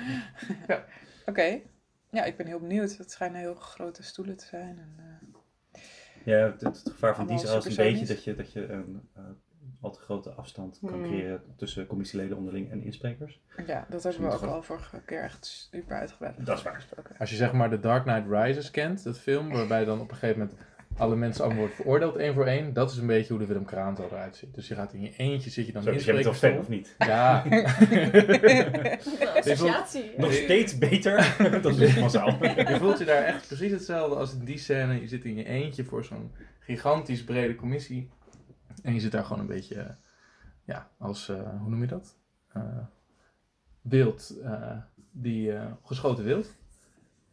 Ja. 0.66 0.84
Oké. 1.26 1.58
Ja, 2.10 2.24
ik 2.24 2.36
ben 2.36 2.46
heel 2.46 2.60
benieuwd. 2.60 2.96
Het 2.96 3.10
schijnen 3.10 3.40
heel 3.40 3.54
grote 3.54 4.02
stoelen 4.02 4.36
te 4.36 4.44
zijn. 4.44 4.78
En, 4.78 4.94
eh, 4.96 5.35
Ja, 6.26 6.36
het, 6.38 6.60
het 6.60 6.82
gevaar 6.84 7.14
van 7.14 7.26
die 7.26 7.36
Allemaal 7.36 7.52
zaal 7.62 7.70
is 7.70 7.76
een 7.76 7.84
beetje 7.92 8.06
dat 8.06 8.24
je, 8.24 8.34
dat 8.34 8.52
je 8.52 8.66
een 8.68 9.08
eh, 9.14 9.22
al 9.80 9.90
te 9.90 10.00
grote 10.00 10.30
afstand 10.30 10.78
kan 10.80 10.92
Hmm. 10.92 11.02
creëren 11.04 11.42
tussen 11.56 11.86
commissieleden 11.86 12.36
onderling 12.36 12.70
en 12.70 12.82
insprekers. 12.82 13.40
ja, 13.66 13.86
dat 13.88 14.02
hebben 14.02 14.22
we 14.22 14.34
ook 14.34 14.42
al 14.42 14.62
vorige 14.62 15.00
keer 15.00 15.22
echt 15.22 15.46
super 15.46 15.96
uitgebreid 15.96 16.46
Dat 16.46 16.58
is 16.58 16.62
waar. 16.64 16.86
Als 17.18 17.30
je 17.30 17.36
zeg 17.36 17.52
maar 17.52 17.70
The 17.70 17.80
Dark 17.80 18.02
Knight 18.04 18.30
Rises 18.30 18.70
kent, 18.70 19.04
dat 19.04 19.18
film, 19.18 19.48
waarbij 19.52 19.84
dan 19.84 20.00
op 20.00 20.10
een 20.10 20.16
gegeven 20.16 20.38
moment 20.40 20.58
alle 20.96 21.16
mensen 21.16 21.44
allemaal 21.44 21.60
worden 21.60 21.76
veroordeeld 21.76 22.16
één 22.16 22.34
voor 22.34 22.46
één. 22.46 22.72
Dat 22.72 22.90
is 22.90 22.96
een 22.96 23.06
beetje 23.06 23.28
hoe 23.28 23.38
de 23.38 23.46
Willem 23.46 23.64
Kraan 23.64 23.96
eruit 23.98 24.36
ziet. 24.36 24.54
Dus 24.54 24.68
je 24.68 24.74
gaat 24.74 24.92
in 24.92 25.00
je 25.00 25.16
eentje, 25.16 25.50
zit 25.50 25.66
je 25.66 25.72
dan 25.72 25.86
in 25.86 25.92
dus 25.92 26.04
bent 26.04 26.24
wel 26.24 26.34
fan 26.34 26.58
of 26.58 26.68
niet? 26.68 26.94
Ja. 26.98 27.44
Associatie. 29.36 30.10
Nog 30.16 30.32
steeds 30.32 30.78
beter 30.78 31.36
dan 31.62 31.74
de 31.74 31.84
boekmanzaal. 31.84 32.44
Je 32.44 32.76
voelt 32.78 32.98
je 32.98 33.04
daar 33.04 33.22
echt 33.22 33.46
precies 33.46 33.70
hetzelfde 33.70 34.16
als 34.16 34.34
in 34.34 34.44
die 34.44 34.58
scène. 34.58 35.00
Je 35.00 35.08
zit 35.08 35.24
in 35.24 35.36
je 35.36 35.44
eentje 35.44 35.84
voor 35.84 36.04
zo'n 36.04 36.30
gigantisch 36.58 37.24
brede 37.24 37.54
commissie. 37.54 38.10
En 38.82 38.94
je 38.94 39.00
zit 39.00 39.12
daar 39.12 39.24
gewoon 39.24 39.40
een 39.40 39.46
beetje, 39.46 39.74
eh, 39.74 39.94
ja, 40.64 40.90
als, 40.98 41.28
eh, 41.28 41.60
hoe 41.60 41.70
noem 41.70 41.80
je 41.80 41.86
dat? 41.86 42.16
Eh 42.52 42.62
beeld, 43.88 44.34
eh, 44.42 44.76
die 45.10 45.52
eh, 45.52 45.72
geschoten 45.84 46.24
wild. 46.24 46.54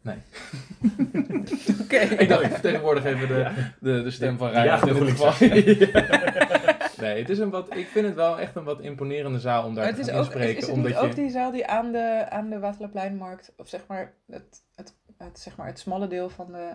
Nee. 0.04 0.18
Oké. 1.84 1.96
Ik 2.24 2.30
dacht, 2.30 2.44
ik 2.44 2.52
vertegenwoordig 2.52 3.04
even 3.06 3.28
de, 3.28 3.52
de, 3.80 4.04
de 4.04 4.12
stem 4.12 4.38
van 4.38 4.48
De 4.48 4.54
Rijn. 4.54 4.66
in 4.66 4.72
jagende 4.72 5.06
dit 5.06 5.10
geval. 5.10 5.48
Nee, 7.02 7.20
het 7.20 7.30
is 7.30 7.40
een 7.40 7.50
wat, 7.50 7.76
ik 7.76 7.88
vind 7.88 8.06
het 8.06 8.16
wel 8.16 8.40
echt 8.40 8.56
een 8.56 8.64
wat 8.64 8.80
imponerende 8.82 9.40
zaal 9.40 9.66
om 9.66 9.76
daar 9.76 9.84
Maar 9.84 9.94
te 9.94 10.00
het 10.00 10.08
is, 10.10 10.14
gaan 10.14 10.24
ook, 10.24 10.28
is, 10.28 10.34
inspreken. 10.36 10.62
is 10.62 10.66
het 10.68 10.76
omdat 10.76 10.92
niet 10.92 11.00
je, 11.00 11.08
ook 11.08 11.16
die 11.16 11.30
zaal 11.30 11.52
die 11.52 11.68
aan 11.68 11.92
de, 11.92 12.26
aan 12.30 12.50
de 12.50 12.60
Waterloopleinmarkt, 12.60 13.54
of 13.58 13.68
zeg 13.68 13.82
maar 13.88 14.14
het, 14.28 14.64
het, 14.76 14.94
het, 15.18 15.40
zeg 15.40 15.56
maar 15.56 15.68
het 15.68 15.80
smalle 15.80 16.08
deel 16.08 16.30
van 16.30 16.52
de... 16.52 16.72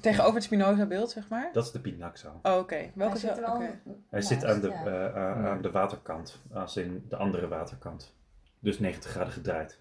Tegenover 0.00 0.34
het 0.34 0.42
Spinoza-beeld, 0.44 1.10
zeg 1.10 1.28
maar? 1.28 1.50
Dat 1.52 1.64
is 1.64 1.70
de 1.72 1.80
Piet 1.80 1.98
Nakzaal. 1.98 2.40
Oh, 2.42 2.58
oké. 2.58 2.90
Welke 2.94 3.12
Hij 3.12 3.20
zit 3.20 3.30
zaal? 3.36 3.38
er 3.38 3.42
wel 3.42 3.54
Oké. 3.54 3.78
Hij 4.10 4.20
zit 4.22 4.44
aan 4.44 4.60
de, 4.60 4.68
ja. 4.68 4.84
eh, 4.84 5.06
eh, 5.06 5.46
aan 5.46 5.62
de 5.62 5.70
waterkant, 5.70 6.40
als 6.52 6.76
in 6.76 7.04
de 7.08 7.16
andere 7.16 7.48
waterkant. 7.48 8.14
Dus 8.60 8.78
90 8.78 9.10
graden 9.10 9.32
gedraaid. 9.32 9.78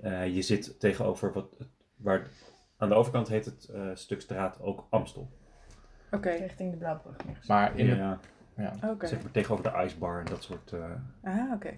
Eh, 0.00 0.34
je 0.34 0.42
zit 0.42 0.80
tegenover 0.80 1.32
wat, 1.32 1.56
waar, 1.96 2.28
aan 2.76 2.88
de 2.88 2.94
overkant 2.94 3.28
heet 3.28 3.44
het 3.44 3.68
eh, 3.74 3.80
stuk 3.94 4.20
straat 4.20 4.60
ook 4.60 4.86
Amstel. 4.90 5.30
Oké. 6.10 6.30
Richting 6.30 6.70
de 6.70 6.76
Blauwbrug. 6.76 7.16
maar, 7.46 7.78
in 7.78 7.86
de, 7.86 7.94
Ja, 7.96 8.18
ja. 8.56 8.72
Oké. 8.90 9.06
zeg 9.06 9.22
maar 9.22 9.30
tegenover 9.32 9.72
de 9.72 9.82
icebar 9.84 10.18
en 10.18 10.24
dat 10.26 10.42
soort... 10.42 10.72
eh, 10.72 10.90
Ah, 11.22 11.52
oké. 11.54 11.72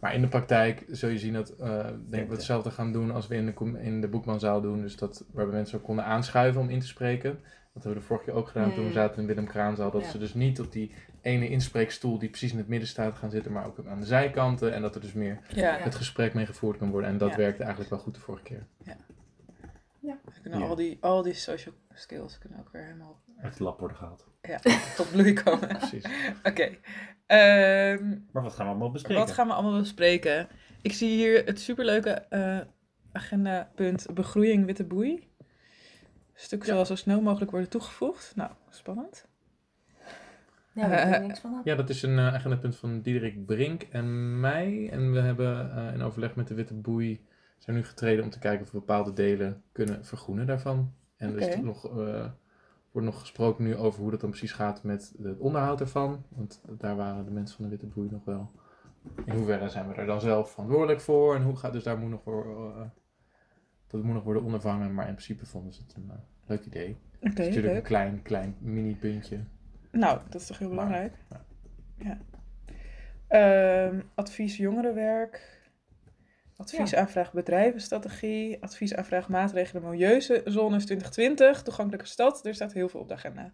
maar 0.00 0.14
in 0.14 0.20
de 0.20 0.28
praktijk 0.28 0.84
zul 0.88 1.08
je 1.08 1.18
zien 1.18 1.32
dat 1.32 1.50
eh 1.50 1.84
denk 1.84 1.96
Ja, 2.10 2.18
ik 2.18 2.28
we 2.28 2.34
hetzelfde 2.34 2.70
gaan 2.70 2.92
doen 2.92 3.10
als 3.10 3.26
we 3.26 3.34
in 3.34 3.46
de, 3.46 3.78
in 3.80 4.00
de 4.00 4.08
boekmanzaal 4.08 4.60
doen. 4.60 4.80
Dus 4.80 4.96
dat 4.96 5.24
waarbij 5.32 5.54
mensen 5.54 5.78
ook 5.78 5.84
konden 5.84 6.04
aanschuiven 6.04 6.60
om 6.60 6.68
in 6.68 6.80
te 6.80 6.86
spreken. 6.86 7.30
Dat 7.72 7.82
hebben 7.82 7.92
we 7.92 7.98
de 7.98 8.04
vorige 8.06 8.24
keer 8.24 8.34
ook 8.34 8.48
gedaan 8.48 8.68
toen 8.72 8.82
we 8.82 8.88
Mm. 8.88 8.92
zaten 8.92 9.20
in 9.20 9.26
Willem 9.26 9.46
Kraanzaal. 9.46 9.90
Dat 9.90 10.02
Ja. 10.02 10.08
ze 10.10 10.18
dus 10.18 10.34
niet 10.34 10.60
op 10.60 10.72
die 10.72 10.94
ene 11.22 11.48
inspreekstoel 11.48 12.18
die 12.18 12.28
precies 12.28 12.52
in 12.52 12.58
het 12.58 12.68
midden 12.68 12.88
staat 12.88 13.14
gaan 13.14 13.30
zitten, 13.30 13.52
maar 13.52 13.66
ook 13.66 13.78
aan 13.86 14.00
de 14.00 14.06
zijkanten. 14.06 14.74
En 14.74 14.82
dat 14.82 14.94
er 14.94 15.00
dus 15.00 15.12
meer 15.12 15.38
Ja, 15.54 15.76
Ja. 15.76 15.82
het 15.84 15.94
gesprek 15.94 16.34
mee 16.34 16.46
gevoerd 16.46 16.78
kan 16.78 16.90
worden. 16.90 17.10
En 17.10 17.18
dat 17.18 17.30
Ja. 17.30 17.36
werkte 17.36 17.60
eigenlijk 17.62 17.90
wel 17.90 17.98
goed 18.00 18.14
de 18.14 18.20
vorige 18.20 18.42
keer. 18.44 18.66
we 20.00 20.40
kunnen 20.42 20.60
Ja. 20.60 20.66
al, 20.66 20.74
die, 20.74 20.98
al 21.00 21.22
die 21.22 21.34
social 21.34 21.74
skills 21.94 22.38
kunnen 22.38 22.58
ook 22.58 22.72
weer 22.72 22.82
helemaal 22.84 23.20
Uit 23.40 23.52
het 23.52 23.58
lab 23.60 23.78
worden 23.78 23.96
gehaald. 23.96 24.26
ja, 24.42 24.58
tot 24.96 25.10
bloei 25.10 25.32
komen. 25.32 25.68
Precies. 25.68 26.04
Oké. 26.50 26.76
Ehm, 27.26 28.08
Maar 28.32 28.42
wat 28.42 28.52
gaan 28.52 28.64
we 28.66 28.70
allemaal 28.70 28.90
bespreken? 28.90 29.22
wat 29.24 29.32
gaan 29.34 29.46
we 29.46 29.52
allemaal 29.52 29.80
bespreken? 29.80 30.48
Ik 30.82 30.92
zie 30.92 31.08
hier 31.08 31.44
het 31.44 31.60
superleuke 31.60 32.10
eh 32.10 32.58
agendapunt 33.12 34.06
begroeiing 34.14 34.66
witte 34.66 34.84
boei. 34.84 35.30
Stuk 36.34 36.64
zal 36.64 36.86
zo 36.86 36.94
snel 36.94 37.20
mogelijk 37.20 37.50
worden 37.50 37.68
toegevoegd. 37.70 38.32
Nou, 38.36 38.50
spannend. 38.70 39.26
Ja, 40.74 40.88
daar 40.88 41.06
weet 41.06 41.14
ik 41.14 41.26
niks 41.26 41.40
van. 41.40 41.60
Ja, 41.64 41.74
dat 41.74 41.88
is 41.88 42.02
een 42.02 42.18
uh, 42.18 42.34
agendapunt 42.34 42.76
van 42.76 43.00
Diederik 43.00 43.46
Brink 43.46 43.82
en 43.82 44.40
mij. 44.40 44.88
En 44.90 45.12
we 45.12 45.20
hebben 45.20 45.76
eh, 45.76 45.94
in 45.94 46.02
overleg 46.02 46.34
met 46.34 46.48
de 46.48 46.54
Witte 46.54 46.74
Boei 46.74 47.24
zijn 47.58 47.76
nu 47.76 47.84
getreden 47.84 48.24
om 48.24 48.30
te 48.30 48.38
kijken 48.38 48.64
of 48.64 48.70
we 48.70 48.78
bepaalde 48.78 49.12
delen 49.12 49.62
kunnen 49.72 50.04
vergroenen 50.04 50.46
daarvan. 50.46 50.92
En 51.16 51.40
er 51.40 51.48
er 51.48 51.62
nog, 51.62 51.98
eh, 51.98 52.24
wordt 52.90 53.08
nog 53.08 53.20
gesproken 53.20 53.64
nu 53.64 53.76
over 53.76 54.00
hoe 54.00 54.10
dat 54.10 54.20
dan 54.20 54.30
precies 54.30 54.52
gaat 54.52 54.82
met 54.82 55.14
het 55.22 55.38
onderhoud 55.38 55.80
ervan. 55.80 56.24
Want 56.28 56.62
daar 56.78 56.96
waren 56.96 57.24
de 57.24 57.30
mensen 57.30 57.56
van 57.56 57.64
de 57.64 57.70
Witte 57.70 57.86
Boei 57.86 58.10
nog 58.10 58.24
wel. 58.24 58.50
In 59.24 59.34
hoeverre 59.34 59.68
zijn 59.68 59.88
we 59.88 59.94
er 59.94 60.06
dan 60.06 60.20
zelf 60.20 60.50
verantwoordelijk 60.50 61.00
voor? 61.00 61.34
En 61.34 61.42
hoe 61.42 61.56
gaat 61.56 61.72
dus 61.72 61.82
daar 61.82 61.98
moet 61.98 62.10
nog 62.10 62.22
voor, 62.22 62.72
eh, 62.76 62.82
dat 63.86 64.02
moet 64.02 64.14
nog 64.14 64.24
worden 64.24 64.42
ondervangen. 64.42 64.94
Maar 64.94 65.08
in 65.08 65.14
principe 65.14 65.46
vonden 65.46 65.72
ze 65.72 65.82
het 65.86 65.96
een 65.96 66.10
eh, 66.10 66.16
leuk 66.46 66.64
idee. 66.64 66.96
Het 67.20 67.38
is 67.38 67.46
natuurlijk 67.46 67.74
een 67.74 67.82
klein, 67.82 68.22
klein 68.22 68.56
mini-puntje. 68.58 69.44
Nou, 69.92 70.20
dat 70.30 70.40
is 70.40 70.46
toch 70.46 70.58
heel 70.58 70.68
Maar, 70.68 70.86
belangrijk. 70.86 71.14
ja. 71.30 71.44
Ja. 71.98 72.18
Ehm, 73.28 74.00
advies 74.14 74.56
jongerenwerk. 74.56 75.60
Adviesaanvraag 76.56 77.32
bedrijvenstrategie. 77.32 78.62
Adviesaanvraag 78.62 79.28
maatregelen 79.28 79.82
milieuzones 79.82 80.84
2020. 80.84 81.62
Toegankelijke 81.62 82.06
stad. 82.06 82.46
Er 82.46 82.54
staat 82.54 82.72
heel 82.72 82.88
veel 82.88 83.00
op 83.00 83.08
de 83.08 83.14
agenda. 83.14 83.52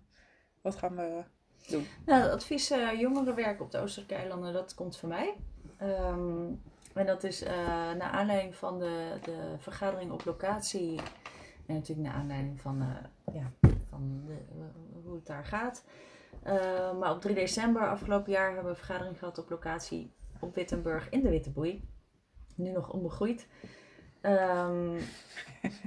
Wat 0.62 0.76
gaan 0.76 0.96
we 0.96 1.22
doen? 1.68 1.86
Nou, 2.06 2.22
het 2.22 2.32
advies 2.32 2.70
eh, 2.70 3.00
jongerenwerk 3.00 3.60
op 3.60 3.70
de 3.70 3.78
Oostelijke 3.78 4.14
eilanden, 4.14 4.52
dat 4.52 4.74
komt 4.74 4.96
van 4.96 5.08
mij. 5.08 5.34
Ehm, 5.76 6.46
en 6.94 7.06
dat 7.06 7.24
is 7.24 7.42
eh 7.42 7.92
naar 7.92 8.10
aanleiding 8.10 8.54
van 8.54 8.78
de, 8.78 9.18
de 9.22 9.54
vergadering 9.58 10.10
op 10.10 10.24
locatie. 10.24 11.00
En 11.66 11.74
natuurlijk 11.74 12.08
naar 12.08 12.16
aanleiding 12.16 12.60
van, 12.60 12.80
eh, 12.82 13.34
ja, 13.34 13.70
van 13.88 14.22
de, 14.26 14.36
hoe 15.04 15.14
het 15.14 15.26
daar 15.26 15.44
gaat. 15.44 15.84
Eh, 16.42 16.98
maar 16.98 17.10
op 17.10 17.20
3 17.20 17.34
december 17.34 17.88
afgelopen 17.88 18.32
jaar 18.32 18.46
hebben 18.46 18.64
we 18.64 18.70
een 18.70 18.84
vergadering 18.84 19.18
gehad 19.18 19.38
op 19.38 19.50
locatie 19.50 20.12
op 20.40 20.54
Wittenburg 20.54 21.08
in 21.08 21.22
de 21.22 21.28
Witte 21.28 21.50
Boei. 21.50 21.88
Nu 22.56 22.70
nog 22.70 22.92
onbegroeid. 22.92 23.46
Ehm, 24.20 24.98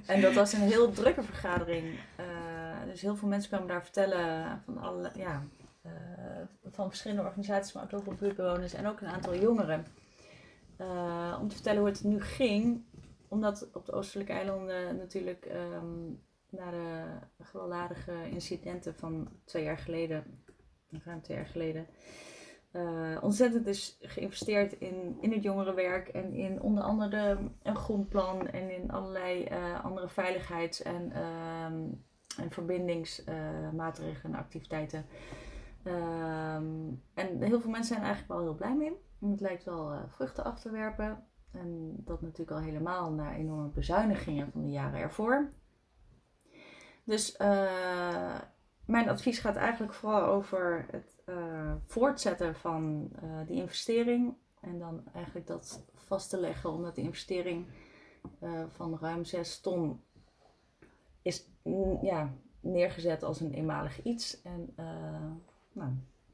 en 0.08 0.22
dat 0.22 0.34
was 0.34 0.54
een 0.54 0.62
heel 0.62 0.92
drukke 0.92 1.24
vergadering. 1.24 2.00
Eh, 2.16 2.86
dus 2.86 3.02
heel 3.02 3.16
veel 3.16 3.28
mensen 3.28 3.50
kwamen 3.50 3.68
daar 3.68 3.84
vertellen 3.84 4.62
van 4.66 4.78
alle, 4.78 5.12
ja, 5.16 5.44
eh, 5.82 5.92
van 6.72 6.90
verschillende 6.90 7.24
organisaties, 7.24 7.74
maar 7.74 7.84
ook 7.84 7.90
heel 7.90 8.02
veel 8.02 8.14
buurtbewoners 8.14 8.74
en 8.74 8.88
ook 8.88 9.02
een 9.02 9.08
aantal 9.08 9.36
jongeren. 9.36 9.86
Om 11.42 11.48
te 11.48 11.56
vertellen 11.56 11.80
hoe 11.80 11.90
het 11.90 12.04
nu 12.04 12.22
ging, 12.22 12.86
omdat 13.28 13.70
op 13.74 13.86
de 13.86 13.92
Oostelijke 13.92 14.34
eilanden 14.34 14.98
natuurlijk 14.98 15.46
ehm, 15.46 16.14
na 16.52 16.72
de 16.72 17.04
gewelddadige 17.44 18.30
incidenten 18.30 18.96
van 18.96 19.30
twee 19.46 19.64
jaar 19.64 19.78
geleden, 19.78 20.44
ruim 20.90 21.22
twee 21.22 21.38
jaar 21.38 21.48
geleden, 21.48 21.88
eh, 22.72 23.18
ontzettend 23.22 23.68
is 23.68 23.98
geïnvesteerd 24.02 24.74
in, 24.74 25.18
in 25.22 25.32
het 25.32 25.44
jongerenwerk 25.44 26.08
en 26.08 26.34
in 26.34 26.62
onder 26.62 26.84
andere 26.84 27.10
de, 27.10 27.38
een 27.64 27.76
groenplan 27.76 28.48
en 28.48 28.70
in 28.82 28.92
allerlei 28.92 29.44
eh, 29.44 29.86
andere 29.86 30.10
veiligheids- 30.10 30.82
en, 30.82 31.12
ehm, 31.12 31.84
en 32.38 32.52
verbindingsmaatregelen 32.52 34.34
en 34.34 34.40
activiteiten. 34.40 35.06
Ehm, 35.84 36.90
en 37.14 37.42
heel 37.42 37.62
veel 37.62 37.70
mensen 37.70 37.96
zijn 37.96 38.06
eigenlijk 38.06 38.34
wel 38.34 38.42
heel 38.42 38.56
blij 38.56 38.76
mee. 38.76 38.92
Het 39.32 39.42
lijkt 39.42 39.64
wel 39.64 39.92
eh, 39.92 40.00
vruchten 40.08 40.44
af 40.44 40.60
te 40.60 40.72
werpen. 40.72 41.24
En 41.52 41.96
dat 41.98 42.22
natuurlijk 42.22 42.52
al 42.52 42.64
helemaal 42.64 43.12
na 43.12 43.36
enorme 43.36 43.68
bezuinigingen 43.68 44.52
van 44.52 44.62
de 44.62 44.70
jaren 44.70 45.00
ervoor. 45.00 45.52
Dus 47.04 47.38
eh, 47.38 48.40
mijn 48.86 49.10
advies 49.10 49.40
gaat 49.40 49.56
eigenlijk 49.56 49.94
vooral 49.94 50.26
over 50.26 50.86
het 50.92 51.22
eh, 51.26 51.74
voortzetten 51.86 52.56
van 52.56 53.10
eh, 53.22 53.48
die 53.48 53.56
investering. 53.62 54.36
En 54.60 54.80
dan 54.80 55.04
eigenlijk 55.14 55.48
dat 55.48 55.84
vast 55.96 56.30
te 56.30 56.40
leggen, 56.40 56.72
omdat 56.72 56.96
die 56.96 57.04
investering 57.04 57.66
van 58.70 58.98
ruim 59.02 59.26
6 59.26 59.60
ton 59.60 60.02
is 61.22 61.46
mm, 61.64 62.00
ja, 62.02 62.34
neergezet 62.60 63.24
als 63.24 63.40
een 63.40 63.54
eenmalig 63.54 64.04
iets. 64.04 64.42
En 64.42 64.74
nou, 65.72 65.92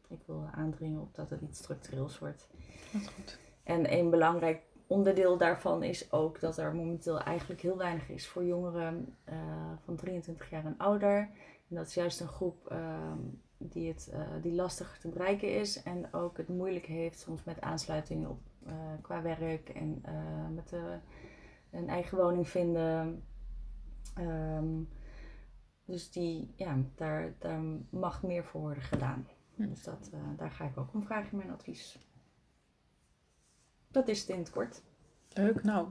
ik 0.08 0.19
wil 0.25 0.49
aandringen 0.51 1.01
op 1.01 1.15
dat 1.15 1.30
het 1.30 1.41
iets 1.41 1.60
structureels 1.60 2.19
wordt. 2.19 2.47
Dat 2.91 3.01
is 3.01 3.08
goed. 3.08 3.39
En 3.63 3.93
een 3.93 4.10
belangrijk 4.10 4.62
onderdeel 4.88 5.38
daarvan 5.38 5.84
is 5.84 6.12
ook 6.12 6.39
dat 6.39 6.58
er 6.58 6.76
momenteel 6.76 7.19
eigenlijk 7.19 7.62
heel 7.62 7.78
weinig 7.78 8.10
is 8.10 8.28
voor 8.28 8.45
jongeren 8.45 9.15
eh, 9.23 9.36
van 9.84 9.95
23 9.95 10.50
jaar 10.50 10.65
en 10.65 10.78
ouder. 10.78 11.17
En 11.69 11.76
dat 11.76 11.88
is 11.88 11.93
juist 11.93 12.19
een 12.19 12.28
groep 12.28 12.67
ehm, 12.67 13.19
die, 13.58 13.88
het, 13.88 14.10
eh, 14.13 14.21
die 14.41 14.54
lastiger 14.54 15.00
te 15.00 15.10
bereiken 15.10 15.56
is 15.56 15.84
en 15.84 16.13
ook 16.13 16.38
het 16.38 16.47
moeilijk 16.47 16.86
heeft 16.86 17.19
soms 17.19 17.43
met 17.43 17.62
aansluiting 17.62 18.28
op, 18.28 18.39
eh, 18.65 18.73
qua 19.02 19.21
werk 19.21 19.69
en 19.69 20.02
met 20.54 20.69
de, 20.69 20.97
een 21.71 21.89
eigen 21.89 22.17
woning 22.17 22.50
vinden. 22.50 23.23
Ehm, 24.15 24.84
dus 25.86 26.12
die, 26.12 26.54
ja, 26.56 26.78
daar, 26.95 27.34
daar 27.39 27.62
mag 27.89 28.23
meer 28.23 28.43
voor 28.43 28.62
worden 28.62 28.84
gedaan. 28.84 29.28
Hm. 29.56 29.67
Dus 29.69 29.84
dat, 29.84 30.12
daar 30.38 30.52
ga 30.52 30.65
ik 30.65 30.78
ook 30.78 30.93
om 30.93 31.04
vragen 31.04 31.32
in 31.32 31.38
mijn 31.38 31.52
advies. 31.52 32.00
Dat 33.91 34.08
is 34.08 34.19
het 34.19 34.30
in 34.30 34.39
het 34.39 34.50
kort. 34.50 34.82
Leuk, 35.34 35.63
nou. 35.63 35.88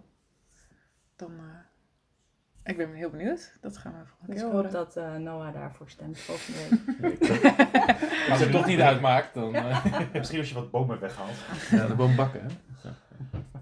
Dan, 1.16 1.30
eh, 1.38 2.70
ik 2.70 2.76
ben 2.76 2.92
heel 2.92 3.10
benieuwd. 3.10 3.56
Dat 3.60 3.76
gaan 3.76 3.92
we 3.92 4.06
volgende 4.06 4.32
Dus 4.32 4.36
keer 4.42 4.46
ik 4.46 4.52
hoop 4.54 4.64
horen. 4.64 4.72
dat 4.72 4.96
eh, 4.96 5.14
Noah 5.16 5.54
daarvoor 5.54 5.90
stemt 5.90 6.18
volgende 6.18 6.58
week. 7.00 7.28
Als 8.30 8.40
het 8.40 8.50
toch 8.50 8.66
niet 8.66 8.80
uitmaakt, 8.80 9.34
dan 9.34 9.54
eh 9.54 9.86
Misschien 10.12 10.38
als 10.38 10.48
je 10.48 10.54
wat 10.54 10.70
bomen 10.70 11.00
weghaalt. 11.00 11.36
ja, 11.70 11.86
de 11.86 11.94
boom 11.94 12.16
bakken. 12.16 12.40
Hè? 12.40 12.48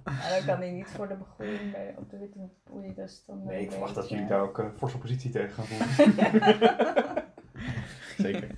En 0.04 0.30
dan 0.36 0.44
kan 0.46 0.58
hij 0.58 0.70
niet 0.70 0.86
voor 0.86 1.08
de 1.08 1.14
begroeiing 1.14 1.72
bij, 1.72 1.94
op 1.98 2.10
de 2.10 2.18
witte 2.18 2.38
boei. 2.64 2.94
Dus 2.94 3.24
dan, 3.26 3.44
Nee, 3.44 3.62
ik 3.62 3.70
verwacht 3.70 3.94
dat 3.94 4.08
jullie 4.08 4.24
ja. 4.24 4.30
daar 4.30 4.40
ook 4.40 4.58
uh, 4.58 4.66
forse 4.76 4.94
oppositie 4.96 5.30
tegen 5.30 5.50
gaan 5.50 5.64
voeren. 5.66 7.24
Zeker. 8.16 8.48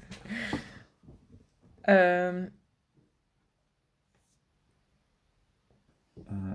Ehm, 1.80 2.46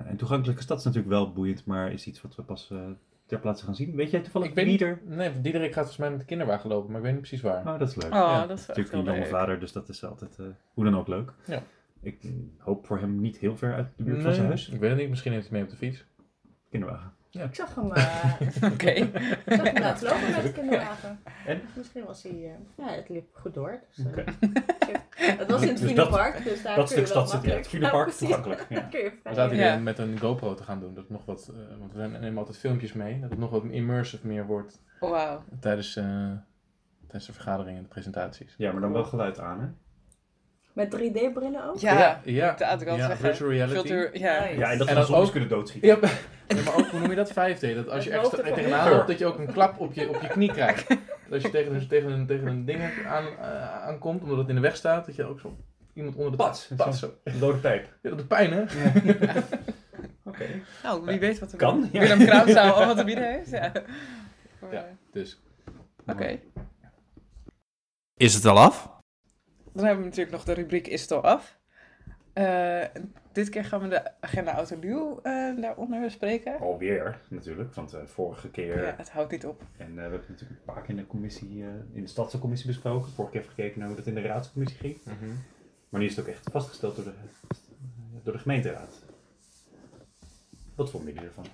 en 0.05 0.17
toegankelijke 0.17 0.61
stad 0.61 0.77
is 0.77 0.83
natuurlijk 0.83 1.13
wel 1.13 1.33
boeiend, 1.33 1.65
maar 1.65 1.91
is 1.91 2.07
iets 2.07 2.21
wat 2.21 2.35
we 2.35 2.43
pas 2.43 2.71
eh, 2.71 2.79
ter 3.25 3.39
plaatse 3.39 3.65
gaan 3.65 3.75
zien. 3.75 3.95
Weet 3.95 4.11
jij 4.11 4.21
toevallig 4.21 4.47
Ik 4.47 4.55
weet 4.55 4.81
er... 4.81 5.01
Nee, 5.05 5.41
Diederik 5.41 5.67
gaat 5.67 5.75
volgens 5.75 5.97
mij 5.97 6.09
met 6.09 6.19
de 6.19 6.25
kinderwagen 6.25 6.69
lopen, 6.69 6.87
maar 6.87 6.97
ik 6.97 7.03
weet 7.03 7.13
niet 7.13 7.21
precies 7.21 7.41
waar. 7.41 7.67
Oh, 7.67 7.79
dat 7.79 7.89
is 7.89 7.95
leuk. 7.95 8.13
oh, 8.13 8.19
Ja, 8.19 8.47
dat 8.47 8.59
is 8.59 8.67
natuurlijk 8.67 8.95
een 8.95 9.03
jonge 9.03 9.25
vader, 9.25 9.59
dus 9.59 9.71
dat 9.71 9.89
is 9.89 10.03
altijd 10.03 10.39
eh, 10.39 10.45
hoe 10.73 10.83
dan 10.83 10.97
ook 10.97 11.07
leuk. 11.07 11.33
Ja. 11.45 11.63
Ik 12.01 12.33
hoop 12.57 12.85
voor 12.85 12.99
hem 12.99 13.21
niet 13.21 13.37
heel 13.37 13.57
ver 13.57 13.73
uit 13.73 13.87
de 13.95 14.03
buurt 14.03 14.21
van 14.21 14.33
zijn 14.33 14.47
huis. 14.47 14.69
Ik 14.69 14.79
weet 14.79 14.89
het 14.89 14.99
niet, 14.99 15.09
misschien 15.09 15.31
heeft 15.31 15.49
hij 15.49 15.53
mee 15.53 15.63
op 15.63 15.69
de 15.69 15.77
fiets. 15.77 16.05
Kinderwagen. 16.69 17.13
Ik 17.31 17.55
zag 17.55 17.75
hem, 17.75 17.91
eh, 17.91 18.33
Oké. 18.71 18.89
ik 18.89 19.41
zag 19.45 19.63
hem 19.63 19.79
laten 19.83 20.07
lopen 20.07 20.31
met 20.31 20.43
de 20.43 20.51
kinderwagen. 20.51 21.19
En? 21.45 21.61
Misschien 21.75 22.05
was 22.05 22.23
hij... 22.23 22.31
eh, 22.31 22.85
ja, 22.85 22.93
het 22.93 23.09
liep 23.09 23.27
goed 23.33 23.53
door. 23.53 23.79
Dus, 23.95 24.05
eh, 24.05 24.11
Oké. 24.11 24.23
het 25.41 25.51
was 25.51 25.61
in 25.61 25.67
het 25.67 25.77
Dus 25.77 26.43
dus 26.43 26.61
daar 26.63 26.75
Dat 26.75 26.87
je 26.89 26.93
stuk 26.95 27.07
stad 27.07 27.29
zit 27.29 27.43
ja, 27.43 27.53
makkelijk... 27.53 27.71
het 27.71 27.81
Ja, 27.91 28.03
precies. 28.03 28.19
toegankelijk. 28.19 28.65
Ja. 28.69 28.87
We 29.23 29.33
zaten 29.33 29.57
in. 29.57 29.63
Ja. 29.63 29.73
hier 29.73 29.81
met 29.81 29.97
een 29.99 30.19
GoPro 30.19 30.53
te 30.53 30.63
gaan 30.63 30.79
doen, 30.79 30.93
dat 30.93 31.03
het 31.03 31.11
nog 31.11 31.25
wat, 31.25 31.51
eh, 31.53 31.77
want 31.79 31.93
we 31.93 32.17
nemen 32.19 32.37
altijd 32.37 32.57
filmpjes 32.57 32.93
mee, 32.93 33.19
dat 33.19 33.29
het 33.29 33.39
nog 33.39 33.49
wat 33.49 33.63
immersive 33.63 34.27
meer 34.27 34.45
wordt 34.45 34.82
Oh, 34.99 35.09
Wauw. 35.09 35.43
tijdens, 35.59 35.95
eh, 35.95 36.03
tijdens 37.01 37.25
de 37.25 37.34
vergaderingen 37.34 37.77
en 37.77 37.84
de 37.84 37.89
presentaties. 37.89 38.53
ja, 38.57 38.71
maar 38.71 38.82
dan 38.82 38.91
wel 38.91 39.03
geluid 39.03 39.39
aan, 39.39 39.59
hè? 39.61 39.67
Met 40.74 40.95
3D-brillen 40.95 41.69
ook? 41.69 41.78
Ja, 41.78 42.22
ja, 42.24 42.53
dat 42.53 42.88
al 42.88 42.95
ja, 42.95 43.07
zeggen. 43.07 43.17
virtual 43.17 43.49
reality. 43.49 43.74
Filter, 43.88 44.17
ja. 44.19 44.43
Ja, 44.45 44.72
en 44.72 44.78
dat 44.78 44.88
we 44.88 44.93
dan 44.93 45.05
zombies 45.05 45.26
ook- 45.26 45.32
kunnen 45.32 45.49
doodschieten. 45.49 45.89
Ja, 45.89 45.97
maar 46.65 46.76
ook, 46.76 46.86
hoe 46.88 46.99
noem 46.99 47.09
je 47.09 47.15
dat? 47.15 47.30
5D. 47.32 47.76
Dat 47.76 47.89
als 47.89 48.03
je 48.03 48.11
ervan 48.11 48.53
tegenaan 48.53 48.89
loopt, 48.91 49.07
dat 49.07 49.19
je 49.19 49.26
ook 49.26 49.38
een 49.39 49.51
klap 49.53 49.80
op 49.80 49.93
je, 49.93 50.09
op 50.09 50.22
je 50.22 50.28
knie 50.28 50.51
krijgt. 50.51 50.88
Dat 50.88 50.97
als 51.34 51.41
je 51.41 51.49
tegen, 51.49 51.76
een- 51.76 51.88
tegen, 51.88 52.11
een, 52.11 52.26
tegen 52.26 52.47
een 52.47 52.65
ding 52.65 52.80
aan, 53.07 53.26
eh, 53.41 53.84
aankomt, 53.88 54.24
omdat 54.24 54.38
het 54.38 54.49
in 54.49 54.55
de 54.55 54.61
weg 54.61 54.76
staat, 54.76 55.05
dat 55.05 55.15
je 55.15 55.24
ook 55.26 55.39
zo 55.39 55.57
iemand 55.93 56.15
onder 56.15 56.32
de 56.32 56.38
Pats. 56.38 56.69
Pats, 56.76 56.99
zo. 56.99 57.13
Een 57.24 57.39
dode 57.39 57.57
pijp. 57.57 57.84
Ja, 58.01 58.09
dat 58.09 58.17
doet 58.17 58.28
pijn, 58.28 58.51
hè? 58.51 58.61
Oké. 60.26 60.45
Nou, 60.84 61.05
wie 61.05 61.19
weet 61.19 61.39
wat 61.39 61.51
er 61.51 61.57
Kan, 61.57 61.89
ja. 61.91 61.99
Willem 61.99 62.19
Kraamzaal 62.26 62.74
allemaal 62.76 62.95
te 62.95 63.03
bieden 63.03 63.32
heeft. 63.32 63.49
Ja. 63.49 63.72
Ja. 64.72 64.86
Dus. 65.11 65.41
Oké. 66.07 66.39
Is 68.15 68.34
het 68.34 68.45
al 68.45 68.59
af? 68.59 68.89
Dan 69.72 69.86
hebben 69.86 70.03
we 70.03 70.09
natuurlijk 70.09 70.36
nog 70.36 70.43
de 70.43 70.53
rubriek 70.53 70.88
Is 70.88 71.01
het 71.01 71.11
al 71.11 71.22
af? 71.24 71.59
Eh, 72.34 72.84
dit 73.32 73.49
keer 73.49 73.65
gaan 73.65 73.82
we 73.82 73.88
de 73.88 74.22
agenda 74.22 74.55
Autoluw 74.55 75.19
eh 75.24 75.61
daaronder 75.61 76.01
bespreken. 76.01 76.59
Alweer, 76.59 77.19
natuurlijk, 77.28 77.74
want 77.74 77.89
de 77.89 78.07
vorige 78.07 78.49
keer. 78.49 78.84
Ja, 78.84 78.93
het 78.97 79.09
houdt 79.09 79.32
niet 79.32 79.45
op. 79.45 79.61
En 79.78 79.88
eh, 79.88 79.93
we 79.93 80.01
hebben 80.01 80.19
het 80.19 80.30
natuurlijk 80.30 80.59
een 80.59 80.74
paar 80.74 80.82
keer 80.82 80.89
in 80.89 80.95
de, 80.95 81.07
commissie, 81.07 81.63
eh, 81.63 81.67
in 81.93 82.01
de 82.01 82.07
stadscommissie 82.07 82.67
besproken. 82.67 83.11
Vorige 83.11 83.34
keer 83.34 83.41
even 83.41 83.53
gekeken 83.53 83.80
naar 83.80 83.88
hoe 83.88 83.97
dat 83.97 84.07
in 84.07 84.15
de 84.15 84.22
raadscommissie 84.22 84.80
ging. 84.80 84.99
Maar 85.89 85.99
nu 85.99 86.05
is 86.05 86.15
het 86.15 86.26
ook 86.26 86.32
echt 86.32 86.49
vastgesteld 86.51 86.95
door 86.95 87.05
de, 87.05 87.13
door 88.24 88.34
de 88.34 88.39
gemeenteraad. 88.39 89.03
Wat 90.76 90.89
vonden 90.89 91.13
jullie 91.13 91.28
ervan? 91.28 91.45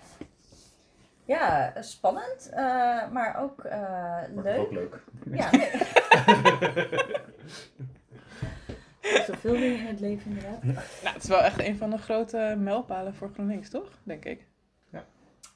Ja, 1.28 1.74
spannend, 1.82 2.50
eh, 2.50 3.10
maar 3.12 3.38
ook 3.42 3.64
eh, 3.64 3.80
Maar 4.34 4.44
leuk. 4.44 4.58
Ook 4.58 4.72
leuk. 4.72 5.04
Ja, 5.32 5.50
nee. 5.58 5.72
Zoveel 9.28 9.52
dingen 9.52 9.80
in 9.80 9.86
het 9.86 10.00
leven 10.00 10.32
inderdaad. 10.32 10.64
Nou, 10.64 10.78
het 11.14 11.24
is 11.24 11.30
wel 11.30 11.42
echt 11.42 11.60
een 11.60 11.78
van 11.78 11.90
de 11.90 11.98
grote 11.98 12.56
mijlpalen 12.58 13.16
voor 13.16 13.30
GroenLinks, 13.34 13.70
toch? 13.70 14.00
Denk 14.04 14.26
ik. 14.26 14.48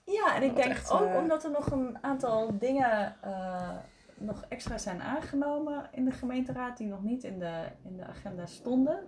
Ja, 0.06 0.36
en 0.36 0.44
ik 0.44 0.56
denk 0.56 0.70
echt, 0.70 0.92
ook 0.92 1.08
eh, 1.08 1.18
omdat 1.18 1.44
er 1.44 1.52
nog 1.52 1.72
een 1.72 1.98
aantal 2.04 2.58
dingen 2.58 3.16
eh, 3.22 3.70
nog 4.18 4.46
extra 4.50 4.78
zijn 4.78 5.02
aangenomen 5.02 5.90
in 5.92 6.06
de 6.06 6.12
gemeenteraad 6.12 6.78
die 6.78 6.88
nog 6.88 7.04
niet 7.04 7.24
in 7.24 7.40
de, 7.40 7.64
in 7.84 7.98
de 7.98 8.06
agenda 8.06 8.46
stonden. 8.46 9.00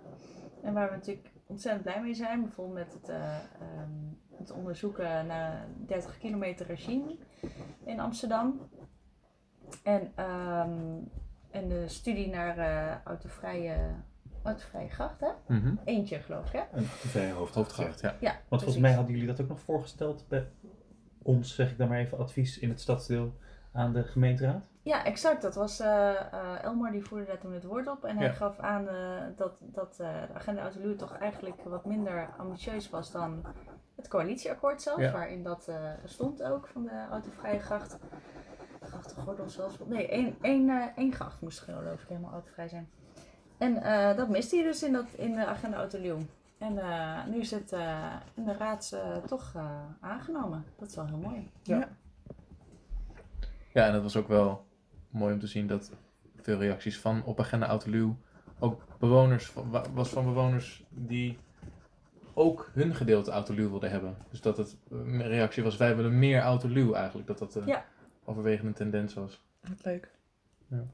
En 0.62 0.72
waar 0.72 0.88
we 0.88 0.94
natuurlijk 0.94 1.30
ontzettend 1.46 1.84
blij 1.84 2.00
mee 2.00 2.14
zijn. 2.14 2.42
Bijvoorbeeld 2.42 2.78
met 2.78 2.92
het, 2.92 3.08
eh, 3.08 3.36
ehm, 3.36 3.90
het 4.36 4.50
onderzoeken 4.50 5.26
naar 5.26 5.66
30 5.86 6.18
kilometer 6.18 6.66
regime 6.66 7.16
in 7.84 8.00
Amsterdam. 8.00 8.68
En, 9.82 10.12
ehm, 10.14 10.98
en 11.50 11.68
de 11.68 11.88
studie 11.88 12.28
naar 12.28 12.58
eh, 12.58 13.02
autovrije, 13.04 13.76
autovrije 14.44 14.88
gracht, 14.88 15.20
hè? 15.20 15.28
Mhm. 15.46 15.74
Eentje 15.84 16.18
geloof 16.18 16.46
ik, 16.46 16.52
hè? 16.52 16.78
Een 16.78 16.84
vrije 16.84 17.32
hoofdgracht. 17.32 17.76
Hoofdgracht, 17.76 18.00
ja. 18.00 18.14
Ja, 18.20 18.36
Want 18.48 18.62
volgens 18.62 18.82
mij 18.82 18.92
hadden 18.92 19.12
jullie 19.12 19.28
dat 19.28 19.40
ook 19.40 19.48
nog 19.48 19.60
voorgesteld 19.60 20.24
bij 20.28 20.48
ons, 21.22 21.54
zeg 21.54 21.70
ik 21.70 21.78
dan 21.78 21.88
maar 21.88 21.98
even, 21.98 22.18
advies 22.18 22.58
in 22.58 22.68
het 22.68 22.80
stadsdeel 22.80 23.34
aan 23.72 23.92
de 23.92 24.02
gemeenteraad. 24.04 24.62
Ja, 24.82 25.04
exact. 25.04 25.42
Dat 25.42 25.54
was 25.54 25.80
eh, 25.80 26.10
eh, 26.32 26.62
Elmar 26.64 26.92
die 26.92 27.04
voerde 27.04 27.24
daar 27.24 27.38
toen 27.38 27.52
het 27.52 27.64
woord 27.64 27.88
op. 27.88 28.04
En 28.04 28.16
hij 28.16 28.26
Ja. 28.26 28.32
gaf 28.32 28.58
aan 28.58 28.88
eh, 28.88 29.22
dat, 29.36 29.52
dat 29.60 29.98
eh, 30.00 30.08
de 30.28 30.34
agenda 30.34 30.62
Autoluw 30.62 30.96
toch 30.96 31.16
eigenlijk 31.18 31.62
wat 31.64 31.84
minder 31.84 32.28
ambitieus 32.38 32.90
was 32.90 33.10
dan 33.10 33.44
het 33.96 34.08
coalitieakkoord 34.08 34.82
zelf. 34.82 34.98
Ja. 35.00 35.12
Waarin 35.12 35.42
dat 35.42 35.68
eh, 35.68 35.76
stond 36.04 36.42
ook 36.42 36.66
van 36.66 36.82
de 36.84 37.06
autovrije 37.10 37.58
gracht. 37.58 37.98
Grachtengordel 38.80 39.48
zelfs. 39.48 39.78
Nee, 39.86 40.08
één, 40.08 40.36
één, 40.40 40.68
eh, 40.68 40.86
één 40.96 41.12
gracht 41.12 41.40
moest 41.40 41.60
geloof 41.60 42.02
ik 42.02 42.08
helemaal 42.08 42.32
autovrij 42.32 42.68
zijn. 42.68 42.88
En 43.58 43.82
eh, 43.82 44.16
dat 44.16 44.28
miste 44.28 44.56
hij 44.56 44.64
dus 44.64 44.82
in, 44.82 44.92
dat, 44.92 45.06
in 45.16 45.34
de 45.34 45.46
agenda 45.46 45.76
Autoluw. 45.76 46.18
En 46.58 46.78
eh, 46.78 47.24
nu 47.26 47.38
is 47.40 47.50
het 47.50 47.72
eh, 47.72 48.12
in 48.34 48.44
de 48.44 48.52
raad 48.56 48.90
eh, 48.94 49.16
toch 49.16 49.52
eh, 49.56 49.70
aangenomen. 50.00 50.64
Dat 50.78 50.88
is 50.88 50.94
wel 50.94 51.06
heel 51.06 51.16
mooi. 51.18 51.50
Ja. 51.62 51.88
Ja, 53.72 53.86
en 53.86 53.92
dat 53.92 54.02
was 54.02 54.16
ook 54.16 54.28
wel 54.28 54.64
mooi 55.10 55.32
om 55.34 55.40
te 55.40 55.46
zien 55.46 55.66
dat 55.66 55.92
veel 56.36 56.58
reacties 56.58 56.98
van 57.00 57.24
op 57.24 57.40
agenda 57.40 57.66
Autoluw 57.66 58.16
ook 58.58 58.82
bewoners 58.98 59.52
was 59.94 60.08
van 60.08 60.24
bewoners 60.24 60.84
die 60.90 61.38
ook 62.34 62.70
hun 62.72 62.94
gedeelte 62.94 63.30
Autoluw 63.30 63.70
wilden 63.70 63.90
hebben. 63.90 64.16
Dus 64.30 64.40
dat 64.40 64.56
het 64.56 64.76
een 64.90 65.22
reactie 65.22 65.62
was, 65.62 65.76
wij 65.76 65.96
willen 65.96 66.18
meer 66.18 66.40
Autoluw 66.40 66.92
eigenlijk. 66.94 67.28
Dat 67.28 67.38
dat 67.38 67.52
de 67.52 67.62
Ja. 67.66 67.84
overwegende 68.24 68.72
tendens 68.72 69.14
was. 69.14 69.44
Wat 69.60 69.84
leuk. 69.84 70.10
Ja, 70.68 70.84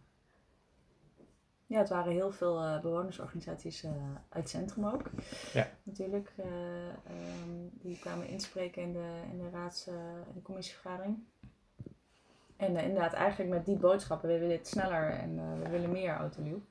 het 1.78 1.88
waren 1.88 2.12
heel 2.12 2.32
veel 2.32 2.62
eh, 2.62 2.80
bewonersorganisaties 2.80 3.82
eh, 3.82 3.90
uit 4.28 4.42
het 4.42 4.48
centrum 4.48 4.86
ook. 4.86 5.10
Ja. 5.52 5.68
Natuurlijk, 5.82 6.32
eh, 6.36 6.88
ehm, 6.88 7.68
die 7.72 7.98
kwamen 7.98 8.28
inspreken 8.28 8.82
in 8.82 8.92
de, 8.92 9.22
in 9.32 9.38
de 9.38 9.50
raads- 9.50 9.86
in 9.86 10.34
de 10.34 10.42
commissievergadering. 10.42 11.18
En 12.56 12.76
inderdaad, 12.76 13.12
eigenlijk 13.12 13.50
met 13.50 13.66
die 13.66 13.76
boodschappen, 13.76 14.28
we 14.28 14.38
willen 14.38 14.56
het 14.56 14.68
sneller 14.68 15.10
en 15.10 15.60
we 15.62 15.68
willen 15.68 15.90
meer 15.90 16.14
autoluw. 16.14 16.62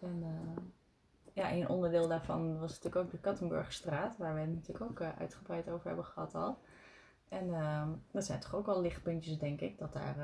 En 0.00 0.24
ja, 1.32 1.52
een 1.52 1.68
onderdeel 1.68 2.08
daarvan 2.08 2.58
was 2.58 2.70
natuurlijk 2.70 3.04
ook 3.04 3.10
de 3.10 3.18
Kattenburgerstraat, 3.18 4.16
waar 4.16 4.34
we 4.34 4.40
het 4.40 4.54
natuurlijk 4.54 4.90
ook 4.90 5.00
uitgebreid 5.18 5.68
over 5.68 5.86
hebben 5.86 6.04
gehad 6.04 6.34
al. 6.34 6.58
En 7.28 7.54
ehm, 7.54 7.88
dat 8.10 8.24
zijn 8.24 8.40
toch 8.40 8.54
ook 8.54 8.66
wel 8.66 8.80
lichtpuntjes, 8.80 9.38
denk 9.38 9.60
ik, 9.60 9.78
dat 9.78 9.92
daar 9.92 10.16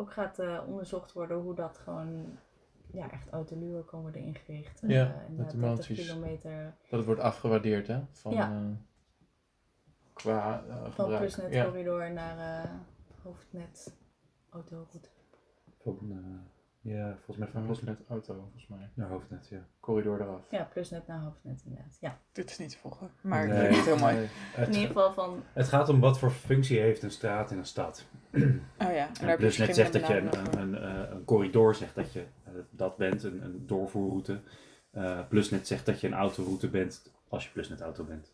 ook 0.00 0.12
gaat 0.12 0.38
eh, 0.38 0.62
onderzocht 0.66 1.12
worden 1.12 1.36
hoe 1.36 1.54
dat 1.54 1.78
gewoon 1.78 2.38
ja, 2.92 3.10
echt 3.10 3.30
autoluwen 3.30 3.84
kan 3.84 4.00
worden 4.00 4.20
ingericht. 4.20 4.80
Ja, 4.86 4.88
Eh, 5.14 5.28
inderdaad, 5.28 5.36
met 5.36 5.60
30 5.60 5.62
emoties. 5.62 6.06
kilometer 6.08 6.64
Dat 6.88 6.98
het 6.98 7.04
wordt 7.04 7.20
afgewaardeerd, 7.20 7.86
hè? 7.86 8.00
Van, 8.12 8.32
Ja. 8.32 8.50
eh, 8.50 8.66
qua 10.12 10.64
eh, 10.68 10.76
van 10.82 10.90
gebruik. 10.92 11.18
Plusnet 11.20 11.52
Ja. 11.52 11.64
corridor 11.64 12.12
naar 12.12 12.64
eh, 12.64 12.70
hoofdnet 13.22 13.96
autoroute. 14.50 14.98
Van, 15.78 15.98
eh, 16.10 16.59
ja, 16.80 17.14
volgens 17.16 17.36
mij 17.36 17.48
van 17.48 17.64
Plusnet 17.66 17.98
Auto, 18.08 18.34
volgens 18.34 18.66
mij. 18.66 18.90
naar 18.94 19.08
hoofdnet, 19.08 19.48
ja. 19.48 19.58
Corridor 19.80 20.20
eraf. 20.20 20.40
Ja, 20.50 20.64
Plusnet 20.72 21.06
naar 21.06 21.20
hoofdnet 21.20 21.62
inderdaad. 21.64 21.96
Ja. 22.00 22.18
Dit 22.32 22.50
is 22.50 22.58
niet 22.58 22.70
te 22.70 22.78
volgen. 22.78 23.10
Maar 23.20 23.44
ik 23.44 23.50
Nee. 23.50 23.60
vind 23.64 23.76
het 23.76 23.84
heel 23.84 23.96
mooi. 23.98 24.14
Nee. 24.14 24.22
In 24.24 24.30
Het, 24.52 24.68
ieder 24.68 24.86
geval 24.86 25.12
van, 25.12 25.42
het 25.52 25.68
gaat 25.68 25.88
om 25.88 26.00
wat 26.00 26.18
voor 26.18 26.30
functie 26.30 26.78
heeft 26.80 27.02
een 27.02 27.10
straat 27.10 27.50
in 27.50 27.58
een 27.58 27.64
stad. 27.66 28.04
Oh 28.78 28.92
ja, 28.92 29.08
en 29.20 29.28
En 29.28 29.36
Plusnet 29.36 29.74
zegt 29.74 29.92
dat 29.92 30.06
je 30.06 30.16
een, 30.16 30.58
een, 30.58 30.58
een, 30.82 31.12
een 31.12 31.24
corridor 31.24 31.74
zegt 31.74 31.94
dat 31.94 32.12
je 32.12 32.24
eh, 32.44 32.52
dat 32.70 32.96
bent, 32.96 33.22
een, 33.22 33.44
een 33.44 33.66
doorvoerroute. 33.66 34.40
Eh, 34.90 35.20
Plusnet 35.28 35.66
zegt 35.66 35.86
dat 35.86 36.00
je 36.00 36.06
een 36.06 36.14
autoroute 36.14 36.68
bent 36.68 37.12
als 37.28 37.44
je 37.44 37.50
Plusnet 37.52 37.80
auto 37.80 38.04
bent. 38.04 38.32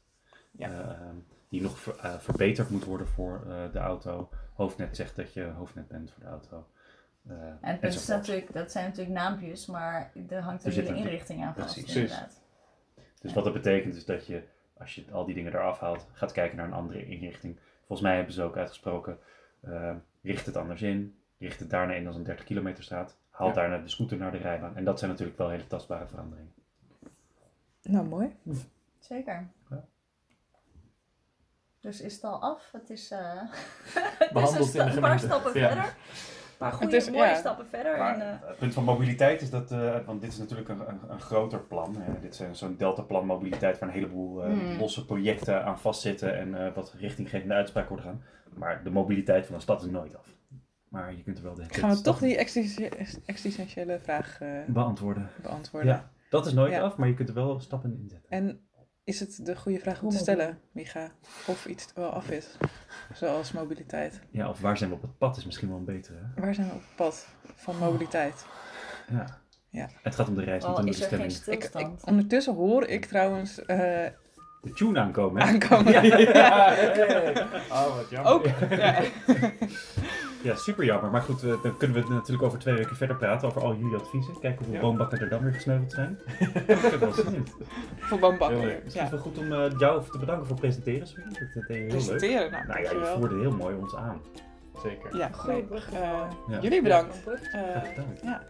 Ja. 0.51 0.69
Eh, 0.71 0.79
ehm, 0.91 1.15
die 1.49 1.63
nog 1.63 1.79
ver- 1.79 1.99
eh, 1.99 2.19
verbeterd 2.19 2.71
moet 2.71 2.85
worden 2.85 3.07
voor 3.07 3.43
eh, 3.49 3.73
de 3.73 3.79
auto. 3.79 4.29
Hoofdnet 4.55 4.97
zegt 4.97 5.17
dat 5.17 5.33
je 5.33 5.43
hoofdnet 5.45 5.89
bent 5.89 6.11
voor 6.11 6.23
de 6.23 6.29
auto. 6.31 6.67
Eh, 7.29 7.37
en 7.61 7.79
dat, 7.81 7.93
is 7.95 8.07
natuurlijk, 8.07 8.53
dat 8.53 8.71
zijn 8.73 8.85
natuurlijk 8.85 9.17
naampjes, 9.17 9.67
maar 9.67 10.13
er 10.29 10.41
hangt 10.41 10.65
Er 10.65 10.79
een 10.79 10.85
hele 10.85 10.97
inrichting 10.99 11.45
aan 11.45 11.55
vast 11.55 11.75
precies. 11.75 11.95
inderdaad. 11.95 12.41
Dus 13.21 13.33
wat 13.33 13.45
dat 13.45 13.53
betekent 13.53 13.95
is 13.95 14.05
dat 14.05 14.27
je, 14.27 14.43
als 14.79 14.95
je 14.95 15.05
al 15.13 15.25
die 15.25 15.35
dingen 15.35 15.53
eraf 15.55 15.81
haalt, 15.81 16.07
gaat 16.13 16.33
kijken 16.33 16.57
naar 16.57 16.67
een 16.67 16.73
andere 16.73 17.07
inrichting. 17.07 17.59
Volgens 17.79 18.01
mij 18.01 18.17
hebben 18.17 18.35
ze 18.35 18.43
ook 18.43 18.57
uitgesproken, 18.57 19.19
eh, 19.61 19.95
richt 20.23 20.47
het 20.47 20.57
anders 20.57 20.83
in. 20.83 21.19
Richt 21.39 21.59
het 21.59 21.71
daarna 21.71 21.93
in 21.95 22.07
als 22.07 22.17
een 22.17 22.23
30 22.25 22.45
kilometer 22.45 22.85
straat. 22.85 23.17
Haal 23.31 23.49
Ja. 23.49 23.53
daarna 23.55 23.79
de 23.79 23.89
scooter 23.89 24.17
naar 24.17 24.31
de 24.33 24.39
rijbaan. 24.39 24.77
En 24.77 24.85
dat 24.85 24.99
zijn 24.99 25.11
natuurlijk 25.11 25.39
wel 25.39 25.49
hele 25.49 25.67
tastbare 25.67 26.07
veranderingen. 26.07 26.53
Nou, 27.83 28.07
mooi. 28.07 28.37
Zeker. 28.99 29.49
Ja. 29.71 29.85
Dus 31.81 32.01
is 32.01 32.15
het 32.15 32.25
al 32.25 32.41
af? 32.41 32.69
Het 32.73 32.91
is, 32.91 33.11
eh 33.11 33.43
Behandeld 34.33 34.59
het 34.59 34.67
is 34.67 34.75
in 34.75 34.81
de 34.81 34.81
een, 34.81 34.91
sta- 34.91 34.95
een 34.95 35.01
paar 35.01 35.19
stappen 35.19 35.59
Ja. 35.61 35.67
verder. 35.73 35.95
Paar 36.59 36.73
goede, 36.73 36.97
is- 36.97 37.11
mooie 37.11 37.29
ja. 37.29 37.35
stappen 37.35 37.67
verder. 37.67 37.99
Maar 37.99 38.15
en, 38.15 38.21
eh, 38.41 38.49
het 38.49 38.59
punt 38.59 38.75
van 38.75 38.85
mobiliteit 38.85 39.43
is 39.43 39.51
dat, 39.51 39.71
eh, 39.71 39.97
want 40.07 40.21
dit 40.21 40.33
is 40.33 40.39
natuurlijk 40.39 40.69
een, 40.69 40.81
een, 40.89 41.01
een 41.09 41.21
groter 41.21 41.61
plan. 41.61 41.97
Hè. 41.99 42.21
Dit 42.21 42.41
is 42.41 42.59
zo'n 42.59 42.77
deltaplan 42.77 43.27
mobiliteit 43.27 43.79
waar 43.79 43.89
een 43.89 43.95
heleboel 43.95 44.45
eh, 44.45 44.53
Hmm. 44.53 44.79
losse 44.79 45.05
projecten 45.05 45.65
aan 45.65 45.79
vastzitten 45.81 46.39
en 46.39 46.67
eh, 46.67 46.73
wat 46.75 46.95
richtinggevende 46.99 47.55
uitspraken 47.55 47.89
worden 47.91 48.07
gaan. 48.07 48.23
Maar 48.55 48.85
de 48.85 48.91
mobiliteit 48.91 49.47
van 49.47 49.55
een 49.55 49.61
stad 49.61 49.83
is 49.83 49.91
nooit 49.91 50.17
af. 50.17 50.35
Maar 50.89 51.15
je 51.17 51.23
kunt 51.23 51.39
er 51.39 51.45
wel 51.45 51.55
de 51.55 51.65
Gaan 51.69 51.91
we 51.91 52.01
toch 52.01 52.19
die 52.19 52.37
existentiële 53.27 53.99
vraag 54.03 54.41
eh, 54.41 54.49
beantwoorden. 54.67 55.29
beantwoorden? 55.43 55.91
Ja, 55.91 56.11
dat 56.31 56.47
is 56.47 56.53
nooit 56.53 56.73
Ja. 56.73 56.81
af, 56.81 56.97
maar 56.97 57.09
je 57.09 57.15
kunt 57.15 57.29
er 57.29 57.35
wel 57.35 57.61
stappen 57.61 57.97
in 57.99 58.09
zetten. 58.09 58.31
En 58.31 58.66
is 59.07 59.21
het 59.21 59.47
de 59.47 59.57
goede 59.57 59.79
vraag 59.79 60.03
om 60.03 60.09
te 60.11 60.17
stellen, 60.17 60.59
Micha? 60.73 61.11
Of 61.47 61.67
iets 61.67 61.87
wel 61.95 62.11
af 62.11 62.31
is? 62.31 62.47
Zoals 63.15 63.53
mobiliteit. 63.53 64.21
Ja, 64.31 64.49
of 64.49 64.61
waar 64.61 64.79
zijn 64.79 64.91
we 64.91 64.97
op 64.97 65.03
het 65.03 65.19
pad 65.19 65.37
is 65.37 65.45
misschien 65.45 65.69
wel 65.69 65.77
een 65.77 65.85
betere. 65.85 66.19
Hè? 66.35 66.41
Waar 66.43 66.55
zijn 66.55 66.69
we 66.69 66.75
op 66.75 66.81
het 66.81 66.97
pad 66.97 67.27
van 67.55 67.79
mobiliteit? 67.79 68.45
Ja. 69.11 69.41
Ja. 69.71 69.89
Het 70.03 70.15
gaat 70.15 70.29
om 70.29 70.35
de 70.35 70.45
reis, 70.45 70.63
niet 70.63 70.73
al 70.73 70.79
om 70.79 70.85
de 70.85 70.91
is 70.91 71.01
er 71.01 71.09
geen 71.09 71.23
bestemming. 71.27 71.65
Ik, 71.65 71.81
ik, 71.81 72.07
ondertussen 72.07 72.55
hoor 72.55 72.87
ik 72.87 73.05
trouwens 73.05 73.65
eh, 73.65 73.77
De 74.63 74.73
tune 74.75 75.01
aankomen, 75.01 75.43
hè? 75.43 75.49
aankomen. 75.49 75.93
Ja, 76.33 76.73
Oh, 77.71 77.97
wat 77.97 78.11
jammer. 78.11 78.33
Ook. 78.33 78.47
Ja. 78.71 79.03
Ja, 80.47 80.55
super 80.57 80.85
jammer. 80.85 81.11
Maar 81.11 81.23
goed, 81.23 81.43
eh, 81.43 81.63
dan 81.63 81.77
kunnen 81.77 82.03
we 82.03 82.15
natuurlijk 82.15 82.47
over 82.47 82.59
twee 82.59 82.75
weken 82.75 82.97
verder 82.97 83.17
praten 83.17 83.49
over 83.49 83.63
al 83.63 83.75
jullie 83.75 83.97
adviezen. 83.97 84.33
Kijken 84.41 84.59
hoeveel 84.59 84.75
Ja. 84.75 84.81
boombakken 84.81 85.19
er 85.21 85.29
dan 85.29 85.43
weer 85.43 85.53
gesneuveld 85.53 85.93
zijn. 85.93 86.19
Ik 86.67 86.77
heb 86.81 87.01
wel 87.01 87.13
zin 87.13 87.35
in. 87.35 87.47
Voor 87.99 88.19
Bambakker. 88.19 88.57
Heel 88.59 88.67
leuk. 88.67 88.83
Misschien 88.85 89.03
Ja. 89.05 89.07
is 89.07 89.13
het 89.13 89.23
wel 89.25 89.33
goed 89.33 89.39
om 89.39 89.53
eh, 89.53 89.79
jou 89.79 90.03
te 90.11 90.19
bedanken 90.19 90.47
voor 90.47 90.57
presenteren. 90.57 91.07
Sorry. 91.07 91.25
Dat, 91.25 91.39
dat 91.55 91.67
deed 91.67 91.67
je 91.69 91.73
heel 91.75 91.83
leuk. 91.83 91.91
Presenteren. 91.91 92.51
Nou, 92.51 92.67
Nou 92.67 92.83
ja, 92.83 92.91
je 92.91 93.15
voerde 93.19 93.39
heel 93.41 93.53
mooi 93.53 93.77
ons 93.77 93.97
aan. 93.97 94.21
Zeker. 94.83 95.17
Ja, 95.17 95.31
brug. 95.69 95.93
eh, 95.93 96.01
Ja. 96.49 96.61
Jullie 96.61 96.83
bedankt. 96.83 97.17
Eh, 97.27 97.33
gedaan. 97.83 98.05
ja, 98.23 98.43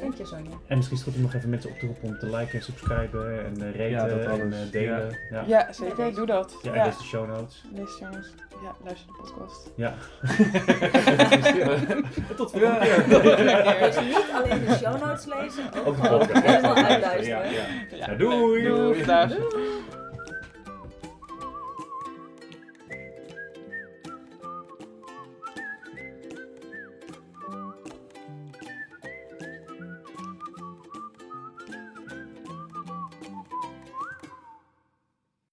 Dank 0.00 0.14
je, 0.14 0.24
Sonja. 0.26 0.50
En 0.66 0.76
misschien 0.76 0.96
is 0.98 1.02
het 1.02 1.02
goed 1.02 1.14
om 1.14 1.22
nog 1.22 1.34
even 1.34 1.50
mensen 1.50 1.70
op 1.70 1.78
te 1.78 1.86
roepen 1.86 2.08
om 2.08 2.18
te 2.18 2.26
liken 2.26 2.52
en 2.58 2.62
subscriben 2.62 3.44
en 3.46 3.54
eh, 3.62 3.66
raten 3.70 3.90
Ja, 3.90 4.06
dat 4.06 4.38
en 4.38 4.52
eh, 4.52 4.58
delen. 4.70 5.18
Ja, 5.30 5.30
ja. 5.30 5.42
Ja, 5.46 5.72
zeker. 5.72 6.14
Doe 6.14 6.26
dat. 6.26 6.56
en 6.62 6.72
Ja, 6.74 6.84
lees 6.84 6.98
de 6.98 7.04
show 7.04 7.28
notes. 7.28 7.62
lees 7.74 7.98
jongens. 8.00 8.34
Ja, 8.62 8.74
luister 8.84 9.06
de 9.06 9.12
podcast. 9.22 9.70
Ja. 9.76 9.94
Tot 12.36 12.50
volgende 12.50 12.78
keer. 12.78 13.08
Dus 13.86 14.00
niet 14.00 14.24
alleen 14.34 14.64
de 14.64 14.76
show 14.80 15.04
notes 15.04 15.24
lezen, 15.24 15.64
ook 15.74 15.86
Ook 15.86 16.02
de 16.02 16.08
podcast. 16.08 16.44
helemaal 16.46 16.74
uitluisteren. 16.74 17.44
ja, 17.44 17.50
ja. 17.50 17.62
Ja, 17.90 17.96
Ja, 18.10 18.14
doei. 18.14 18.62
Doei. 18.64 19.04
Dag. 19.04 19.28
Doei. 19.36 19.64